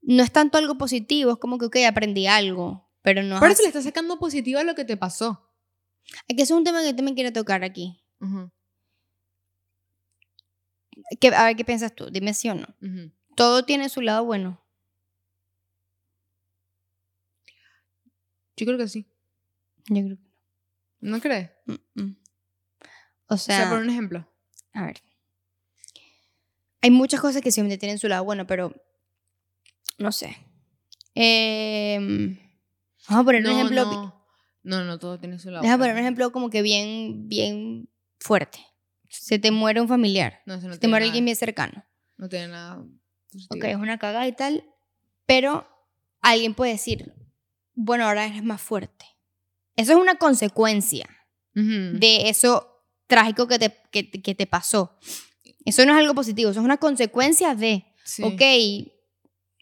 no 0.00 0.22
es 0.22 0.32
tanto 0.32 0.56
algo 0.56 0.78
positivo, 0.78 1.32
es 1.32 1.38
como 1.38 1.58
que, 1.58 1.66
ok, 1.66 1.76
aprendí 1.86 2.26
algo, 2.26 2.89
pero 3.02 3.22
no 3.22 3.36
es 3.36 3.42
así. 3.42 3.62
le 3.62 3.68
estás 3.68 3.84
sacando 3.84 4.18
positivo 4.18 4.58
a 4.60 4.64
lo 4.64 4.74
que 4.74 4.84
te 4.84 4.96
pasó. 4.96 5.46
Aquí 6.30 6.42
es 6.42 6.50
un 6.50 6.64
tema 6.64 6.80
que 6.94 7.02
me 7.02 7.14
quiero 7.14 7.32
tocar 7.32 7.62
aquí. 7.64 8.02
Que, 11.20 11.28
a 11.28 11.44
ver, 11.46 11.56
¿qué 11.56 11.64
piensas 11.64 11.94
tú? 11.94 12.10
Dime 12.10 12.34
sí 12.34 12.48
o 12.50 12.54
no. 12.54 12.66
Todo 13.36 13.64
tiene 13.64 13.88
su 13.88 14.00
lado 14.00 14.24
bueno. 14.24 14.60
Yo 18.56 18.66
creo 18.66 18.78
que 18.78 18.88
sí. 18.88 19.06
Yo 19.88 20.04
creo 20.04 20.16
que 20.16 20.22
¿No 21.00 21.20
crees? 21.20 21.50
no. 21.64 21.78
Mm. 21.94 22.16
O 23.28 23.34
O 23.34 23.36
sea, 23.38 23.56
sea, 23.58 23.70
por 23.70 23.78
un 23.78 23.88
ejemplo. 23.90 24.28
a 24.74 24.86
ver. 24.86 25.02
Hay 26.82 26.90
muchas 26.90 27.20
cosas 27.20 27.42
que 27.42 27.52
siempre 27.52 27.78
tienen 27.78 27.98
su 27.98 28.08
lado 28.08 28.24
bueno, 28.24 28.46
pero 28.46 28.74
no 29.98 30.12
sé. 30.12 30.36
Em, 31.14 32.38
vamos 33.08 33.22
a 33.22 33.24
poner 33.24 33.40
un 33.42 33.50
no, 33.50 33.56
ejemplo. 33.58 33.84
no, 33.84 34.78
no, 34.78 34.84
no, 34.84 34.98
todo 34.98 35.18
tiene 35.18 35.38
su 35.38 35.50
lado. 35.50 35.62
Deja 35.62 35.78
poner 35.78 35.92
un 35.94 36.00
ejemplo 36.00 36.32
como 36.32 36.50
que 36.50 36.62
bien, 36.62 37.28
bien 37.28 37.88
fuerte. 38.18 38.58
Se 39.08 39.38
te 39.38 39.50
muere 39.50 39.80
un 39.80 39.88
familiar. 39.88 40.40
No, 40.46 40.54
eso 40.54 40.68
no 40.68 40.74
Se 40.74 40.80
te 40.80 40.88
muere 40.88 41.04
nada- 41.04 41.10
alguien 41.10 41.24
bien 41.24 41.36
cercano. 41.36 41.84
No 42.16 42.28
tiene 42.28 42.48
nada 42.48 42.84
positivo. 43.32 43.56
Ok, 43.58 43.64
es 43.64 43.76
una 43.76 43.98
cagada 43.98 44.26
y 44.28 44.32
tal. 44.32 44.64
Pero 45.26 45.66
alguien 46.20 46.54
puede 46.54 46.72
decir, 46.72 47.14
bueno, 47.74 48.06
ahora 48.06 48.26
eres 48.26 48.42
más 48.44 48.60
fuerte. 48.60 49.06
Eso 49.76 49.92
es 49.92 49.98
una 49.98 50.16
consecuencia 50.16 51.08
de 51.54 52.28
eso 52.28 52.84
trágico 53.06 53.48
que 53.48 53.58
te, 53.58 53.76
que, 53.90 54.10
que 54.10 54.34
te 54.34 54.46
pasó. 54.46 54.98
Eso 55.64 55.84
no 55.84 55.92
es 55.92 55.98
algo 55.98 56.14
positivo, 56.14 56.50
eso 56.50 56.60
es 56.60 56.64
una 56.64 56.76
consecuencia 56.78 57.54
de, 57.54 57.84
Sí. 58.04 58.22
ok, 58.22 58.40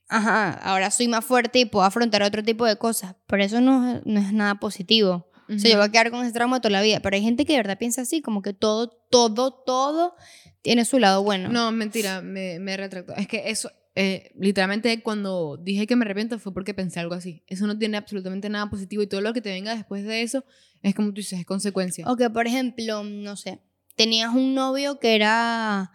ajá, 0.08 0.50
ahora 0.52 0.90
soy 0.90 1.08
más 1.08 1.24
fuerte 1.24 1.58
y 1.60 1.64
puedo 1.64 1.84
afrontar 1.84 2.22
otro 2.22 2.42
tipo 2.42 2.64
de 2.66 2.76
cosas. 2.76 3.14
Pero 3.26 3.42
eso 3.44 3.60
no, 3.60 3.96
es- 3.96 4.02
no 4.06 4.20
es 4.20 4.32
nada 4.32 4.56
positivo. 4.56 5.30
O 5.50 5.58
sea, 5.58 5.70
yo 5.70 5.78
voy 5.78 5.86
a 5.86 5.90
quedar 5.90 6.10
con 6.10 6.22
ese 6.24 6.32
trauma 6.34 6.60
toda 6.60 6.72
la 6.72 6.82
vida. 6.82 7.00
Pero 7.00 7.16
hay 7.16 7.22
gente 7.22 7.46
que 7.46 7.54
de 7.54 7.60
verdad 7.60 7.78
piensa 7.78 8.02
así, 8.02 8.20
como 8.20 8.42
que 8.42 8.52
todo, 8.52 8.88
todo, 9.10 9.50
todo 9.52 10.14
tiene 10.60 10.84
su 10.84 10.98
lado 10.98 11.22
bueno. 11.22 11.48
No, 11.48 11.72
mentira, 11.72 12.20
me, 12.20 12.58
me 12.58 12.76
retracto. 12.76 13.14
Es 13.14 13.26
que 13.28 13.48
eso, 13.48 13.70
eh, 13.94 14.30
literalmente 14.38 15.02
cuando 15.02 15.56
dije 15.56 15.86
que 15.86 15.96
me 15.96 16.04
arrepiento 16.04 16.38
fue 16.38 16.52
porque 16.52 16.74
pensé 16.74 17.00
algo 17.00 17.14
así. 17.14 17.44
Eso 17.46 17.66
no 17.66 17.78
tiene 17.78 17.96
absolutamente 17.96 18.50
nada 18.50 18.68
positivo 18.68 19.02
y 19.02 19.06
todo 19.06 19.22
lo 19.22 19.32
que 19.32 19.40
te 19.40 19.48
venga 19.50 19.74
después 19.74 20.04
de 20.04 20.20
eso 20.20 20.44
es 20.82 20.94
como 20.94 21.08
tú 21.08 21.14
dices, 21.14 21.40
es 21.40 21.46
consecuencia. 21.46 22.04
O 22.10 22.16
que, 22.16 22.28
por 22.28 22.46
ejemplo, 22.46 23.02
no 23.02 23.34
sé, 23.36 23.58
tenías 23.96 24.34
un 24.34 24.54
novio 24.54 24.98
que 25.00 25.14
era. 25.14 25.92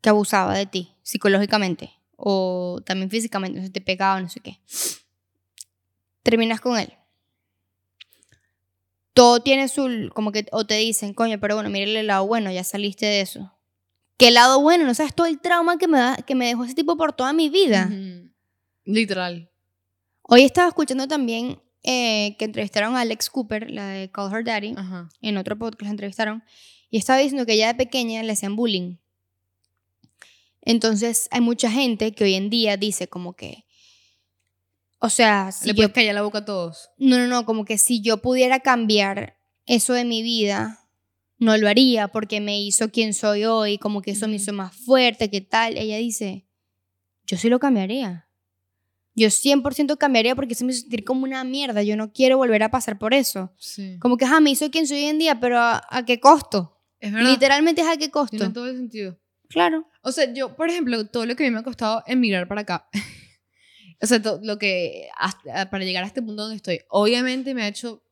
que 0.00 0.10
abusaba 0.10 0.56
de 0.56 0.66
ti 0.66 0.94
psicológicamente 1.02 1.90
o 2.16 2.80
también 2.84 3.10
físicamente, 3.10 3.58
no 3.60 3.64
sé, 3.66 3.70
te 3.70 3.80
pegaba, 3.80 4.20
no 4.20 4.28
sé 4.28 4.40
qué. 4.40 4.58
Terminas 6.22 6.60
con 6.60 6.78
él. 6.78 6.92
Todo 9.12 9.40
tiene 9.40 9.68
su. 9.68 10.10
como 10.14 10.32
que. 10.32 10.46
o 10.52 10.66
te 10.66 10.74
dicen, 10.74 11.14
coño, 11.14 11.38
pero 11.40 11.54
bueno, 11.54 11.70
mírale 11.70 12.00
el 12.00 12.06
lado 12.08 12.26
bueno, 12.26 12.50
ya 12.50 12.64
saliste 12.64 13.06
de 13.06 13.20
eso. 13.22 13.52
¿Qué 14.18 14.30
lado 14.30 14.60
bueno? 14.60 14.84
No 14.84 14.94
sabes 14.94 15.14
todo 15.14 15.26
el 15.26 15.40
trauma 15.40 15.78
que 15.78 15.88
me, 15.88 15.98
da- 15.98 16.16
que 16.16 16.34
me 16.34 16.46
dejó 16.46 16.64
ese 16.64 16.74
tipo 16.74 16.96
por 16.96 17.12
toda 17.12 17.32
mi 17.32 17.48
vida. 17.48 17.90
Literal. 18.84 19.50
Hoy 20.22 20.42
estaba 20.42 20.68
escuchando 20.68 21.06
también 21.06 21.60
eh, 21.82 22.34
que 22.38 22.46
entrevistaron 22.46 22.96
a 22.96 23.00
Alex 23.00 23.30
Cooper, 23.30 23.70
la 23.70 23.86
de 23.88 24.10
Call 24.10 24.32
Her 24.34 24.44
Daddy. 24.44 24.74
Ajá. 24.76 25.08
en 25.20 25.36
otro 25.36 25.56
podcast 25.58 25.82
la 25.82 25.90
entrevistaron, 25.90 26.42
y 26.90 26.98
estaba 26.98 27.18
diciendo 27.18 27.46
que 27.46 27.52
ella 27.54 27.68
de 27.68 27.74
pequeña 27.74 28.22
le 28.22 28.32
hacían 28.32 28.56
bullying. 28.56 28.96
Entonces 30.66 31.28
hay 31.30 31.40
mucha 31.40 31.70
gente 31.70 32.12
que 32.12 32.24
hoy 32.24 32.34
en 32.34 32.50
día 32.50 32.76
dice 32.76 33.08
como 33.08 33.34
que, 33.34 33.64
O 34.98 35.08
sea, 35.08 35.52
si 35.52 35.68
Le 35.68 35.72
yo 35.72 35.76
puedes 35.76 35.92
callar 35.92 36.14
la 36.16 36.22
boca 36.22 36.38
a 36.38 36.44
todos. 36.44 36.90
No, 36.98 37.16
no, 37.18 37.28
no, 37.28 37.46
como 37.46 37.64
que 37.64 37.78
si 37.78 38.02
yo 38.02 38.18
pudiera 38.18 38.60
cambiar 38.60 39.38
eso 39.64 39.92
de 39.94 40.04
mi 40.04 40.22
vida, 40.22 40.80
no 41.38 41.56
lo 41.56 41.68
haría 41.68 42.08
porque 42.08 42.40
me 42.40 42.60
hizo 42.60 42.90
quien 42.90 43.14
soy 43.14 43.44
hoy, 43.44 43.78
como 43.78 44.02
que 44.02 44.10
eso 44.10 44.26
me 44.26 44.34
hizo 44.36 44.52
más 44.52 44.74
fuerte, 44.74 45.30
¿qué 45.30 45.40
tal? 45.40 45.78
Ella 45.78 45.98
dice, 45.98 46.46
yo 47.26 47.36
sí 47.36 47.48
lo 47.48 47.60
cambiaría. 47.60 48.28
Yo 49.14 49.28
100% 49.28 49.96
cambiaría 49.96 50.34
porque 50.34 50.54
eso 50.54 50.64
me 50.64 50.72
hizo 50.72 50.82
sentir 50.82 51.04
como 51.04 51.22
una 51.22 51.44
mierda. 51.44 51.82
Yo 51.82 51.96
no 51.96 52.12
quiero 52.12 52.36
volver 52.38 52.64
a 52.64 52.70
pasar 52.70 52.98
por 52.98 53.14
eso. 53.14 53.52
Sí. 53.56 53.98
Como 54.00 54.16
que, 54.16 54.24
ajá, 54.24 54.40
me 54.40 54.50
hizo 54.50 54.70
quien 54.70 54.86
soy 54.86 54.98
hoy 54.98 55.04
en 55.04 55.18
día, 55.18 55.38
pero 55.40 55.58
¿a, 55.58 55.86
a 55.88 56.04
qué 56.04 56.18
costo? 56.18 56.76
Es 56.98 57.12
verdad. 57.12 57.30
Literalmente 57.30 57.82
es 57.82 57.86
a 57.88 57.96
qué 57.96 58.10
costo. 58.10 58.36
Tiene 58.36 58.52
todo 58.52 58.68
el 58.68 58.76
sentido. 58.76 59.16
Claro. 59.48 59.86
O 60.02 60.12
sea, 60.12 60.32
yo, 60.32 60.56
por 60.56 60.68
ejemplo, 60.70 61.06
todo 61.06 61.26
lo 61.26 61.36
que 61.36 61.44
a 61.44 61.46
mí 61.46 61.52
me 61.52 61.60
ha 61.60 61.62
costado 61.64 62.02
emigrar 62.06 62.48
para 62.48 62.62
acá. 62.62 62.88
o 64.02 64.06
sea, 64.06 64.20
todo 64.20 64.40
lo 64.42 64.58
que 64.58 65.08
hasta- 65.16 65.70
para 65.70 65.84
llegar 65.84 66.04
a 66.04 66.06
este 66.06 66.22
punto 66.22 66.42
donde 66.42 66.56
estoy, 66.56 66.80
obviamente 66.88 67.54
me 67.54 67.62
ha 67.62 67.68
hecho 67.68 68.02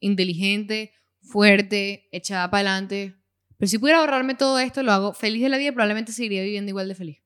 inteligente, 0.00 0.92
fuerte, 1.22 2.08
echada 2.12 2.50
para 2.50 2.70
adelante. 2.70 3.14
Pero 3.56 3.68
si 3.70 3.78
pudiera 3.78 4.00
ahorrarme 4.00 4.34
todo 4.34 4.58
esto, 4.58 4.82
lo 4.82 4.92
hago 4.92 5.14
feliz 5.14 5.42
de 5.42 5.48
la 5.48 5.58
vida, 5.58 5.72
probablemente 5.72 6.12
seguiría 6.12 6.42
viviendo 6.42 6.70
igual 6.70 6.88
de 6.88 6.94
feliz. 6.94 7.18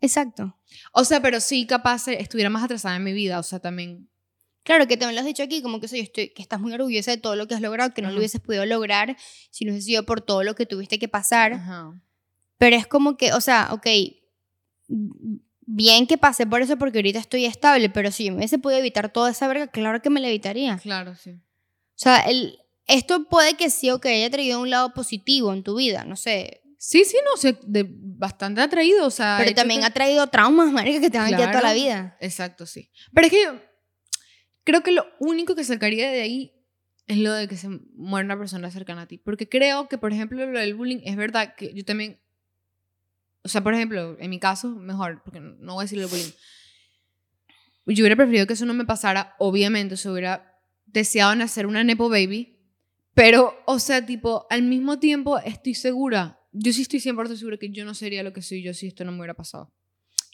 Exacto. 0.00 0.58
O 0.92 1.04
sea, 1.04 1.20
pero 1.22 1.40
sí 1.40 1.66
capaz 1.66 2.08
eh, 2.08 2.16
estuviera 2.20 2.50
más 2.50 2.64
atrasada 2.64 2.96
en 2.96 3.04
mi 3.04 3.12
vida, 3.12 3.38
o 3.38 3.42
sea, 3.42 3.60
también... 3.60 4.10
Claro, 4.64 4.86
que 4.86 4.96
también 4.96 5.16
lo 5.16 5.20
has 5.20 5.26
dicho 5.26 5.42
aquí, 5.42 5.60
como 5.60 5.78
que, 5.78 5.86
eso, 5.86 5.96
yo 5.96 6.02
estoy, 6.02 6.30
que 6.30 6.40
estás 6.40 6.58
muy 6.58 6.72
orgullosa 6.72 7.10
de 7.10 7.18
todo 7.18 7.36
lo 7.36 7.46
que 7.46 7.54
has 7.54 7.60
logrado, 7.60 7.92
que 7.92 8.00
no 8.00 8.10
lo 8.10 8.16
hubieses 8.16 8.40
podido 8.40 8.64
lograr 8.64 9.14
si 9.50 9.66
no 9.66 9.72
hubiese 9.72 9.86
sido 9.88 10.04
por 10.04 10.22
todo 10.22 10.42
lo 10.42 10.54
que 10.54 10.64
tuviste 10.64 10.98
que 10.98 11.06
pasar. 11.06 11.52
Ajá. 11.52 12.00
Pero 12.64 12.76
es 12.76 12.86
como 12.86 13.18
que, 13.18 13.34
o 13.34 13.42
sea, 13.42 13.68
ok, 13.72 13.86
bien 15.66 16.06
que 16.06 16.16
pasé 16.16 16.46
por 16.46 16.62
eso 16.62 16.78
porque 16.78 16.98
ahorita 16.98 17.18
estoy 17.18 17.44
estable, 17.44 17.90
pero 17.90 18.10
si 18.10 18.24
yo 18.24 18.32
me 18.32 18.38
hubiese 18.38 18.58
podido 18.58 18.80
evitar 18.80 19.12
toda 19.12 19.30
esa 19.30 19.46
verga, 19.48 19.66
claro 19.68 20.00
que 20.00 20.08
me 20.08 20.20
la 20.22 20.28
evitaría. 20.28 20.76
O 20.76 20.78
Claro, 20.78 21.14
sí. 21.14 21.38
sea, 21.94 22.20
el, 22.20 22.58
esto 22.86 23.24
puede 23.28 23.54
que 23.54 23.68
sí 23.68 23.90
o 23.90 24.00
que 24.00 24.08
haya 24.08 24.30
traído 24.30 24.62
un 24.62 24.70
lado 24.70 24.94
positivo 24.94 25.52
en 25.52 25.62
tu 25.62 25.76
vida, 25.76 26.04
no 26.06 26.16
sé. 26.16 26.62
Sí, 26.78 27.04
sí, 27.04 27.18
no, 27.24 27.34
o 27.34 27.36
sea, 27.36 27.54
de, 27.66 27.86
bastante 27.88 28.62
atraído, 28.62 29.06
o 29.06 29.10
sea... 29.10 29.36
Pero 29.40 29.54
también 29.54 29.80
que- 29.80 29.86
ha 29.86 29.90
traído 29.90 30.26
traumas, 30.28 30.72
marica, 30.72 31.00
que 31.00 31.10
te 31.10 31.18
van 31.18 31.32
a 31.32 31.36
quedar 31.36 31.50
toda 31.50 31.62
la 31.62 31.72
Claro. 31.74 31.80
vida. 31.80 32.16
Exacto, 32.20 32.64
sí. 32.64 32.90
Pero 33.12 33.26
es 33.26 33.30
que 33.32 33.60
creo 34.64 34.82
que 34.82 34.92
lo 34.92 35.06
único 35.18 35.54
que 35.54 35.64
sacaría 35.64 36.10
de 36.10 36.20
ahí 36.22 36.52
es 37.06 37.18
lo 37.18 37.32
de 37.34 37.48
que 37.48 37.56
se 37.58 37.68
muera 37.94 38.24
una 38.24 38.38
persona 38.38 38.70
cercana 38.70 39.02
a 39.02 39.06
ti. 39.06 39.18
Porque 39.18 39.46
creo 39.48 39.88
que, 39.88 39.98
por 39.98 40.12
ejemplo, 40.14 40.44
lo 40.46 40.58
del 40.58 40.74
bullying 40.74 41.00
es 41.04 41.16
verdad 41.16 41.54
que 41.56 41.74
yo 41.74 41.84
también. 41.84 42.18
O 43.44 43.48
sea, 43.48 43.62
por 43.62 43.74
ejemplo, 43.74 44.16
en 44.18 44.30
mi 44.30 44.40
caso, 44.40 44.70
mejor, 44.70 45.22
porque 45.22 45.38
no 45.40 45.74
voy 45.74 45.82
a 45.82 45.84
decir 45.84 45.98
el 45.98 46.06
bullying. 46.06 46.32
Yo 47.86 48.02
hubiera 48.02 48.16
preferido 48.16 48.46
que 48.46 48.54
eso 48.54 48.64
no 48.64 48.72
me 48.72 48.86
pasara, 48.86 49.36
obviamente, 49.38 49.96
se 49.98 50.08
hubiera 50.08 50.58
deseado 50.86 51.34
nacer 51.34 51.66
una 51.66 51.84
Nepo 51.84 52.08
Baby. 52.08 52.58
Pero, 53.12 53.54
o 53.66 53.78
sea, 53.78 54.04
tipo, 54.04 54.46
al 54.50 54.62
mismo 54.62 54.98
tiempo 54.98 55.38
estoy 55.38 55.74
segura, 55.74 56.40
yo 56.52 56.72
sí 56.72 56.82
estoy 56.82 57.00
100% 57.00 57.36
segura 57.36 57.58
que 57.58 57.70
yo 57.70 57.84
no 57.84 57.94
sería 57.94 58.22
lo 58.22 58.32
que 58.32 58.42
soy 58.42 58.62
yo 58.62 58.72
si 58.74 58.86
esto 58.86 59.04
no 59.04 59.12
me 59.12 59.18
hubiera 59.18 59.34
pasado. 59.34 59.72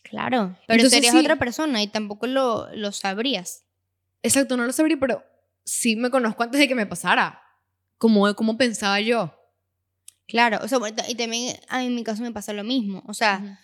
Claro. 0.02 0.56
Pero 0.66 0.78
Entonces, 0.78 0.92
serías 0.92 1.12
sí. 1.12 1.18
otra 1.18 1.36
persona 1.36 1.82
y 1.82 1.88
tampoco 1.88 2.26
lo, 2.26 2.68
lo 2.74 2.92
sabrías. 2.92 3.64
Exacto, 4.22 4.56
no 4.56 4.64
lo 4.64 4.72
sabría, 4.72 4.98
pero 4.98 5.24
sí 5.64 5.96
me 5.96 6.10
conozco 6.10 6.42
antes 6.42 6.60
de 6.60 6.68
que 6.68 6.74
me 6.74 6.86
pasara. 6.86 7.42
Como, 7.98 8.34
como 8.34 8.56
pensaba 8.56 9.00
yo. 9.00 9.34
Claro, 10.30 10.60
o 10.62 10.68
sea, 10.68 10.78
y 11.08 11.16
también 11.16 11.56
a 11.68 11.80
mí 11.80 11.86
en 11.86 11.94
mi 11.96 12.04
caso 12.04 12.22
me 12.22 12.30
pasa 12.30 12.52
lo 12.52 12.62
mismo. 12.62 13.02
O 13.08 13.14
sea, 13.14 13.60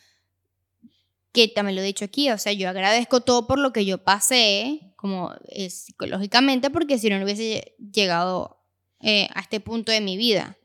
que 1.31 1.47
también 1.47 1.77
lo 1.77 1.83
he 1.83 1.85
dicho 1.85 2.05
aquí, 2.05 2.29
o 2.31 2.39
sea, 2.39 2.53
yo 2.53 2.69
agradezco 2.69 3.21
todo 3.21 3.47
por 3.47 3.61
lo 3.61 3.73
que 3.73 3.85
yo 3.85 4.03
pasé, 4.03 4.93
como 4.97 5.33
eh, 5.49 5.71
psicológicamente, 5.71 6.71
porque 6.71 6.99
si 6.99 7.09
no, 7.09 7.19
no 7.19 7.25
hubiese 7.25 7.77
llegado 7.93 8.65
eh, 9.01 9.29
a 9.33 9.43
este 9.43 9.61
punto 9.61 9.93
de 9.93 10.01
mi 10.01 10.17
vida. 10.17 10.59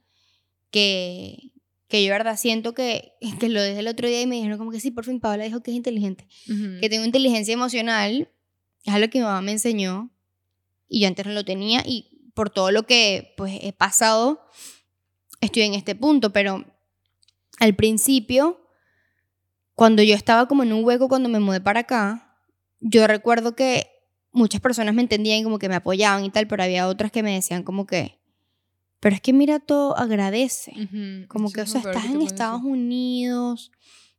Que, 0.71 1.51
que 1.87 2.03
yo, 2.03 2.09
verdad, 2.09 2.35
siento 2.35 2.73
que, 2.73 3.13
que 3.39 3.49
lo 3.49 3.63
dije 3.63 3.77
el 3.77 3.87
otro 3.87 4.07
día 4.07 4.23
y 4.23 4.27
me 4.27 4.37
dijeron 4.37 4.57
como 4.57 4.71
que 4.71 4.79
sí, 4.79 4.89
por 4.89 5.05
fin 5.05 5.19
Paola 5.19 5.43
dijo 5.43 5.61
que 5.61 5.69
es 5.69 5.77
inteligente. 5.77 6.27
Que 6.47 6.89
tengo 6.89 7.05
inteligencia 7.05 7.53
emocional, 7.53 8.27
es 8.83 8.93
algo 8.93 9.07
que 9.11 9.19
mi 9.19 9.25
mamá 9.25 9.43
me 9.43 9.51
enseñó, 9.51 10.09
y 10.89 11.01
yo 11.01 11.07
antes 11.07 11.27
no 11.27 11.33
lo 11.33 11.45
tenía, 11.45 11.83
y 11.85 12.31
por 12.33 12.49
todo 12.49 12.71
lo 12.71 12.87
que 12.87 13.35
pues 13.37 13.59
he 13.61 13.71
pasado, 13.71 14.41
estoy 15.41 15.63
en 15.63 15.73
este 15.73 15.95
punto, 15.95 16.31
pero 16.31 16.63
al 17.59 17.75
principio, 17.75 18.61
cuando 19.75 20.03
yo 20.03 20.15
estaba 20.15 20.47
como 20.47 20.63
en 20.63 20.73
un 20.73 20.83
hueco 20.85 21.07
cuando 21.07 21.29
me 21.29 21.39
mudé 21.39 21.61
para 21.61 21.81
acá, 21.81 22.37
yo 22.79 23.05
recuerdo 23.07 23.55
que 23.55 23.87
muchas 24.31 24.61
personas 24.61 24.95
me 24.95 25.01
entendían 25.01 25.39
y 25.39 25.43
como 25.43 25.59
que 25.59 25.69
me 25.69 25.75
apoyaban 25.75 26.23
y 26.23 26.29
tal, 26.29 26.47
pero 26.47 26.63
había 26.63 26.87
otras 26.87 27.11
que 27.11 27.23
me 27.23 27.33
decían 27.33 27.63
como 27.63 27.85
que, 27.85 28.19
pero 28.99 29.15
es 29.15 29.21
que 29.21 29.33
mira 29.33 29.59
todo, 29.59 29.97
agradece. 29.97 30.71
Ujú. 30.71 31.27
Como 31.27 31.47
Eso 31.47 31.55
que, 31.55 31.61
o 31.61 31.67
sea, 31.67 31.81
estás 31.81 32.05
en 32.05 32.21
Estados 32.21 32.61
decir. 32.61 32.73
Unidos, 32.73 33.71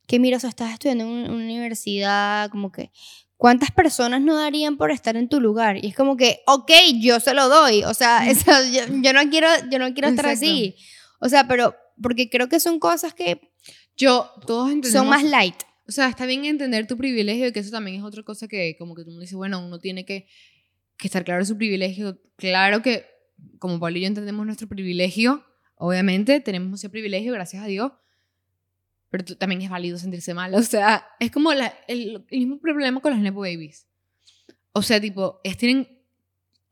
que 0.07 0.19
mira, 0.19 0.37
o 0.37 0.41
sea, 0.41 0.51
estás 0.51 0.73
estudiando 0.73 1.05
en 1.05 1.11
una 1.11 1.33
universidad, 1.33 2.51
como 2.51 2.71
que, 2.73 2.91
¿cuántas 3.37 3.71
personas 3.71 4.21
no 4.21 4.37
darían 4.37 4.77
por 4.77 4.91
estar 4.91 5.17
en 5.17 5.29
tu 5.29 5.41
lugar? 5.41 5.83
Y 5.83 5.89
es 5.89 5.95
como 5.95 6.17
que, 6.17 6.41
ok, 6.47 6.71
yo 7.01 7.21
se 7.21 7.35
lo 7.35 7.49
doy, 7.49 7.85
o 7.85 7.95
sea, 7.95 8.27
eso, 8.31 8.53
yo, 8.73 8.83
yo 9.03 9.13
no 9.13 9.31
quiero, 9.31 9.49
yo 9.71 9.79
no 9.79 9.93
quiero 9.95 10.09
estar 10.09 10.27
Exacto. 10.27 10.45
así. 10.47 10.77
O 11.25 11.29
sea, 11.29 11.47
pero, 11.47 11.75
porque 12.03 12.29
creo 12.29 12.49
que 12.49 12.59
son 12.59 12.79
cosas 12.81 13.15
que 13.15 13.53
Yo, 13.97 14.31
todos 14.47 14.71
entendemos. 14.73 14.93
son 14.93 15.09
más 15.09 15.23
light. 15.25 15.55
O 15.89 15.93
sea, 15.93 16.09
está 16.09 16.27
bien 16.27 16.45
entender 16.45 16.87
tu 16.87 16.97
privilegio, 16.97 17.47
y 17.49 17.53
que 17.53 17.61
eso 17.61 17.71
también 17.71 17.97
es 17.99 18.03
otra 18.03 18.23
cosa 18.23 18.49
que, 18.49 18.77
como 18.79 18.95
que 18.95 19.05
tú 19.05 19.11
me 19.13 19.21
dices, 19.21 19.35
bueno, 19.37 19.65
uno 19.65 19.79
tiene 19.79 20.05
que, 20.05 20.27
que 20.97 21.07
estar 21.09 21.25
claro 21.25 21.41
de 21.43 21.47
su 21.47 21.57
privilegio. 21.57 22.21
Claro 22.37 22.83
que, 22.83 23.05
como 23.59 23.79
Pablo 23.79 23.99
y 23.99 24.03
yo 24.03 24.07
entendemos 24.09 24.45
nuestro 24.47 24.69
privilegio, 24.69 25.45
obviamente 25.77 26.41
tenemos 26.41 26.81
ese 26.81 26.89
privilegio, 26.91 27.33
gracias 27.33 27.63
a 27.63 27.67
Dios. 27.67 27.93
Pero 29.11 29.25
también 29.37 29.61
es 29.63 29.69
válido 29.71 29.99
sentirse 29.99 30.33
mal. 30.35 30.55
O 30.55 30.63
sea, 30.63 31.07
es 31.21 31.31
como 31.31 31.53
la- 31.53 31.75
el, 31.87 32.25
el 32.31 32.39
mismo 32.39 32.59
problema 32.59 33.01
con 33.01 33.13
las 33.13 33.21
Nepo 33.21 33.41
Babies. 33.41 33.87
O 34.73 34.81
sea, 34.83 35.01
tipo, 35.01 35.41
es, 35.45 35.57
tienen. 35.59 36.01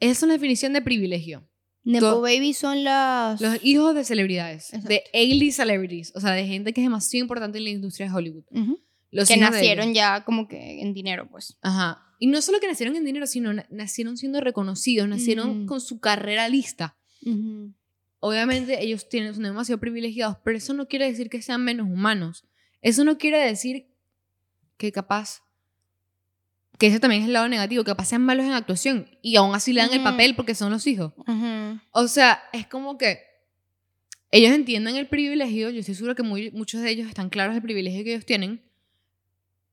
Es 0.00 0.22
una 0.22 0.32
definición 0.32 0.72
de 0.72 0.80
privilegio. 0.80 1.46
Nepo 1.82 2.20
Baby 2.20 2.52
son 2.52 2.84
las... 2.84 3.40
Los 3.40 3.58
hijos 3.64 3.94
de 3.94 4.04
celebridades, 4.04 4.72
Exacto. 4.74 4.88
de 4.88 5.02
A-list 5.14 5.56
celebrities, 5.56 6.12
o 6.14 6.20
sea, 6.20 6.32
de 6.32 6.46
gente 6.46 6.72
que 6.72 6.80
es 6.82 6.84
demasiado 6.84 7.22
importante 7.22 7.58
en 7.58 7.64
la 7.64 7.70
industria 7.70 8.06
de 8.08 8.14
Hollywood. 8.14 8.44
Ujú. 8.50 8.78
Los 9.10 9.28
que 9.28 9.36
nacieron 9.38 9.92
ya 9.94 10.24
como 10.24 10.46
que 10.46 10.82
en 10.82 10.92
dinero, 10.94 11.28
pues. 11.30 11.56
Ajá. 11.62 12.02
Y 12.18 12.26
no 12.26 12.40
solo 12.42 12.60
que 12.60 12.68
nacieron 12.68 12.94
en 12.96 13.04
dinero, 13.04 13.26
sino 13.26 13.52
na- 13.52 13.66
nacieron 13.70 14.16
siendo 14.18 14.40
reconocidos, 14.40 15.08
nacieron 15.08 15.62
Mm. 15.64 15.66
con 15.66 15.80
su 15.80 15.98
carrera 16.00 16.48
lista. 16.48 16.96
Ujú. 17.24 17.72
Obviamente 18.20 18.84
ellos 18.84 19.08
tienen, 19.08 19.32
son 19.34 19.42
demasiado 19.44 19.80
privilegiados, 19.80 20.36
pero 20.44 20.58
eso 20.58 20.74
no 20.74 20.86
quiere 20.86 21.06
decir 21.06 21.30
que 21.30 21.40
sean 21.40 21.64
menos 21.64 21.86
humanos. 21.88 22.44
Eso 22.82 23.04
no 23.04 23.16
quiere 23.16 23.38
decir 23.38 23.86
que 24.76 24.92
capaz, 24.92 25.40
que 26.80 26.86
ese 26.86 26.98
también 26.98 27.20
es 27.22 27.28
el 27.28 27.34
lado 27.34 27.46
negativo, 27.46 27.84
que 27.84 27.90
capaz 27.90 28.06
sean 28.06 28.22
malos 28.24 28.44
en 28.46 28.52
actuación 28.52 29.06
y 29.22 29.36
aún 29.36 29.54
así 29.54 29.72
le 29.72 29.82
dan 29.82 29.92
el 29.92 30.02
papel 30.02 30.34
porque 30.34 30.54
son 30.54 30.72
los 30.72 30.86
hijos. 30.86 31.12
O 31.92 32.08
sea, 32.08 32.42
es 32.52 32.66
como 32.66 32.96
que 32.98 33.20
ellos 34.32 34.52
entienden 34.52 34.96
el 34.96 35.06
privilegio, 35.06 35.70
yo 35.70 35.80
estoy 35.80 35.94
segura 35.94 36.14
que 36.14 36.22
muy- 36.22 36.50
muchos 36.52 36.80
de 36.80 36.90
ellos 36.90 37.06
están 37.06 37.28
claros 37.30 37.54
del 37.54 37.62
privilegio 37.62 38.02
que 38.02 38.12
ellos 38.14 38.24
tienen, 38.24 38.62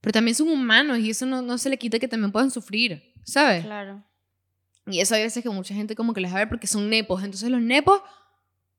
pero 0.02 0.12
también 0.14 0.36
son 0.36 0.50
humanos 0.50 1.00
y 1.00 1.10
eso 1.10 1.26
no, 1.26 1.42
no 1.42 1.58
se 1.58 1.70
le 1.70 1.78
quita 1.78 1.98
que 1.98 2.08
también 2.10 2.32
puedan 2.32 2.52
sufrir, 2.52 3.14
¿sabes? 3.24 3.64
Claro. 3.64 4.04
Y 4.86 5.00
eso 5.00 5.16
hay 5.16 5.24
veces 5.24 5.42
que 5.44 5.50
mucha 5.50 5.74
gente 5.74 5.96
como 5.96 6.14
que 6.14 6.22
les 6.22 6.32
va 6.32 6.36
a 6.36 6.40
ver 6.40 6.50
porque 6.50 6.68
son 6.68 6.90
nepos, 6.90 7.24
entonces 7.24 7.50
los 7.50 7.62
nepos 7.62 8.02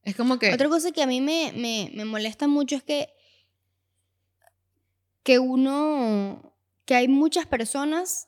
es 0.02 0.14
como 0.16 0.38
que... 0.38 0.52
Otra 0.52 0.68
cosa 0.68 0.92
que 0.92 1.02
a 1.02 1.06
mí 1.06 1.20
me, 1.20 1.52
me, 1.56 1.90
me 1.94 2.04
molesta 2.04 2.46
mucho 2.46 2.76
es 2.76 2.82
que, 2.82 3.08
que 5.22 5.38
uno, 5.38 6.47
que 6.88 6.94
hay 6.94 7.07
muchas 7.07 7.44
personas 7.44 8.27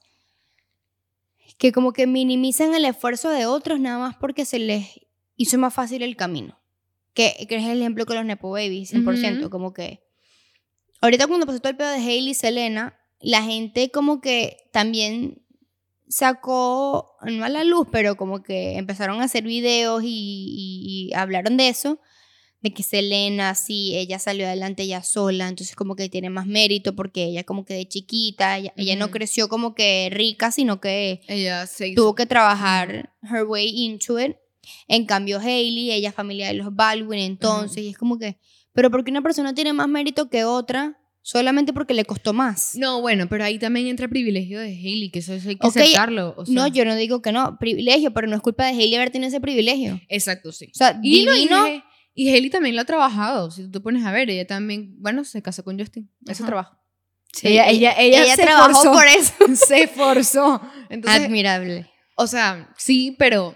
que 1.56 1.72
como 1.72 1.94
que 1.94 2.06
minimizan 2.06 2.74
el 2.74 2.84
esfuerzo 2.84 3.30
de 3.30 3.46
otros 3.46 3.80
nada 3.80 3.98
más 3.98 4.16
porque 4.16 4.44
se 4.44 4.58
les 4.58 5.00
hizo 5.36 5.56
más 5.56 5.72
fácil 5.72 6.02
el 6.02 6.14
camino. 6.14 6.58
Que, 7.14 7.46
que 7.48 7.56
es 7.56 7.64
el 7.64 7.80
ejemplo 7.80 8.04
con 8.04 8.16
los 8.16 8.24
Nepo 8.26 8.50
Babies, 8.50 8.92
100%. 8.92 9.38
Ujú. 9.40 9.48
Como 9.50 9.72
que 9.72 10.02
ahorita 11.00 11.26
cuando 11.26 11.46
pasó 11.46 11.58
todo 11.60 11.70
el 11.70 11.76
pedo 11.78 11.88
de 11.88 11.96
Hailey 11.96 12.28
y 12.32 12.34
Selena, 12.34 13.00
la 13.20 13.42
gente 13.42 13.90
como 13.90 14.20
que 14.20 14.68
también 14.72 15.42
sacó, 16.06 17.16
no 17.22 17.44
a 17.44 17.48
la 17.48 17.64
luz, 17.64 17.88
pero 17.90 18.16
como 18.16 18.42
que 18.42 18.76
empezaron 18.76 19.22
a 19.22 19.24
hacer 19.24 19.44
videos 19.44 20.02
y, 20.04 20.06
y- 20.08 21.08
y 21.08 21.14
hablaron 21.14 21.56
de 21.56 21.68
eso, 21.70 21.98
de 22.62 22.72
que 22.74 22.82
Selena, 22.82 23.54
sí, 23.54 23.96
ella 23.96 24.18
salió 24.18 24.46
adelante 24.46 24.82
ella 24.82 25.02
sola, 25.02 25.48
entonces 25.48 25.74
como 25.76 25.96
que 25.96 26.08
tiene 26.08 26.28
más 26.30 26.46
mérito 26.46 26.94
porque 26.94 27.24
ella 27.24 27.44
como 27.44 27.64
que 27.64 27.74
de 27.74 27.88
chiquita, 27.88 28.58
ella, 28.58 28.72
ella 28.76 28.96
no 28.96 29.10
creció 29.10 29.48
como 29.48 29.74
que 29.74 30.08
rica, 30.12 30.50
sino 30.52 30.80
que 30.80 31.20
Ella 31.26 31.66
se 31.66 31.94
tuvo 31.94 32.14
que 32.14 32.26
trabajar 32.26 33.14
her 33.22 33.44
way 33.44 33.68
into 33.84 34.20
it. 34.20 34.36
En 34.88 35.06
cambio, 35.06 35.38
Hailey, 35.40 35.90
ella 35.90 36.10
es 36.10 36.14
familia 36.14 36.48
de 36.48 36.54
los 36.54 36.74
Baldwin, 36.74 37.18
entonces, 37.20 37.82
y 37.82 37.88
es 37.88 37.96
como 37.98 38.18
que, 38.18 38.36
pero 38.72 38.90
porque 38.90 39.10
una 39.10 39.22
persona 39.22 39.54
tiene 39.54 39.72
más 39.72 39.88
mérito 39.88 40.28
que 40.28 40.44
otra, 40.44 40.98
solamente 41.22 41.72
porque 41.72 41.94
le 41.94 42.04
costó 42.04 42.32
más. 42.34 42.76
No, 42.76 43.00
bueno, 43.00 43.26
pero 43.28 43.44
ahí 43.44 43.58
también 43.58 43.86
entra 43.86 44.04
el 44.04 44.10
privilegio 44.10 44.60
de 44.60 44.68
Hailey, 44.68 45.10
que 45.10 45.20
eso, 45.20 45.32
eso 45.32 45.48
hay 45.48 45.56
que 45.56 45.66
Ok, 45.66 45.76
aceptarlo. 45.78 46.34
o 46.36 46.44
sea. 46.46 46.54
no, 46.54 46.66
yo 46.68 46.84
no 46.84 46.94
digo 46.94 47.20
que 47.22 47.32
no, 47.32 47.56
privilegio, 47.58 48.12
pero 48.12 48.26
no 48.26 48.36
es 48.36 48.42
culpa 48.42 48.64
de 48.66 48.72
Hailey 48.72 48.94
haber 48.96 49.10
tenido 49.10 49.28
ese 49.28 49.40
privilegio. 49.40 49.98
Exacto, 50.08 50.52
sí. 50.52 50.66
O 50.66 50.74
sea, 50.76 51.00
Y, 51.02 51.24
no, 51.24 51.32
divino. 51.34 51.66
He- 51.66 51.82
y 52.14 52.30
Hailey 52.30 52.50
también 52.50 52.74
lo 52.76 52.82
ha 52.82 52.84
trabajado. 52.84 53.50
Si 53.50 53.62
tú 53.64 53.70
te 53.70 53.80
pones 53.80 54.04
a 54.04 54.12
ver, 54.12 54.30
ella 54.30 54.46
también, 54.46 54.94
bueno, 54.98 55.24
se 55.24 55.42
casó 55.42 55.64
con 55.64 55.78
Justin. 55.78 56.10
Ajá. 56.28 56.46
trabajo. 56.46 56.76
Sí, 57.32 57.46
ella, 57.48 57.68
ella, 57.68 57.94
ella, 57.96 58.34
se 58.34 58.42
trabajó 58.42 58.70
esforzó. 58.70 58.92
por 58.92 59.06
eso. 59.06 59.34
se 59.66 59.82
esforzó. 59.84 60.60
Entonces, 60.88 61.22
Admirable. 61.24 61.90
o 62.16 62.26
sea, 62.26 62.72
sí, 62.76 63.14
pero. 63.18 63.54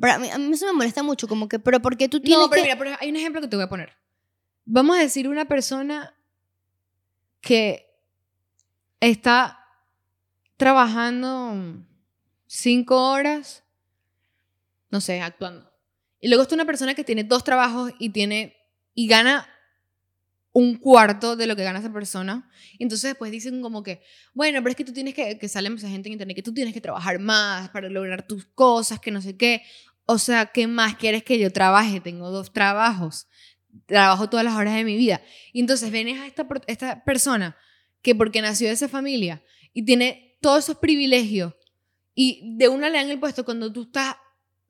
Pero 0.00 0.12
a 0.14 0.18
mí, 0.18 0.28
a 0.28 0.38
mí 0.38 0.52
eso 0.52 0.66
me 0.66 0.72
molesta 0.72 1.02
mucho, 1.02 1.28
como 1.28 1.48
que, 1.48 1.58
pero 1.60 1.80
¿por 1.80 1.96
qué 1.96 2.08
tú 2.08 2.20
tienes 2.20 2.38
No, 2.42 2.50
pero 2.50 2.62
que...? 2.62 2.68
mira, 2.68 2.78
pero 2.78 2.96
hay 3.00 3.10
un 3.10 3.16
ejemplo 3.16 3.40
que 3.40 3.46
te 3.48 3.56
voy 3.56 3.64
a 3.64 3.68
poner. 3.68 3.92
Vamos 4.64 4.96
a 4.96 5.00
decir 5.00 5.28
una 5.28 5.44
persona 5.44 6.14
que 7.40 7.86
está 9.00 9.60
trabajando 10.56 11.84
cinco 12.46 13.10
horas, 13.10 13.62
no 14.90 15.00
sé, 15.00 15.20
actuando. 15.20 15.70
Y 16.24 16.28
luego 16.28 16.44
está 16.44 16.54
una 16.54 16.64
persona 16.64 16.94
que 16.94 17.04
tiene 17.04 17.22
dos 17.22 17.44
trabajos 17.44 17.92
y 17.98 18.08
tiene 18.08 18.56
y 18.94 19.08
gana 19.08 19.46
un 20.52 20.76
cuarto 20.76 21.36
de 21.36 21.46
lo 21.46 21.54
que 21.54 21.64
gana 21.64 21.80
esa 21.80 21.92
persona. 21.92 22.50
Y 22.78 22.84
entonces 22.84 23.10
después 23.10 23.30
dicen 23.30 23.60
como 23.60 23.82
que, 23.82 24.00
bueno, 24.32 24.60
pero 24.60 24.70
es 24.70 24.76
que 24.76 24.86
tú 24.86 24.94
tienes 24.94 25.12
que, 25.12 25.38
que 25.38 25.48
sale 25.50 25.68
mucha 25.68 25.86
gente 25.86 26.08
en 26.08 26.14
internet, 26.14 26.34
que 26.34 26.42
tú 26.42 26.54
tienes 26.54 26.72
que 26.72 26.80
trabajar 26.80 27.18
más 27.18 27.68
para 27.68 27.90
lograr 27.90 28.26
tus 28.26 28.46
cosas, 28.46 29.00
que 29.00 29.10
no 29.10 29.20
sé 29.20 29.36
qué. 29.36 29.64
O 30.06 30.16
sea, 30.16 30.46
¿qué 30.46 30.66
más 30.66 30.96
quieres 30.96 31.24
que 31.24 31.38
yo 31.38 31.52
trabaje? 31.52 32.00
Tengo 32.00 32.30
dos 32.30 32.54
trabajos. 32.54 33.28
Trabajo 33.84 34.30
todas 34.30 34.46
las 34.46 34.54
horas 34.54 34.76
de 34.76 34.84
mi 34.84 34.96
vida. 34.96 35.20
Y 35.52 35.60
entonces 35.60 35.90
vienes 35.90 36.18
a 36.22 36.26
esta, 36.26 36.48
esta 36.68 37.04
persona 37.04 37.54
que 38.00 38.14
porque 38.14 38.40
nació 38.40 38.68
de 38.68 38.72
esa 38.72 38.88
familia 38.88 39.42
y 39.74 39.84
tiene 39.84 40.38
todos 40.40 40.64
esos 40.64 40.78
privilegios 40.78 41.52
y 42.14 42.56
de 42.56 42.68
una 42.68 42.88
le 42.88 42.96
dan 42.96 43.10
el 43.10 43.20
puesto 43.20 43.44
cuando 43.44 43.70
tú 43.70 43.82
estás, 43.82 44.16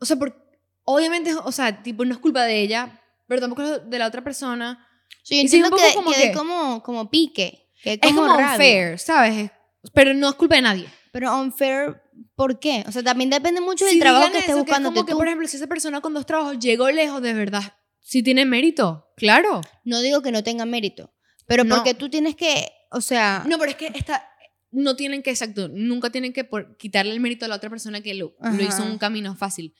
o 0.00 0.04
sea, 0.04 0.16
por, 0.16 0.43
obviamente, 0.84 1.34
o 1.34 1.52
sea, 1.52 1.82
tipo, 1.82 2.04
no 2.04 2.12
es 2.12 2.18
culpa 2.18 2.42
de 2.44 2.60
ella, 2.60 3.00
pero 3.26 3.40
tampoco 3.40 3.62
es 3.62 3.80
de 3.90 3.98
la 3.98 4.06
otra 4.06 4.22
persona. 4.22 4.86
Sí, 5.22 5.42
yo 5.42 5.48
sí, 5.48 5.56
entiendo 5.56 5.76
que, 5.76 5.94
como 5.94 6.10
que 6.12 6.20
que- 6.22 6.32
como, 6.32 6.82
como 6.82 7.10
pique. 7.10 7.70
Que 7.82 7.94
Es 7.94 7.98
como, 8.00 8.22
como 8.22 8.34
rabia. 8.36 8.52
unfair, 8.52 8.98
¿sabes? 8.98 9.50
Es- 9.82 9.90
Pero 9.92 10.14
no 10.14 10.28
es 10.30 10.34
culpa 10.36 10.56
de 10.56 10.62
nadie. 10.62 10.88
Pero 11.12 11.38
unfair, 11.38 12.00
¿por 12.34 12.58
qué? 12.58 12.84
O 12.88 12.92
sea, 12.92 13.02
también 13.02 13.30
depende 13.30 13.60
mucho 13.60 13.84
del 13.84 13.94
Si 13.94 14.00
trabajo 14.00 14.32
que 14.32 14.38
estés 14.38 14.56
buscando 14.56 14.88
es 14.88 14.94
como 14.94 15.06
que, 15.06 15.12
tú. 15.12 15.18
por 15.18 15.26
ejemplo, 15.26 15.46
si 15.46 15.56
esa 15.56 15.66
persona 15.66 16.00
con 16.00 16.14
dos 16.14 16.26
trabajos 16.26 16.58
llegó 16.58 16.90
lejos 16.90 17.22
de 17.22 17.32
verdad, 17.34 17.62
si 18.00 18.22
tiene 18.22 18.44
mérito, 18.46 19.06
claro. 19.16 19.60
No 19.84 20.00
digo 20.00 20.22
que 20.22 20.32
no 20.32 20.42
tenga 20.42 20.64
mérito, 20.64 21.12
pero 21.46 21.64
No. 21.64 21.76
porque 21.76 21.94
tú 21.94 22.08
tienes 22.10 22.34
que, 22.36 22.66
o 22.90 23.00
sea, 23.00 23.44
No, 23.46 23.58
pero 23.58 23.70
es 23.70 23.76
que 23.76 23.92
esta, 23.94 24.26
no 24.70 24.96
tienen 24.96 25.22
que, 25.22 25.30
exacto, 25.30 25.68
nunca 25.68 26.10
tienen 26.10 26.32
que 26.32 26.44
por, 26.44 26.76
quitarle 26.78 27.12
el 27.12 27.20
mérito 27.20 27.44
a 27.44 27.48
la 27.48 27.56
otra 27.56 27.70
persona 27.70 28.00
que 28.00 28.14
lo, 28.14 28.34
lo 28.40 28.62
hizo 28.62 28.82
un 28.82 28.98
camino 28.98 29.36
fácil. 29.36 29.74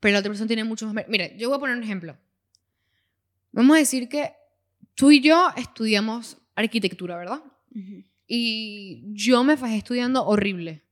Pero 0.00 0.12
la 0.12 0.18
otra 0.20 0.30
persona 0.30 0.46
tiene 0.46 0.64
mucho 0.64 0.86
más. 0.92 1.04
Mira, 1.08 1.34
yo 1.36 1.48
voy 1.48 1.56
a 1.56 1.60
poner 1.60 1.76
un 1.76 1.82
ejemplo. 1.82 2.16
Vamos 3.52 3.76
a 3.76 3.78
decir 3.78 4.08
que 4.08 4.32
tú 4.94 5.10
y 5.10 5.20
yo 5.20 5.48
estudiamos 5.56 6.36
arquitectura, 6.54 7.16
¿verdad? 7.16 7.42
Y 8.26 9.04
yo 9.14 9.44
me 9.44 9.56
fajé 9.56 9.76
estudiando 9.76 10.24
horrible. 10.26 10.82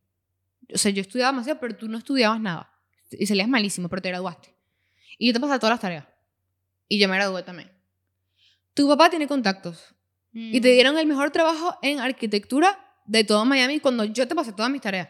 O 0.72 0.78
sea, 0.78 0.90
yo 0.90 1.00
estudiaba 1.02 1.32
demasiado, 1.32 1.60
pero 1.60 1.76
tú 1.76 1.88
no 1.88 1.98
estudiabas 1.98 2.40
nada. 2.40 2.70
Y 3.10 3.26
salías 3.26 3.48
malísimo, 3.48 3.88
pero 3.88 4.02
te 4.02 4.08
graduaste. 4.08 4.54
Y 5.18 5.26
yo 5.28 5.32
te 5.32 5.40
pasaba 5.40 5.58
todas 5.58 5.72
las 5.74 5.80
tareas. 5.80 6.06
Y 6.88 6.98
yo 6.98 7.08
me 7.08 7.16
gradué 7.16 7.42
también. 7.42 7.70
Tu 8.74 8.88
papá 8.88 9.10
tiene 9.10 9.26
contactos. 9.28 9.94
Y 10.32 10.60
te 10.60 10.68
Mm. 10.68 10.72
dieron 10.72 10.98
el 10.98 11.06
mejor 11.06 11.30
trabajo 11.30 11.78
en 11.82 12.00
arquitectura 12.00 12.76
de 13.06 13.22
todo 13.22 13.44
Miami 13.44 13.78
cuando 13.80 14.04
yo 14.04 14.26
te 14.26 14.34
pasé 14.34 14.52
todas 14.52 14.70
mis 14.70 14.80
tareas. 14.80 15.08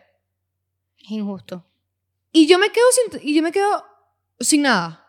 Es 0.99 1.11
injusto. 1.11 1.64
Y 2.35 2.47
yo 2.47 2.59
me 2.59 2.68
quedo 2.70 2.85
sin, 2.91 3.20
y 3.22 3.32
yo 3.35 3.43
me 3.43 3.53
quedo 3.53 3.85
sin 4.41 4.62
nada. 4.62 5.07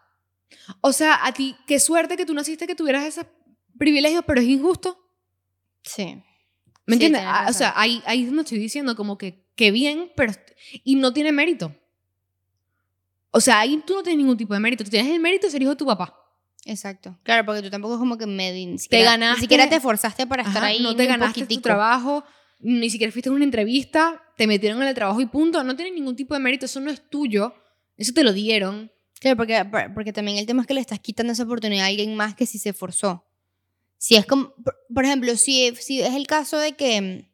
O 0.82 0.94
sea, 0.94 1.26
a 1.26 1.34
ti, 1.34 1.56
qué 1.68 1.80
suerte 1.80 2.16
que 2.16 2.26
tú 2.26 2.34
naciste 2.36 2.68
que 2.68 2.76
tuvieras 2.76 3.04
esos 3.04 3.26
privilegios, 3.78 4.24
pero 4.26 4.40
es 4.42 4.48
injusto. 4.48 4.98
Sí. 5.84 6.06
¿Me 6.86 6.96
Sí, 6.98 7.06
entiendes? 7.06 7.22
Ah, 7.26 7.48
o 7.50 7.54
sea, 7.54 7.74
ahí, 7.76 8.02
ahí 8.06 8.22
es 8.22 8.28
donde 8.28 8.44
estoy 8.44 8.60
diciendo 8.60 8.96
como 8.96 9.18
que, 9.18 9.44
que 9.56 9.72
bien, 9.72 10.12
pero... 10.16 10.34
Y 10.84 10.96
no 10.96 11.14
tiene 11.14 11.32
mérito. 11.32 11.76
O 13.32 13.42
sea, 13.42 13.60
ahí 13.60 13.82
tú 13.86 13.96
no 13.96 14.04
tienes 14.04 14.20
ningún 14.20 14.38
tipo 14.38 14.54
de 14.54 14.60
mérito. 14.60 14.84
Tú 14.84 14.90
tienes 14.92 15.12
el 15.12 15.20
mérito 15.20 15.48
de 15.48 15.52
ser 15.52 15.62
hijo 15.62 15.72
de 15.72 15.76
tu 15.78 15.86
papá. 15.86 16.16
Exacto. 16.64 17.18
Claro, 17.24 17.46
porque 17.46 17.62
tú 17.62 17.70
tampoco 17.70 17.96
es 17.96 18.00
como 18.00 18.18
que 18.18 18.26
me 18.26 18.52
ni 18.52 18.78
siquiera, 18.80 19.12
ganaste- 19.18 19.36
Ni 19.36 19.42
siquiera 19.42 19.70
te 19.70 19.76
esforzaste 19.76 20.26
para 20.26 20.44
estar 20.44 20.58
Ajá, 20.58 20.68
ahí. 20.68 20.82
no 20.82 20.96
te 20.96 21.04
un 21.04 21.10
ganaste 21.10 21.34
tu 21.42 21.46
poquitico. 21.46 21.62
trabajo, 21.64 22.24
ni 22.60 22.90
siquiera 22.90 23.12
fuiste 23.12 23.30
a 23.30 23.34
una 23.34 23.44
entrevista, 23.44 24.22
te 24.38 24.48
metieron 24.48 24.82
en 24.82 24.88
el 24.90 24.96
trabajo 24.96 25.22
y 25.22 25.26
punto. 25.26 25.64
No 25.64 25.76
tienes 25.76 25.94
ningún 25.94 26.16
tipo 26.16 26.34
de 26.34 26.40
mérito, 26.40 26.66
eso 26.66 26.80
no 26.80 26.90
es 26.92 27.08
tuyo. 27.10 27.54
Eso 27.98 28.14
te 28.14 28.24
lo 28.24 28.34
dieron. 28.34 28.92
Claro, 29.20 29.38
porque, 29.38 29.64
por- 29.66 29.94
porque 29.94 30.14
también 30.14 30.38
el 30.38 30.46
tema 30.46 30.62
es 30.62 30.68
que 30.68 30.74
le 30.74 30.82
estás 30.82 31.00
quitando 31.00 31.34
esa 31.34 31.44
oportunidad 31.44 31.86
a 31.86 31.88
alguien 31.88 32.16
más 32.16 32.36
que 32.36 32.46
si 32.46 32.58
se 32.60 32.70
esforzó. 32.70 33.26
Si 33.98 34.16
es 34.16 34.26
como, 34.26 34.54
por, 34.94 35.06
ejemplo, 35.06 35.36
si, 35.38 35.74
si 35.78 36.02
es 36.02 36.14
el 36.14 36.28
caso 36.28 36.58
de 36.58 36.74
que, 36.74 37.02
mm, 37.02 37.28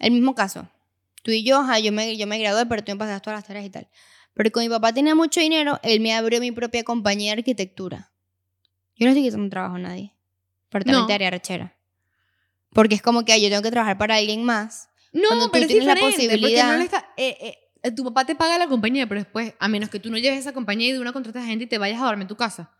el 0.00 0.10
mismo 0.10 0.34
caso, 0.34 0.68
tú 1.22 1.30
y 1.30 1.44
yo, 1.44 1.60
ajá, 1.60 1.78
yo 1.78 1.92
me, 1.92 2.16
yo 2.16 2.26
me 2.26 2.38
gradué, 2.38 2.66
pero 2.66 2.82
tú 2.82 2.92
me 2.92 2.98
pasaste 2.98 3.24
todas 3.24 3.38
las 3.38 3.46
tareas 3.46 3.64
y 3.66 3.70
tal. 3.70 3.88
Pero 4.34 4.50
con 4.50 4.62
mi 4.64 4.68
papá 4.68 4.92
tenía 4.92 5.14
mucho 5.14 5.40
dinero, 5.40 5.78
él 5.82 6.00
me 6.00 6.12
abrió 6.14 6.40
mi 6.40 6.50
propia 6.52 6.82
compañía 6.84 7.32
de 7.32 7.38
arquitectura. 7.40 8.10
Yo 8.96 9.06
no 9.06 9.10
estoy 9.12 9.22
quitando 9.24 9.48
trabajo 9.48 9.76
a 9.76 9.78
nadie, 9.78 10.12
pero 10.70 10.84
también 10.84 11.02
No. 11.02 11.06
te 11.06 11.12
haría 11.14 11.30
rechera. 11.30 11.76
Porque 12.72 12.94
es 12.94 13.02
como 13.02 13.24
que 13.24 13.40
yo 13.40 13.48
tengo 13.48 13.62
que 13.62 13.70
trabajar 13.70 13.98
para 13.98 14.16
alguien 14.16 14.44
más. 14.44 14.88
No, 15.12 15.28
Cuando 15.28 15.46
tú 15.46 15.52
pero 15.52 15.66
es 15.66 15.84
la 15.84 15.94
porque 15.94 16.00
posibilidad- 16.16 16.72
no 16.72 16.78
le 16.78 16.84
está- 16.84 17.06
eh, 17.16 17.58
eh, 17.82 17.90
tu 17.92 18.04
papá 18.04 18.24
te 18.24 18.34
paga 18.34 18.58
la 18.58 18.66
compañía, 18.66 19.06
pero 19.06 19.20
después, 19.20 19.54
a 19.58 19.68
menos 19.68 19.90
que 19.90 20.00
tú 20.00 20.10
no 20.10 20.16
lleves 20.16 20.38
esa 20.40 20.52
compañía 20.54 20.88
y 20.88 20.92
de 20.92 21.00
una 21.00 21.12
contratas 21.12 21.42
a 21.42 21.46
gente 21.46 21.64
y 21.64 21.66
te 21.66 21.76
vayas 21.78 22.00
a 22.00 22.04
dormir 22.06 22.22
en 22.22 22.28
tu 22.28 22.36
casa. 22.36 22.70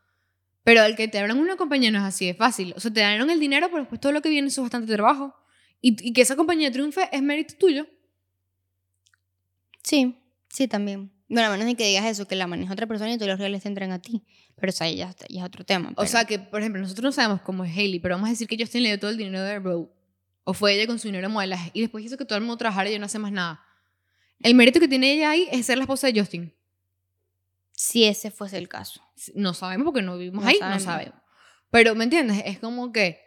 Pero 0.64 0.82
el 0.84 0.96
que 0.96 1.08
te 1.08 1.18
abran 1.18 1.38
una 1.38 1.56
compañía 1.56 1.90
no 1.90 1.98
es 1.98 2.04
así 2.04 2.24
de 2.26 2.34
fácil. 2.34 2.72
O 2.76 2.80
sea, 2.80 2.92
te 2.92 3.00
dieron 3.00 3.28
el 3.30 3.40
dinero, 3.40 3.66
pero 3.68 3.80
después 3.80 4.00
todo 4.00 4.12
lo 4.12 4.22
que 4.22 4.28
viene 4.30 4.48
es 4.48 4.56
bastante 4.58 4.90
trabajo. 4.92 5.34
Y, 5.80 6.08
y 6.08 6.12
que 6.12 6.22
esa 6.22 6.36
compañía 6.36 6.70
triunfe 6.72 7.08
es 7.12 7.20
mérito 7.20 7.54
tuyo. 7.58 7.86
Sí, 9.82 10.16
sí, 10.48 10.68
también. 10.68 11.11
Bueno, 11.32 11.48
a 11.48 11.50
menos 11.52 11.66
de 11.66 11.74
que 11.76 11.86
digas 11.86 12.04
eso, 12.04 12.28
que 12.28 12.36
la 12.36 12.46
maneja 12.46 12.72
otra 12.74 12.86
persona 12.86 13.10
y 13.12 13.16
todos 13.16 13.28
los 13.30 13.38
reales 13.38 13.62
te 13.62 13.68
entran 13.68 13.90
a 13.90 14.00
ti. 14.00 14.22
Pero 14.56 14.68
eso 14.68 14.84
ahí 14.84 14.96
ya, 14.96 15.14
ya 15.30 15.40
es 15.40 15.46
otro 15.46 15.64
tema. 15.64 15.92
O 15.96 16.04
sea, 16.06 16.26
que, 16.26 16.38
por 16.38 16.60
ejemplo, 16.60 16.80
nosotros 16.82 17.02
no 17.04 17.12
sabemos 17.12 17.40
cómo 17.40 17.64
es 17.64 17.74
Hailey, 17.76 18.00
pero 18.00 18.16
vamos 18.16 18.28
a 18.28 18.32
decir 18.32 18.46
que 18.46 18.56
Justin 18.58 18.82
le 18.82 18.90
dio 18.90 19.00
todo 19.00 19.10
el 19.10 19.16
dinero 19.16 19.42
de 19.42 19.58
Road. 19.58 19.86
O 20.44 20.52
fue 20.52 20.74
ella 20.74 20.86
con 20.86 20.98
su 20.98 21.08
dinero 21.08 21.28
de 21.28 21.32
modelaje. 21.32 21.70
Y 21.72 21.80
después 21.80 22.04
hizo 22.04 22.18
que 22.18 22.24
todo 22.26 22.36
el 22.36 22.44
mundo 22.44 22.58
trabajara 22.58 22.88
y 22.88 22.92
ella 22.92 22.98
no 22.98 23.06
hace 23.06 23.18
más 23.18 23.32
nada. 23.32 23.64
El 24.40 24.54
mérito 24.54 24.78
que 24.78 24.88
tiene 24.88 25.12
ella 25.14 25.30
ahí 25.30 25.48
es 25.50 25.64
ser 25.66 25.78
la 25.78 25.84
esposa 25.84 26.06
de 26.08 26.20
Justin. 26.20 26.52
si 27.72 28.04
ese 28.04 28.30
fuese 28.30 28.58
el 28.58 28.68
caso. 28.68 29.00
No 29.34 29.54
sabemos 29.54 29.86
porque 29.86 30.02
no 30.02 30.18
vivimos 30.18 30.44
No 30.44 30.50
ahí, 30.50 30.58
sabemos. 30.58 30.84
no 30.84 30.92
sabemos. 30.92 31.14
Pero, 31.70 31.94
¿me 31.94 32.04
entiendes? 32.04 32.42
Es 32.44 32.58
como 32.58 32.92
que 32.92 33.20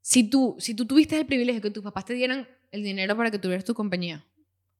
si 0.00 0.24
tú, 0.24 0.56
si 0.58 0.74
tú 0.74 0.84
tuviste 0.86 1.16
el 1.18 1.26
privilegio 1.26 1.62
que 1.62 1.70
tus 1.70 1.84
papás 1.84 2.04
te 2.06 2.14
dieran 2.14 2.48
el 2.72 2.82
dinero 2.82 3.16
para 3.16 3.30
que 3.30 3.38
tuvieras 3.38 3.64
tu 3.64 3.72
compañía. 3.74 4.24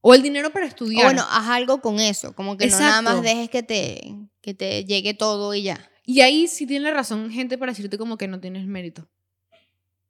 O 0.07 0.13
el 0.13 0.21
dinero 0.21 0.51
para 0.51 0.65
O 0.65 0.67
estudiar. 0.67 1.03
bueno, 1.05 1.23
haz 1.29 1.47
algo 1.49 1.81
con 1.81 1.99
eso. 1.99 2.35
Como 2.35 2.57
que 2.57 2.67
no 2.67 2.77
nada 2.77 3.01
más 3.01 3.15
Exacto. 3.15 3.21
dejes 3.27 3.49
que 3.49 3.63
te, 3.63 4.15
que 4.41 4.53
te 4.53 4.85
llegue 4.85 5.13
todo 5.15 5.53
y 5.55 5.63
ya. 5.63 5.79
y 6.05 6.21
ahí 6.21 6.47
sí 6.47 6.67
tiene 6.67 6.91
razón 6.91 7.31
gente 7.31 7.57
para 7.57 7.71
decirte 7.71 7.97
como 7.97 8.15
que 8.17 8.27
no 8.27 8.39
tienes 8.39 8.67
mérito. 8.67 9.07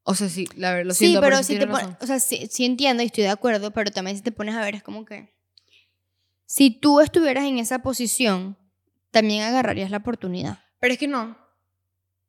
O 0.04 0.14
sea, 0.14 0.28
sí, 0.28 0.48
la 0.56 0.72
verdad, 0.74 0.88
lo 0.90 0.94
sí, 0.94 1.06
siento, 1.06 1.22
pero 1.22 1.38
sí 1.38 1.54
si 1.54 1.60
te 1.60 1.66
razón. 1.66 1.98
O 2.02 2.06
sea, 2.06 2.20
sí, 2.20 2.48
sí 2.52 2.66
entiendo 2.66 3.02
y 3.04 3.06
estoy 3.06 3.24
de 3.24 3.30
acuerdo, 3.30 3.72
pero 3.72 3.90
también 3.90 4.18
si 4.18 4.22
te 4.22 4.32
pones 4.34 4.54
a 4.56 4.62
ver, 4.62 4.76
es 4.76 4.84
como 4.84 5.06
que. 5.06 5.34
Si 6.46 6.72
tú 6.72 7.00
estuvieras 7.00 7.46
en 7.46 7.58
esa 7.60 7.80
posición, 7.80 8.58
también 9.12 9.44
agarrarías 9.44 9.90
la 9.92 9.98
oportunidad. 9.98 10.60
Pero 10.80 10.94
es 10.94 11.00
que 11.00 11.08
no. 11.08 11.38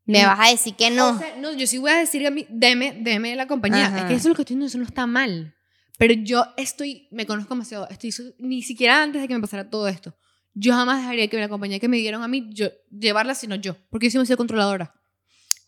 Me 0.04 0.22
No. 0.22 0.28
vas 0.28 0.38
a 0.46 0.50
decir 0.52 0.74
que 0.76 0.90
no. 0.90 1.08
O 1.10 1.18
sea, 1.18 1.36
no, 1.36 1.52
yo 1.52 1.66
sí 1.66 1.78
voy 1.78 1.90
a 1.90 1.96
decir 1.96 2.24
a 2.26 2.30
mí, 2.30 2.46
deme, 2.48 2.96
deme 3.00 3.34
la 3.34 3.48
compañía. 3.48 3.86
Ajá. 3.86 3.98
Es 3.98 4.04
que 4.04 4.14
eso 4.14 4.20
es 4.20 4.26
lo 4.28 4.34
que 4.36 4.42
estoy 4.42 4.54
diciendo, 4.54 4.66
eso 4.66 4.78
no 4.78 4.84
está 4.84 5.06
mal. 5.08 5.55
Pero 5.98 6.14
yo 6.14 6.44
estoy, 6.56 7.08
me 7.10 7.26
conozco 7.26 7.54
demasiado, 7.54 7.88
estoy, 7.88 8.12
ni 8.38 8.62
siquiera 8.62 9.02
antes 9.02 9.22
de 9.22 9.28
que 9.28 9.34
me 9.34 9.40
pasara 9.40 9.70
todo 9.70 9.88
esto. 9.88 10.16
Yo 10.54 10.72
jamás 10.72 11.00
dejaría 11.00 11.28
que 11.28 11.38
la 11.38 11.48
compañía 11.48 11.78
que 11.78 11.88
me 11.88 11.96
dieron 11.98 12.22
a 12.22 12.28
mí, 12.28 12.48
yo, 12.52 12.68
llevarla 12.90 13.34
sino 13.34 13.56
yo. 13.56 13.76
Porque 13.90 14.08
yo 14.10 14.24
soy 14.24 14.36
controladora. 14.36 14.94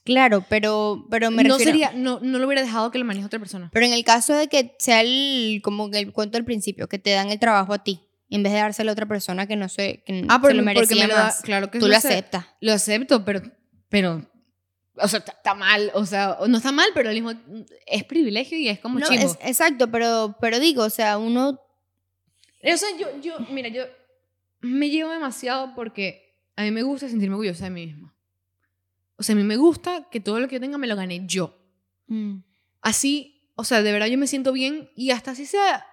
Claro, 0.04 0.44
pero, 0.48 1.06
pero 1.10 1.30
me 1.30 1.42
no 1.44 1.58
refiero. 1.58 1.70
sería, 1.72 1.92
no, 1.92 2.20
no 2.22 2.38
lo 2.38 2.46
hubiera 2.46 2.62
dejado 2.62 2.90
que 2.90 2.98
lo 2.98 3.04
maneje 3.04 3.26
otra 3.26 3.38
persona. 3.38 3.68
Pero 3.74 3.84
en 3.84 3.92
el 3.92 4.04
caso 4.04 4.32
de 4.32 4.48
que 4.48 4.74
sea 4.78 5.02
el, 5.02 5.60
como 5.62 5.88
el 5.92 6.12
cuento 6.12 6.38
al 6.38 6.44
principio, 6.46 6.88
que 6.88 6.98
te 6.98 7.10
dan 7.10 7.30
el 7.30 7.38
trabajo 7.38 7.74
a 7.74 7.84
ti, 7.84 8.00
en 8.30 8.42
vez 8.42 8.52
de 8.54 8.60
dárselo 8.60 8.90
a 8.90 8.94
otra 8.94 9.06
persona 9.06 9.46
que 9.46 9.56
no 9.56 9.68
sé, 9.68 10.02
que 10.06 10.24
Ah, 10.30 10.40
se 10.42 10.54
lo 10.54 10.62
merecía 10.62 11.02
me 11.02 11.08
lo 11.08 11.14
da, 11.14 11.24
más, 11.24 11.42
claro 11.42 11.70
que 11.70 11.78
tú 11.78 11.86
lo 11.86 11.92
lo 11.92 11.98
acep- 11.98 12.06
aceptas. 12.06 12.46
Lo 12.62 12.72
acepto, 12.72 13.22
pero, 13.26 13.42
pero, 13.90 14.30
o 15.00 15.08
sea, 15.08 15.20
está, 15.20 15.54
mal, 15.54 15.90
o 15.94 16.04
sea, 16.06 16.38
no 16.48 16.56
está 16.58 16.72
mal, 16.72 16.88
pero 16.94 17.08
al 17.08 17.14
mismo, 17.14 17.32
es 17.86 18.04
privilegio 18.04 18.58
y 18.58 18.68
es 18.68 18.78
como 18.80 18.98
No, 18.98 19.06
chimbo. 19.06 19.22
es- 19.24 19.38
exacto, 19.42 19.90
pero, 19.90 20.36
pero 20.40 20.58
digo, 20.60 20.82
o 20.84 20.90
sea, 20.90 21.18
uno, 21.18 21.60
O 22.62 22.76
sea, 22.76 22.88
yo, 22.98 23.08
yo, 23.20 23.38
mira, 23.50 23.68
yo 23.68 23.84
me 24.60 24.90
llevo 24.90 25.10
demasiado 25.12 25.74
porque 25.74 26.34
a 26.56 26.62
mí 26.62 26.70
me 26.72 26.82
gusta 26.82 27.08
sentirme 27.08 27.34
orgullosa 27.36 27.64
de 27.64 27.70
mí 27.70 27.86
misma. 27.86 28.14
O 29.16 29.22
sea, 29.22 29.34
a 29.34 29.36
mí 29.36 29.44
me 29.44 29.56
gusta 29.56 30.08
que 30.10 30.20
todo 30.20 30.40
lo 30.40 30.48
que 30.48 30.56
yo 30.56 30.60
tenga 30.60 30.78
me 30.78 30.86
lo 30.88 30.96
gané 30.96 31.22
yo. 31.26 31.56
Mm. 32.08 32.38
Así, 32.82 33.50
o 33.54 33.64
sea, 33.64 33.82
de 33.82 33.92
verdad 33.92 34.06
yo 34.06 34.18
me 34.18 34.26
siento 34.26 34.52
bien 34.52 34.90
y 34.96 35.10
hasta 35.10 35.32
así 35.32 35.46
sea, 35.46 35.84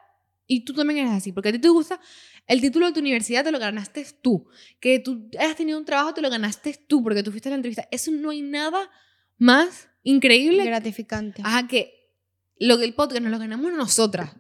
y 0.48 0.66
tú 0.66 0.74
también 0.74 1.00
eres 1.00 1.12
así, 1.12 1.32
porque 1.32 1.50
a 1.50 1.52
ti 1.52 1.60
te 1.60 1.70
gusta, 1.70 2.00
el 2.48 2.62
título 2.62 2.86
de 2.86 2.94
tu 2.94 3.00
universidad 3.00 3.44
te 3.44 3.52
lo 3.52 3.60
ganaste 3.60 4.06
tú, 4.22 4.48
que 4.80 5.00
tú 5.00 5.30
hayas 5.40 5.56
tenido 5.56 5.80
un 5.80 5.86
trabajo 5.86 6.14
te 6.14 6.22
lo 6.22 6.30
ganaste 6.30 6.80
tú, 6.88 7.04
porque 7.04 7.24
tú 7.24 7.32
fuiste 7.32 7.50
a 7.50 7.52
la 7.52 7.56
entrevista. 7.56 7.88
Eso 7.92 8.12
no 8.12 8.30
hay 8.30 8.42
nada 8.42 8.90
más 9.38 9.90
increíble. 10.04 10.64
Gratificante. 10.66 11.42
Ajá, 11.44 11.68
que 11.68 12.12
lo 12.58 12.78
que 12.78 12.86
el 12.86 12.94
podcast 12.94 13.22
nos 13.22 13.32
lo 13.32 13.40
ganamos 13.40 13.74
nosotras. 13.74 14.36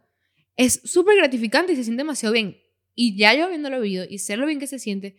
Es 0.55 0.81
súper 0.85 1.17
gratificante 1.17 1.73
y 1.73 1.75
se 1.75 1.83
siente 1.83 2.01
demasiado 2.01 2.33
bien. 2.33 2.61
Y 2.93 3.17
ya 3.17 3.33
yo 3.33 3.45
habiéndolo 3.45 3.81
vivido 3.81 4.05
y 4.09 4.19
sé 4.19 4.37
lo 4.37 4.45
bien 4.45 4.59
que 4.59 4.67
se 4.67 4.79
siente, 4.79 5.17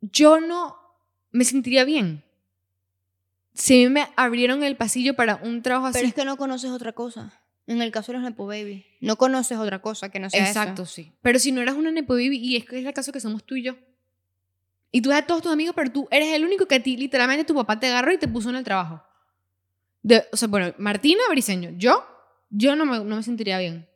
yo 0.00 0.40
no 0.40 0.76
me 1.30 1.44
sentiría 1.44 1.84
bien. 1.84 2.24
Si 3.52 3.86
me 3.88 4.08
abrieron 4.16 4.62
el 4.62 4.76
pasillo 4.76 5.14
para 5.14 5.36
un 5.36 5.60
trabajo 5.60 5.88
así. 5.88 5.98
Pero 5.98 6.08
es 6.08 6.14
que 6.14 6.24
no 6.24 6.36
conoces 6.38 6.70
otra 6.70 6.92
cosa. 6.92 7.39
En 7.70 7.80
el 7.82 7.92
caso 7.92 8.10
de 8.10 8.18
los 8.18 8.28
Nepo 8.28 8.46
Baby. 8.46 8.84
No 9.00 9.14
conoces 9.16 9.56
otra 9.56 9.80
cosa 9.80 10.08
que 10.08 10.18
no 10.18 10.28
sea 10.28 10.44
Exacto, 10.46 10.82
eso. 10.82 10.92
sí. 10.92 11.12
Pero 11.22 11.38
si 11.38 11.52
no 11.52 11.60
eras 11.60 11.76
una 11.76 11.92
Nepo 11.92 12.14
Baby, 12.14 12.38
y 12.38 12.56
es 12.56 12.64
que 12.64 12.80
es 12.80 12.84
el 12.84 12.92
caso 12.92 13.12
que 13.12 13.20
somos 13.20 13.44
tú 13.44 13.54
y 13.54 13.62
yo. 13.62 13.76
Y 14.90 15.02
tú 15.02 15.10
eres 15.12 15.22
a 15.22 15.26
todos 15.26 15.42
tus 15.42 15.52
amigos, 15.52 15.74
pero 15.76 15.92
tú 15.92 16.08
eres 16.10 16.34
el 16.34 16.44
único 16.44 16.66
que 16.66 16.74
a 16.74 16.82
ti, 16.82 16.96
literalmente, 16.96 17.44
tu 17.44 17.54
papá 17.54 17.78
te 17.78 17.86
agarró 17.86 18.12
y 18.12 18.18
te 18.18 18.26
puso 18.26 18.50
en 18.50 18.56
el 18.56 18.64
trabajo. 18.64 19.02
De, 20.02 20.24
o 20.32 20.36
sea, 20.36 20.48
bueno, 20.48 20.74
Martina 20.78 21.20
Briseño, 21.30 21.70
yo, 21.76 22.04
yo 22.50 22.74
no 22.74 22.84
me, 22.86 22.98
no 23.04 23.16
me 23.16 23.22
sentiría 23.22 23.58
bien. 23.60 23.86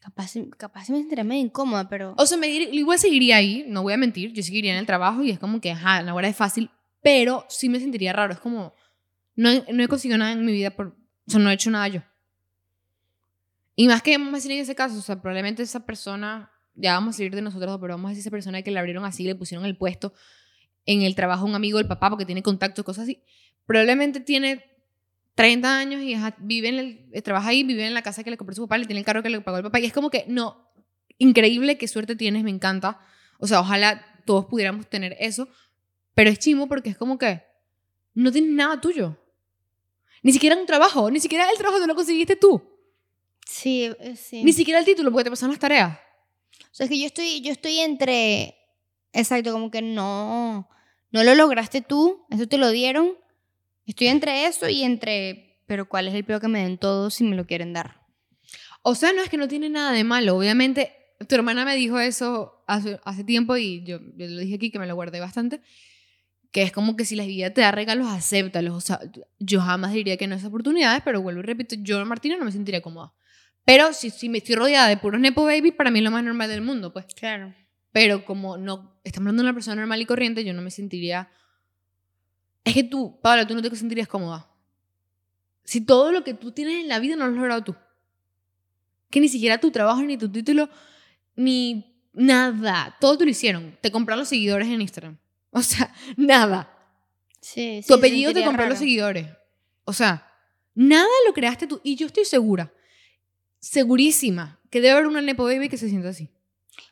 Capaz, 0.00 0.34
capaz 0.56 0.88
me 0.90 0.98
sentiría 0.98 1.24
medio 1.24 1.42
incómoda, 1.42 1.88
pero... 1.88 2.14
O 2.16 2.26
sea, 2.26 2.38
me 2.38 2.46
dir- 2.46 2.68
igual 2.72 2.98
seguiría 3.00 3.36
ahí, 3.38 3.64
no 3.66 3.82
voy 3.82 3.92
a 3.92 3.96
mentir, 3.96 4.32
yo 4.32 4.42
seguiría 4.44 4.72
en 4.72 4.78
el 4.78 4.86
trabajo 4.86 5.22
y 5.24 5.30
es 5.30 5.40
como 5.40 5.60
que, 5.60 5.72
ajá, 5.72 6.00
la 6.02 6.14
hora 6.14 6.28
es 6.28 6.36
fácil, 6.36 6.70
pero 7.02 7.44
sí 7.48 7.68
me 7.68 7.80
sentiría 7.80 8.12
raro, 8.12 8.32
es 8.32 8.38
como, 8.38 8.72
no, 9.34 9.50
no 9.72 9.82
he 9.82 9.88
conseguido 9.88 10.16
nada 10.18 10.30
en 10.30 10.44
mi 10.44 10.52
vida, 10.52 10.70
por, 10.70 10.88
o 10.88 11.30
sea, 11.30 11.40
no 11.40 11.50
he 11.50 11.54
hecho 11.54 11.70
nada 11.72 11.88
yo. 11.88 12.02
Y 13.80 13.86
más 13.86 14.02
que 14.02 14.18
vamos 14.18 14.32
a 14.32 14.36
decir 14.38 14.50
en 14.50 14.58
ese 14.58 14.74
caso, 14.74 14.98
o 14.98 15.00
sea, 15.00 15.22
probablemente 15.22 15.62
esa 15.62 15.86
persona, 15.86 16.50
ya 16.74 16.94
vamos 16.94 17.14
a 17.14 17.18
salir 17.18 17.32
de 17.32 17.42
nosotros, 17.42 17.78
pero 17.80 17.94
vamos 17.94 18.06
a 18.06 18.08
decir 18.08 18.22
esa 18.22 18.30
persona 18.30 18.60
que 18.60 18.72
le 18.72 18.80
abrieron 18.80 19.04
así, 19.04 19.22
le 19.22 19.36
pusieron 19.36 19.64
el 19.64 19.76
puesto 19.76 20.12
en 20.84 21.02
el 21.02 21.14
trabajo 21.14 21.46
un 21.46 21.54
amigo 21.54 21.78
del 21.78 21.86
papá 21.86 22.10
porque 22.10 22.26
tiene 22.26 22.42
contactos, 22.42 22.84
cosas 22.84 23.04
así, 23.04 23.22
probablemente 23.66 24.18
tiene 24.18 24.64
30 25.36 25.78
años 25.78 26.02
y 26.02 26.16
vive 26.38 26.70
en 26.70 26.78
el, 26.80 27.08
eh, 27.12 27.22
trabaja 27.22 27.50
ahí, 27.50 27.62
vive 27.62 27.86
en 27.86 27.94
la 27.94 28.02
casa 28.02 28.24
que 28.24 28.30
le 28.30 28.36
compró 28.36 28.56
su 28.56 28.62
papá, 28.62 28.78
le 28.78 28.86
tiene 28.86 28.98
el 28.98 29.06
carro 29.06 29.22
que 29.22 29.30
le 29.30 29.40
pagó 29.42 29.58
el 29.58 29.62
papá, 29.62 29.78
y 29.78 29.84
es 29.84 29.92
como 29.92 30.10
que, 30.10 30.24
no, 30.26 30.72
increíble, 31.18 31.78
qué 31.78 31.86
suerte 31.86 32.16
tienes, 32.16 32.42
me 32.42 32.50
encanta. 32.50 32.98
O 33.38 33.46
sea, 33.46 33.60
ojalá 33.60 34.04
todos 34.24 34.46
pudiéramos 34.46 34.90
tener 34.90 35.16
eso, 35.20 35.48
pero 36.14 36.30
es 36.30 36.40
chimo 36.40 36.66
porque 36.66 36.90
es 36.90 36.96
como 36.96 37.16
que 37.16 37.44
no 38.12 38.32
tienes 38.32 38.50
nada 38.50 38.80
tuyo. 38.80 39.16
Ni 40.24 40.32
siquiera 40.32 40.56
un 40.56 40.66
trabajo, 40.66 41.12
ni 41.12 41.20
siquiera 41.20 41.48
el 41.48 41.56
trabajo 41.58 41.78
no 41.78 41.86
lo 41.86 41.94
conseguiste 41.94 42.34
tú, 42.34 42.77
Sí, 43.48 43.90
eh, 43.98 44.14
sí. 44.14 44.44
ni 44.44 44.52
siquiera 44.52 44.78
el 44.78 44.84
título 44.84 45.10
porque 45.10 45.24
te 45.24 45.30
pasaron 45.30 45.52
las 45.52 45.58
tareas. 45.58 45.98
O 46.70 46.74
sea, 46.74 46.84
es 46.84 46.90
que 46.90 46.98
yo 47.00 47.06
estoy, 47.06 47.40
yo 47.40 47.50
estoy 47.50 47.78
entre... 47.78 48.54
Exacto, 49.12 49.52
como 49.52 49.70
que 49.70 49.80
no... 49.80 50.68
No 51.10 51.24
lo 51.24 51.34
lograste 51.34 51.80
tú, 51.80 52.26
eso 52.30 52.46
te 52.46 52.58
lo 52.58 52.70
dieron. 52.70 53.14
Estoy 53.86 54.08
entre 54.08 54.44
eso 54.44 54.68
y 54.68 54.82
entre... 54.82 55.62
Pero 55.66 55.88
¿cuál 55.88 56.08
es 56.08 56.14
el 56.14 56.24
peor 56.24 56.42
que 56.42 56.48
me 56.48 56.62
den 56.62 56.76
todos 56.76 57.14
si 57.14 57.24
me 57.24 57.36
lo 57.36 57.46
quieren 57.46 57.72
dar? 57.72 58.02
O 58.82 58.94
sea, 58.94 59.14
no 59.14 59.22
es 59.22 59.30
que 59.30 59.38
no 59.38 59.48
tiene 59.48 59.70
nada 59.70 59.92
de 59.92 60.04
malo, 60.04 60.36
obviamente. 60.36 60.94
Tu 61.26 61.34
hermana 61.34 61.64
me 61.64 61.74
dijo 61.74 61.98
eso 61.98 62.62
hace, 62.66 63.00
hace 63.04 63.24
tiempo 63.24 63.56
y 63.56 63.82
yo, 63.82 63.98
yo 64.16 64.26
lo 64.26 64.40
dije 64.40 64.56
aquí 64.56 64.70
que 64.70 64.78
me 64.78 64.86
lo 64.86 64.94
guardé 64.94 65.20
bastante. 65.20 65.62
Que 66.52 66.62
es 66.62 66.72
como 66.72 66.96
que 66.96 67.06
si 67.06 67.16
la 67.16 67.24
vida 67.24 67.52
te 67.54 67.62
da 67.62 67.72
regalos, 67.72 68.08
acéptalos. 68.08 68.74
O 68.74 68.80
sea, 68.82 69.00
yo 69.38 69.62
jamás 69.62 69.94
diría 69.94 70.18
que 70.18 70.26
no 70.26 70.34
es 70.34 70.44
oportunidades, 70.44 71.00
pero 71.02 71.22
vuelvo 71.22 71.40
y 71.40 71.44
repito, 71.44 71.76
yo, 71.78 72.04
Martina, 72.04 72.36
no 72.36 72.44
me 72.44 72.52
sentiría 72.52 72.82
cómoda. 72.82 73.14
Pero 73.68 73.92
si, 73.92 74.08
si 74.08 74.30
me 74.30 74.38
estoy 74.38 74.54
rodeada 74.54 74.88
de 74.88 74.96
puros 74.96 75.20
Nepo 75.20 75.44
Babies, 75.44 75.74
para 75.74 75.90
mí 75.90 75.98
es 75.98 76.04
lo 76.06 76.10
más 76.10 76.24
normal 76.24 76.48
del 76.48 76.62
mundo, 76.62 76.90
pues. 76.90 77.04
Claro. 77.14 77.54
Pero 77.92 78.24
como 78.24 78.56
no 78.56 78.98
estamos 79.04 79.26
hablando 79.26 79.42
de 79.42 79.48
una 79.50 79.52
persona 79.52 79.76
normal 79.76 80.00
y 80.00 80.06
corriente, 80.06 80.42
yo 80.42 80.54
no 80.54 80.62
me 80.62 80.70
sentiría. 80.70 81.28
Es 82.64 82.72
que 82.72 82.82
tú, 82.82 83.20
Pablo, 83.20 83.46
tú 83.46 83.54
no 83.54 83.60
te 83.60 83.76
sentirías 83.76 84.08
cómoda. 84.08 84.50
Si 85.64 85.82
todo 85.82 86.12
lo 86.12 86.24
que 86.24 86.32
tú 86.32 86.50
tienes 86.50 86.80
en 86.80 86.88
la 86.88 86.98
vida 86.98 87.14
no 87.14 87.26
lo 87.26 87.32
has 87.32 87.36
logrado 87.36 87.62
tú. 87.62 87.76
Que 89.10 89.20
ni 89.20 89.28
siquiera 89.28 89.60
tu 89.60 89.70
trabajo, 89.70 90.00
ni 90.00 90.16
tu 90.16 90.32
título, 90.32 90.70
ni 91.36 91.94
nada. 92.14 92.96
Todo 92.98 93.18
te 93.18 93.24
lo 93.24 93.30
hicieron. 93.30 93.76
Te 93.82 93.92
compraron 93.92 94.20
los 94.20 94.30
seguidores 94.30 94.68
en 94.68 94.80
Instagram. 94.80 95.18
O 95.50 95.60
sea, 95.60 95.92
nada. 96.16 96.74
Sí, 97.42 97.82
sí, 97.82 97.86
Tu 97.86 97.92
apellido 97.92 98.32
te 98.32 98.42
compró 98.46 98.66
los 98.66 98.78
seguidores. 98.78 99.26
O 99.84 99.92
sea, 99.92 100.26
nada 100.74 101.06
lo 101.26 101.34
creaste 101.34 101.66
tú. 101.66 101.82
Y 101.84 101.96
yo 101.96 102.06
estoy 102.06 102.24
segura, 102.24 102.72
segurísima, 103.60 104.60
que 104.70 104.80
debe 104.80 104.92
haber 104.94 105.06
una 105.06 105.22
Nepo 105.22 105.44
Baby 105.44 105.68
que 105.68 105.76
se 105.78 105.88
sienta 105.88 106.10
así. 106.10 106.30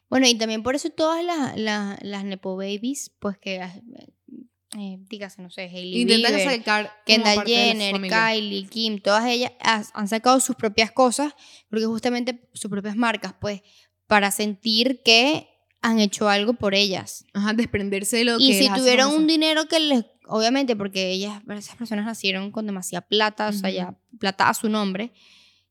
Bueno, 0.09 0.27
y 0.27 0.35
también 0.37 0.62
por 0.62 0.75
eso 0.77 0.91
todas 0.91 1.25
las, 1.25 1.57
las, 1.59 1.99
las 2.03 2.25
Nepo 2.25 2.57
Babies, 2.57 3.11
pues 3.19 3.39
que, 3.39 3.57
eh, 3.57 4.99
dígase, 5.09 5.43
no 5.43 5.51
sé, 5.51 5.62
Hailey 5.62 6.03
Intentan 6.03 6.35
Bieber, 6.37 6.59
sacar 6.59 6.93
Kendall 7.05 7.45
Jenner. 7.45 7.95
Kylie, 8.11 8.67
Kim, 8.69 8.99
todas 9.01 9.25
ellas 9.27 9.53
has- 9.61 9.91
han 9.95 10.07
sacado 10.09 10.39
sus 10.41 10.55
propias 10.57 10.93
cosas, 10.93 11.35
porque 11.71 11.87
justamente 11.87 12.49
sus 12.53 12.71
propias 12.71 12.97
marcas, 12.97 13.35
pues, 13.41 13.62
para 14.07 14.31
sentir 14.31 15.03
que 15.05 15.49
han 15.83 15.99
hecho 16.01 16.29
algo 16.29 16.55
por 16.55 16.75
ellas. 16.75 17.25
Ajá, 17.33 17.53
desprenderse 17.53 18.19
de 18.19 18.25
lo 18.25 18.39
Y 18.39 18.49
que 18.49 18.59
si 18.59 18.64
las 18.64 18.73
hace 18.75 18.81
tuvieron 18.83 19.14
un 19.14 19.27
dinero 19.27 19.67
que 19.67 19.81
les, 19.81 20.05
obviamente, 20.27 20.75
porque 20.77 21.11
ellas, 21.11 21.43
esas 21.57 21.77
personas 21.77 22.05
nacieron 22.07 22.51
con 22.53 22.67
demasiada 22.67 23.07
plata, 23.07 23.49
o 23.49 23.53
sea, 23.53 23.71
ya 23.71 23.99
plata 24.19 24.49
a 24.49 24.55
su 24.55 24.69
nombre. 24.69 25.12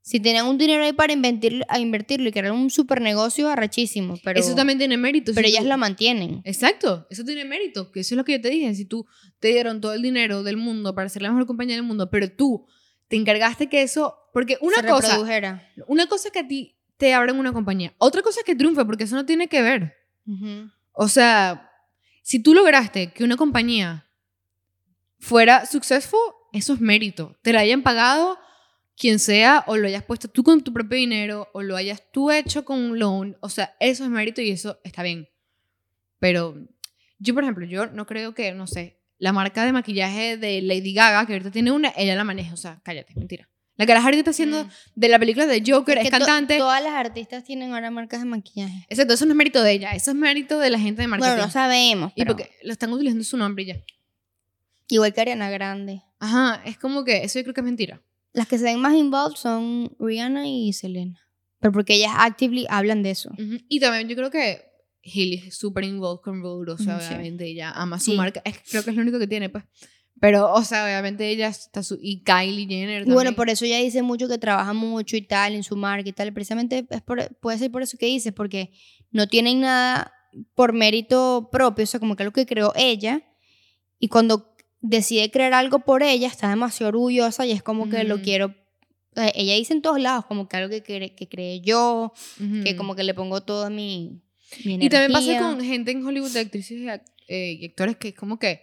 Si 0.07 0.19
tenían 0.19 0.45
un 0.45 0.59
dinero 0.59 0.83
ahí 0.83 0.93
para 0.93 1.13
invertirlo, 1.13 1.65
a 1.67 1.79
invertirlo 1.79 2.29
y 2.29 2.37
era 2.37 2.53
un 2.53 2.69
super 2.69 3.01
negocio 3.01 3.49
arrechísimo, 3.49 4.19
pero, 4.23 4.39
eso 4.39 4.53
también 4.53 4.77
tiene 4.77 4.97
mérito. 4.97 5.31
pero 5.33 5.47
si 5.47 5.53
ellas 5.53 5.63
tú- 5.63 5.69
lo 5.69 5.79
mantienen. 5.79 6.41
Exacto, 6.43 7.07
eso 7.09 7.23
tiene 7.25 7.43
mérito, 7.43 7.91
que 7.91 8.01
eso 8.01 8.13
es 8.13 8.17
lo 8.17 8.23
que 8.23 8.33
yo 8.33 8.41
te 8.41 8.49
dije. 8.51 8.75
Si 8.75 8.85
tú 8.85 9.07
te 9.39 9.47
dieron 9.47 9.81
todo 9.81 9.93
el 9.93 10.03
dinero 10.03 10.43
del 10.43 10.57
mundo 10.57 10.93
para 10.93 11.09
ser 11.09 11.23
la 11.23 11.29
mejor 11.31 11.47
compañía 11.47 11.73
del 11.75 11.83
mundo, 11.83 12.11
pero 12.11 12.31
tú 12.31 12.67
te 13.07 13.15
encargaste 13.15 13.67
que 13.67 13.81
eso. 13.81 14.15
Porque 14.31 14.59
una 14.61 14.75
se 14.81 14.87
cosa, 14.87 15.07
reprodujera. 15.07 15.67
una 15.87 16.05
cosa 16.05 16.27
es 16.27 16.31
que 16.33 16.39
a 16.39 16.47
ti 16.47 16.75
te 16.97 17.15
abran 17.15 17.39
una 17.39 17.51
compañía, 17.51 17.95
otra 17.97 18.21
cosa 18.21 18.41
es 18.41 18.45
que 18.45 18.53
triunfe, 18.55 18.85
porque 18.85 19.05
eso 19.05 19.15
no 19.15 19.25
tiene 19.25 19.47
que 19.47 19.63
ver. 19.63 19.95
O 20.91 21.07
sea, 21.07 21.71
si 22.21 22.37
tú 22.39 22.53
lograste 22.53 23.11
que 23.11 23.23
una 23.23 23.37
compañía 23.37 24.05
fuera 25.19 25.65
successful, 25.65 26.19
eso 26.53 26.73
es 26.73 26.79
mérito. 26.79 27.35
Te 27.41 27.53
la 27.53 27.61
hayan 27.61 27.81
pagado 27.81 28.37
quien 28.97 29.19
sea, 29.19 29.63
o 29.67 29.77
lo 29.77 29.87
hayas 29.87 30.03
puesto 30.03 30.27
tú 30.29 30.43
con 30.43 30.61
tu 30.63 30.71
propio 30.73 30.97
dinero, 30.97 31.49
o 31.53 31.61
lo 31.61 31.75
hayas 31.75 32.01
tú 32.11 32.31
hecho 32.31 32.63
con 32.65 32.79
un 32.79 32.97
loan. 32.99 33.35
O 33.41 33.49
sea, 33.49 33.75
eso 33.79 34.03
es 34.03 34.09
mérito 34.09 34.41
y 34.41 34.51
eso 34.51 34.79
está 34.83 35.03
bien. 35.03 35.27
Pero 36.19 36.55
yo, 37.19 37.33
por 37.33 37.43
ejemplo, 37.43 37.65
yo 37.65 37.87
no 37.87 38.05
creo 38.05 38.33
que, 38.33 38.51
no 38.53 38.67
sé, 38.67 38.99
la 39.17 39.31
marca 39.33 39.65
de 39.65 39.71
maquillaje 39.73 40.37
de 40.37 40.61
Lady 40.61 40.93
Gaga, 40.93 41.25
que 41.25 41.33
ahorita 41.33 41.51
tiene 41.51 41.71
una, 41.71 41.93
ella 41.97 42.15
la 42.15 42.23
maneja. 42.23 42.53
O 42.53 42.57
sea, 42.57 42.79
cállate, 42.83 43.13
mentira. 43.15 43.49
La 43.77 43.85
que 43.85 43.93
la 43.93 44.09
está 44.09 44.31
haciendo 44.31 44.63
Mm. 44.63 44.69
de 44.95 45.09
la 45.09 45.19
película 45.19 45.45
de 45.45 45.61
Joker, 45.65 45.97
es, 45.97 46.05
que 46.05 46.09
to- 46.11 46.17
cantante. 46.19 46.57
todas 46.57 46.81
las 46.81 46.93
artistas 46.93 47.43
tienen 47.43 47.73
ahora 47.73 47.91
marcas 47.91 48.21
de 48.21 48.25
maquillaje. 48.25 48.85
Exacto, 48.87 49.13
eso 49.15 49.25
no 49.25 49.31
es 49.33 49.35
mérito 49.37 49.61
de 49.61 49.71
ella, 49.73 49.91
eso 49.91 50.11
es 50.11 50.17
mérito 50.17 50.59
de 50.59 50.69
la 50.69 50.79
gente 50.79 51.01
de 51.01 51.09
marketing. 51.09 51.31
Bueno, 51.31 51.45
no 51.47 51.51
sabemos. 51.51 52.13
Y 52.15 52.21
pero 52.23 52.35
porque 52.37 52.51
lo 52.63 52.71
están 52.71 52.93
utilizando 52.93 53.25
su 53.25 53.35
nombre 53.35 53.63
y 53.63 53.67
ya. 53.67 53.75
Igual 54.87 55.13
que 55.13 55.19
Ariana 55.21 55.49
Grande. 55.49 56.01
Ajá, 56.19 56.61
es 56.63 56.77
como 56.77 57.03
que 57.03 57.23
eso 57.25 57.37
yo 57.39 57.43
creo 57.43 57.53
que 57.53 57.59
es 57.61 57.65
mentira. 57.65 58.01
Las 58.35 58.47
que 58.47 58.57
se 58.57 58.65
ven 58.65 58.79
más 58.79 58.93
involved 58.95 59.35
son 59.37 59.95
Rihanna 59.99 60.47
y 60.47 60.71
Selena. 60.73 61.19
Pero 61.59 61.71
porque 61.71 61.95
ellas 61.95 62.11
actively 62.15 62.67
hablan 62.69 63.01
de 63.01 63.11
eso. 63.11 63.29
Ujú, 63.31 63.57
Y 63.69 63.79
también 63.79 64.07
yo 64.07 64.15
creo 64.15 64.29
que 64.29 64.61
Hailey 65.03 65.43
es 65.47 65.55
súper 65.57 65.83
involved 65.85 66.21
con 66.21 66.41
Road, 66.41 66.69
o 66.69 66.77
sea, 66.77 66.95
Ujú, 66.97 67.01
sí. 67.03 67.13
obviamente 67.13 67.45
ella 67.47 67.71
ama 67.71 67.99
su 67.99 68.11
Sí. 68.11 68.17
marca, 68.17 68.41
es, 68.45 68.55
creo 68.69 68.83
que 68.83 68.89
es 68.91 68.95
lo 68.95 69.01
único 69.01 69.17
que 69.19 69.27
tiene, 69.27 69.49
pues. 69.49 69.63
Pero, 70.19 70.51
o 70.53 70.63
sea, 70.63 70.85
obviamente 70.85 71.29
ella 71.29 71.47
está 71.49 71.83
su... 71.83 71.97
Y 72.01 72.23
Kylie 72.23 72.67
Jenner 72.67 73.01
Y 73.01 73.05
bueno, 73.05 73.15
también. 73.17 73.35
por 73.35 73.49
eso 73.49 73.65
ella 73.65 73.79
dice 73.79 74.01
mucho 74.01 74.27
que 74.29 74.37
trabaja 74.37 74.71
mucho 74.73 75.17
y 75.17 75.21
tal 75.21 75.53
en 75.55 75.63
su 75.63 75.75
marca 75.75 76.07
y 76.09 76.13
tal. 76.13 76.31
Precisamente 76.33 76.85
es 76.89 77.01
por- 77.01 77.35
puede 77.41 77.57
ser 77.57 77.69
por 77.69 77.81
eso 77.81 77.97
que 77.97 78.05
dices, 78.05 78.31
porque 78.33 78.71
no 79.11 79.27
tienen 79.27 79.59
nada 79.61 80.13
por 80.55 80.71
mérito 80.73 81.49
propio, 81.51 81.83
o 81.83 81.85
sea, 81.87 81.99
como 81.99 82.15
que 82.15 82.23
es 82.23 82.25
lo 82.27 82.31
que 82.33 82.45
creó 82.45 82.71
ella. 82.75 83.23
Y 83.99 84.07
cuando 84.07 84.54
decide 84.81 85.31
crear 85.31 85.53
algo 85.53 85.79
por 85.79 86.03
ella, 86.03 86.27
está 86.27 86.49
demasiado 86.49 86.89
orgullosa 86.89 87.45
y 87.45 87.51
es 87.51 87.63
como 87.63 87.89
que 87.89 88.03
lo 88.03 88.21
quiero. 88.21 88.53
Ella 89.15 89.53
dice 89.55 89.73
en 89.73 89.81
todos 89.81 89.99
lados, 89.99 90.25
como 90.25 90.47
que 90.49 90.57
algo 90.57 90.69
que, 90.69 90.83
cre- 90.83 91.15
que 91.15 91.27
creé 91.29 91.61
yo, 91.61 92.11
que 92.63 92.75
como 92.75 92.95
que 92.95 93.03
le 93.03 93.13
pongo 93.13 93.41
toda 93.43 93.69
mi, 93.69 94.21
mi 94.65 94.73
Y 94.75 94.89
también 94.89 95.11
pasa 95.13 95.25
energía. 95.31 95.39
con 95.49 95.61
gente 95.63 95.91
en 95.91 96.05
Hollywood 96.05 96.31
de 96.31 96.39
actrices 96.41 96.77
y, 96.79 96.87
eh, 97.27 97.57
y 97.59 97.65
actores 97.65 97.95
que 97.97 98.09
es 98.09 98.15
como 98.15 98.37
que 98.39 98.61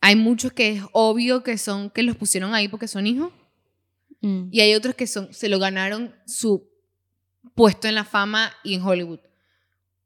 hay 0.00 0.14
muchos 0.16 0.52
que 0.52 0.72
es 0.72 0.82
obvio 0.92 1.42
que 1.42 1.58
son 1.58 1.90
que 1.90 2.02
los 2.02 2.14
pusieron 2.16 2.54
ahí 2.54 2.68
porque 2.68 2.88
son 2.88 3.06
hijos 3.06 3.32
Mm. 4.20 4.48
y 4.50 4.60
hay 4.62 4.74
otros 4.74 4.96
que 4.96 5.06
son 5.06 5.32
se 5.32 5.48
lo 5.48 5.60
ganaron 5.60 6.12
su 6.26 6.68
puesto 7.54 7.86
en 7.86 7.94
la 7.94 8.04
fama 8.04 8.52
y 8.64 8.74
en 8.74 8.82
Hollywood. 8.82 9.20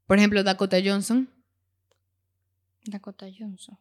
Por 0.05 0.19
ejemplo, 0.19 0.43
Dakota 0.43 0.77
Johnson. 0.85 1.27
Dakota 2.85 3.25
Johnson. 3.37 3.77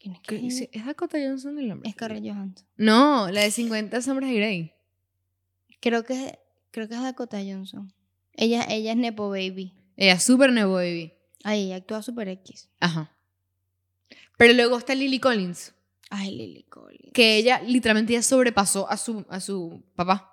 ¿Quién 0.00 0.14
es 0.14 0.20
Que- 0.22 0.68
¿Es 0.72 0.86
Dakota 0.86 1.18
Johnson 1.22 1.58
el 1.58 1.68
nombre? 1.68 1.88
Es 1.88 1.94
Scarlett 1.94 2.24
Johansson. 2.24 2.66
No, 2.76 3.30
la 3.30 3.42
de 3.42 3.50
50 3.50 4.00
sombras 4.02 4.30
de 4.30 4.36
Grey. 4.36 4.72
Creo 5.80 6.04
que, 6.04 6.38
creo 6.70 6.88
que 6.88 6.94
es 6.94 7.02
Dakota 7.02 7.38
Johnson. 7.38 7.92
Ella, 8.34 8.64
ella 8.68 8.92
es 8.92 8.96
Nepo 8.96 9.28
Baby. 9.30 9.74
Ella 9.96 10.14
es 10.14 10.22
súper 10.22 10.52
nuevo, 10.52 10.74
baby. 10.74 11.12
Ella 11.44 11.76
actúa 11.76 12.02
super 12.02 12.26
X. 12.28 12.68
Ajá. 12.80 13.14
Pero 14.38 14.54
luego 14.54 14.78
está 14.78 14.94
Lily 14.94 15.18
Collins, 15.20 15.74
Ay, 16.08 16.34
Lily 16.34 16.62
Collins. 16.64 17.12
que 17.12 17.36
ella 17.36 17.60
literalmente 17.60 18.14
ya 18.14 18.22
sobrepasó 18.22 18.88
a 18.90 18.96
su, 18.96 19.26
a 19.28 19.38
su 19.40 19.82
papá. 19.94 20.26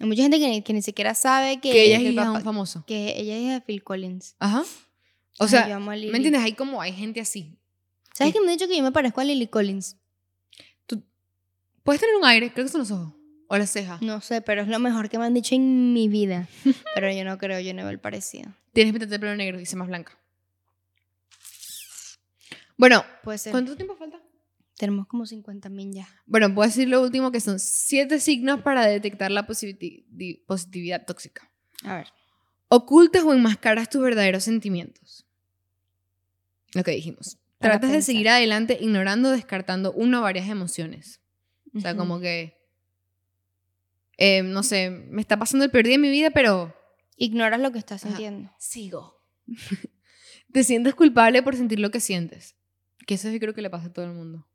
Hay 0.00 0.06
mucha 0.08 0.22
gente 0.22 0.38
que 0.40 0.48
ni, 0.48 0.62
que 0.62 0.72
ni 0.72 0.82
siquiera 0.82 1.14
sabe 1.14 1.60
que, 1.60 1.70
Que 1.70 1.84
ella 1.84 1.96
es 1.98 2.12
hija 2.12 2.40
famoso. 2.40 2.84
que 2.86 3.14
ella 3.20 3.36
es 3.36 3.42
hija 3.42 3.52
de 3.54 3.60
Phil 3.60 3.84
Collins. 3.84 4.34
Ajá. 4.40 4.62
O 5.38 5.44
Ay, 5.44 5.48
sea. 5.48 5.78
¿me 5.78 5.96
entiendes? 6.16 6.42
Hay 6.42 6.54
como, 6.54 6.80
hay 6.82 6.92
gente 6.92 7.20
así. 7.20 7.56
¿Sabes 8.22 8.34
que 8.34 8.40
me 8.40 8.50
han 8.52 8.58
dicho 8.58 8.68
que 8.68 8.76
yo 8.76 8.82
me 8.82 8.92
parezco 8.92 9.20
a 9.20 9.24
Lily 9.24 9.46
Collins? 9.48 9.96
Puedes 11.84 12.00
tener 12.00 12.14
un 12.14 12.24
aire, 12.24 12.52
creo 12.52 12.64
que 12.66 12.70
son 12.70 12.82
los 12.82 12.90
ojos. 12.92 13.12
O 13.48 13.58
las 13.58 13.70
cejas. 13.70 14.00
No 14.00 14.20
sé, 14.20 14.40
pero 14.40 14.62
es 14.62 14.68
lo 14.68 14.78
mejor 14.78 15.08
que 15.08 15.18
me 15.18 15.24
han 15.24 15.34
dicho 15.34 15.54
en 15.56 15.92
mi 15.92 16.06
vida. 16.08 16.48
pero 16.94 17.10
yo 17.12 17.24
no 17.24 17.36
creo, 17.38 17.58
yo 17.60 17.74
no 17.74 17.82
veo 17.82 17.90
el 17.90 17.98
parecido. 17.98 18.52
Tienes 18.72 18.92
que 18.92 19.00
pintarte 19.00 19.16
el 19.16 19.20
pelo 19.20 19.34
negro 19.36 19.58
y 19.60 19.66
ser 19.66 19.78
más 19.78 19.88
blanca. 19.88 20.16
Bueno, 22.76 23.04
Puede 23.22 23.38
ser. 23.38 23.50
¿cuánto 23.52 23.76
tiempo 23.76 23.96
falta? 23.96 24.20
Tenemos 24.76 25.06
como 25.06 25.26
50 25.26 25.68
mil 25.68 25.92
ya. 25.92 26.08
Bueno, 26.26 26.52
puedo 26.54 26.68
decir 26.68 26.88
lo 26.88 27.02
último 27.02 27.30
que 27.30 27.40
son 27.40 27.58
siete 27.58 28.18
signos 28.20 28.62
para 28.62 28.86
detectar 28.86 29.30
la 29.30 29.46
positi- 29.46 30.04
di- 30.08 30.36
positividad 30.46 31.04
tóxica. 31.04 31.50
A 31.84 31.96
ver. 31.96 32.06
Ocultas 32.68 33.22
o 33.24 33.32
enmascaras 33.34 33.90
tus 33.90 34.02
verdaderos 34.02 34.44
sentimientos. 34.44 35.26
Lo 36.74 36.82
que 36.82 36.92
dijimos. 36.92 37.38
Tratas 37.62 37.92
de 37.92 38.02
seguir 38.02 38.28
adelante 38.28 38.78
ignorando 38.80 39.30
descartando 39.30 39.92
una 39.92 40.20
o 40.20 40.22
varias 40.22 40.48
emociones. 40.48 41.20
O 41.74 41.80
sea, 41.80 41.92
Ujú. 41.92 41.98
como 42.00 42.20
que... 42.20 42.58
eh, 44.18 44.42
no 44.42 44.62
sé, 44.62 44.90
me 44.90 45.20
está 45.22 45.38
pasando 45.38 45.64
el 45.64 45.70
peor 45.70 45.84
día 45.84 45.94
de 45.94 45.98
mi 45.98 46.10
vida, 46.10 46.30
pero 46.30 46.74
Ignoras 47.16 47.60
lo 47.60 47.72
que 47.72 47.78
estás 47.78 48.02
Ajá. 48.04 48.14
sintiendo. 48.16 48.50
sigo. 48.58 49.22
Te 50.52 50.64
sientes 50.64 50.94
culpable 50.94 51.42
por 51.42 51.56
sentir 51.56 51.78
lo 51.80 51.90
que 51.90 52.00
sientes. 52.00 52.56
Que 53.06 53.14
eso 53.14 53.30
yo 53.30 53.38
creo 53.40 53.54
que 53.54 53.62
le 53.62 53.70
pasa 53.70 53.86
a 53.88 53.92
todo 53.92 54.04
el 54.04 54.12
mundo. 54.12 54.46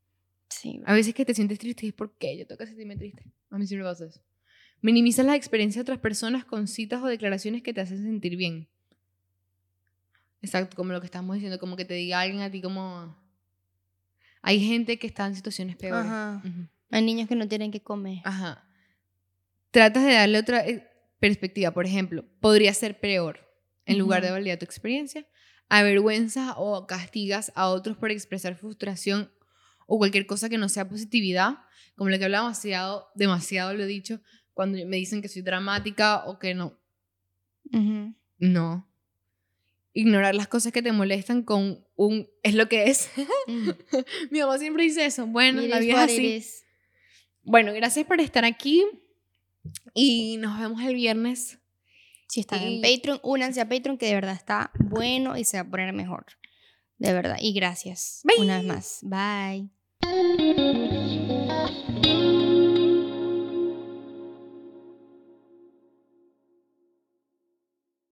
Sí. 0.49 0.81
A 0.85 0.93
veces 0.93 1.13
que 1.13 1.25
te 1.25 1.33
sientes 1.33 1.59
triste 1.59 1.85
y 1.85 1.89
es 1.89 1.95
¿por 1.95 2.15
qué? 2.17 2.37
Yo 2.37 2.45
tengo 2.47 2.59
que 2.59 2.67
sentirme 2.67 2.95
triste. 2.95 3.23
A 3.49 3.57
mí 3.57 3.65
sí 3.67 3.75
me 3.75 3.83
pasa 3.83 4.05
eso. 4.05 4.21
Minimizas 4.81 5.25
las 5.25 5.35
experiencias 5.35 5.77
de 5.77 5.91
otras 5.91 5.99
personas 5.99 6.45
con 6.45 6.67
citas 6.67 7.01
o 7.01 7.07
declaraciones 7.07 7.63
que 7.63 7.73
te 7.73 7.81
hacen 7.81 8.01
sentir 8.03 8.37
bien. 8.37 8.69
Exacto, 10.41 10.75
como 10.75 10.93
lo 10.93 10.99
que 10.99 11.05
estamos 11.07 11.35
diciendo, 11.35 11.59
como 11.59 11.75
que 11.75 11.85
te 11.85 11.93
diga 11.93 12.21
alguien 12.21 12.41
a 12.41 12.51
ti 12.51 12.61
como... 12.61 13.15
Hay 14.41 14.65
gente 14.65 14.97
que 14.99 15.07
está 15.07 15.25
en 15.25 15.35
situaciones 15.35 15.75
peores. 15.75 16.05
Ajá. 16.05 16.41
Hay 16.91 17.01
niños 17.01 17.27
que 17.27 17.35
no 17.35 17.47
tienen 17.47 17.71
que 17.71 17.81
comer. 17.81 18.19
Ajá. 18.23 18.65
Tratas 19.71 20.05
de 20.05 20.13
darle 20.13 20.37
otra 20.37 20.65
eh, 20.65 20.87
perspectiva. 21.19 21.71
Por 21.71 21.85
ejemplo, 21.85 22.23
podría 22.39 22.73
ser 22.73 22.99
peor. 22.99 23.45
En 23.85 23.97
lugar 23.97 24.21
de 24.21 24.31
validar 24.31 24.59
tu 24.59 24.65
experiencia, 24.65 25.25
avergüenzas 25.69 26.53
o 26.57 26.85
castigas 26.87 27.53
a 27.55 27.69
otros 27.69 27.95
por 27.97 28.11
expresar 28.11 28.55
frustración 28.55 29.31
o 29.85 29.97
cualquier 29.97 30.27
cosa 30.27 30.49
que 30.49 30.57
no 30.57 30.67
sea 30.67 30.89
positividad. 30.89 31.59
Como 31.95 32.09
lo 32.09 32.17
que 32.19 32.25
hablaba 32.25 32.47
demasiado, 32.47 33.07
demasiado 33.15 33.73
lo 33.73 33.83
he 33.83 33.87
dicho, 33.87 34.21
cuando 34.53 34.77
me 34.85 34.97
dicen 34.97 35.21
que 35.21 35.29
soy 35.29 35.41
dramática 35.41 36.25
o 36.25 36.37
que 36.37 36.53
no. 36.53 36.77
Ujú. 37.71 38.13
No. 38.39 38.86
Ignorar 39.97 40.35
las 40.35 40.47
cosas 40.47 40.71
que 40.71 40.83
te 40.83 40.91
molestan 40.91 41.41
con 41.41 41.83
un... 41.95 42.29
Es 42.43 42.53
lo 42.53 42.69
que 42.69 42.91
es. 42.91 43.09
Ujú. 43.17 43.75
Mi 44.29 44.41
mamá 44.41 44.59
siempre 44.59 44.83
dice 44.83 45.07
eso. 45.07 45.25
Bueno, 45.25 45.59
la 45.63 45.79
vida 45.79 46.05
es 46.05 46.11
así. 46.11 46.43
Bueno, 47.41 47.73
gracias 47.73 48.05
por 48.05 48.21
estar 48.21 48.45
aquí 48.45 48.85
y 49.95 50.37
nos 50.37 50.59
vemos 50.59 50.83
el 50.83 50.93
viernes. 50.93 51.57
Si 52.27 52.41
están 52.41 52.61
en 52.61 52.79
Patreon, 52.79 53.19
únanse 53.23 53.59
a 53.59 53.67
Patreon 53.67 53.97
que 53.97 54.05
de 54.05 54.13
verdad 54.13 54.35
está 54.35 54.69
bueno 54.77 55.35
y 55.35 55.45
se 55.45 55.57
va 55.57 55.61
a 55.61 55.67
poner 55.67 55.91
mejor. 55.93 56.27
De 56.99 57.11
verdad. 57.13 57.37
Y 57.41 57.53
gracias. 57.53 58.21
Bye. 58.23 58.45
Una 58.45 58.57
vez 58.57 58.67
más. 58.67 58.99
Bye. 59.01 59.71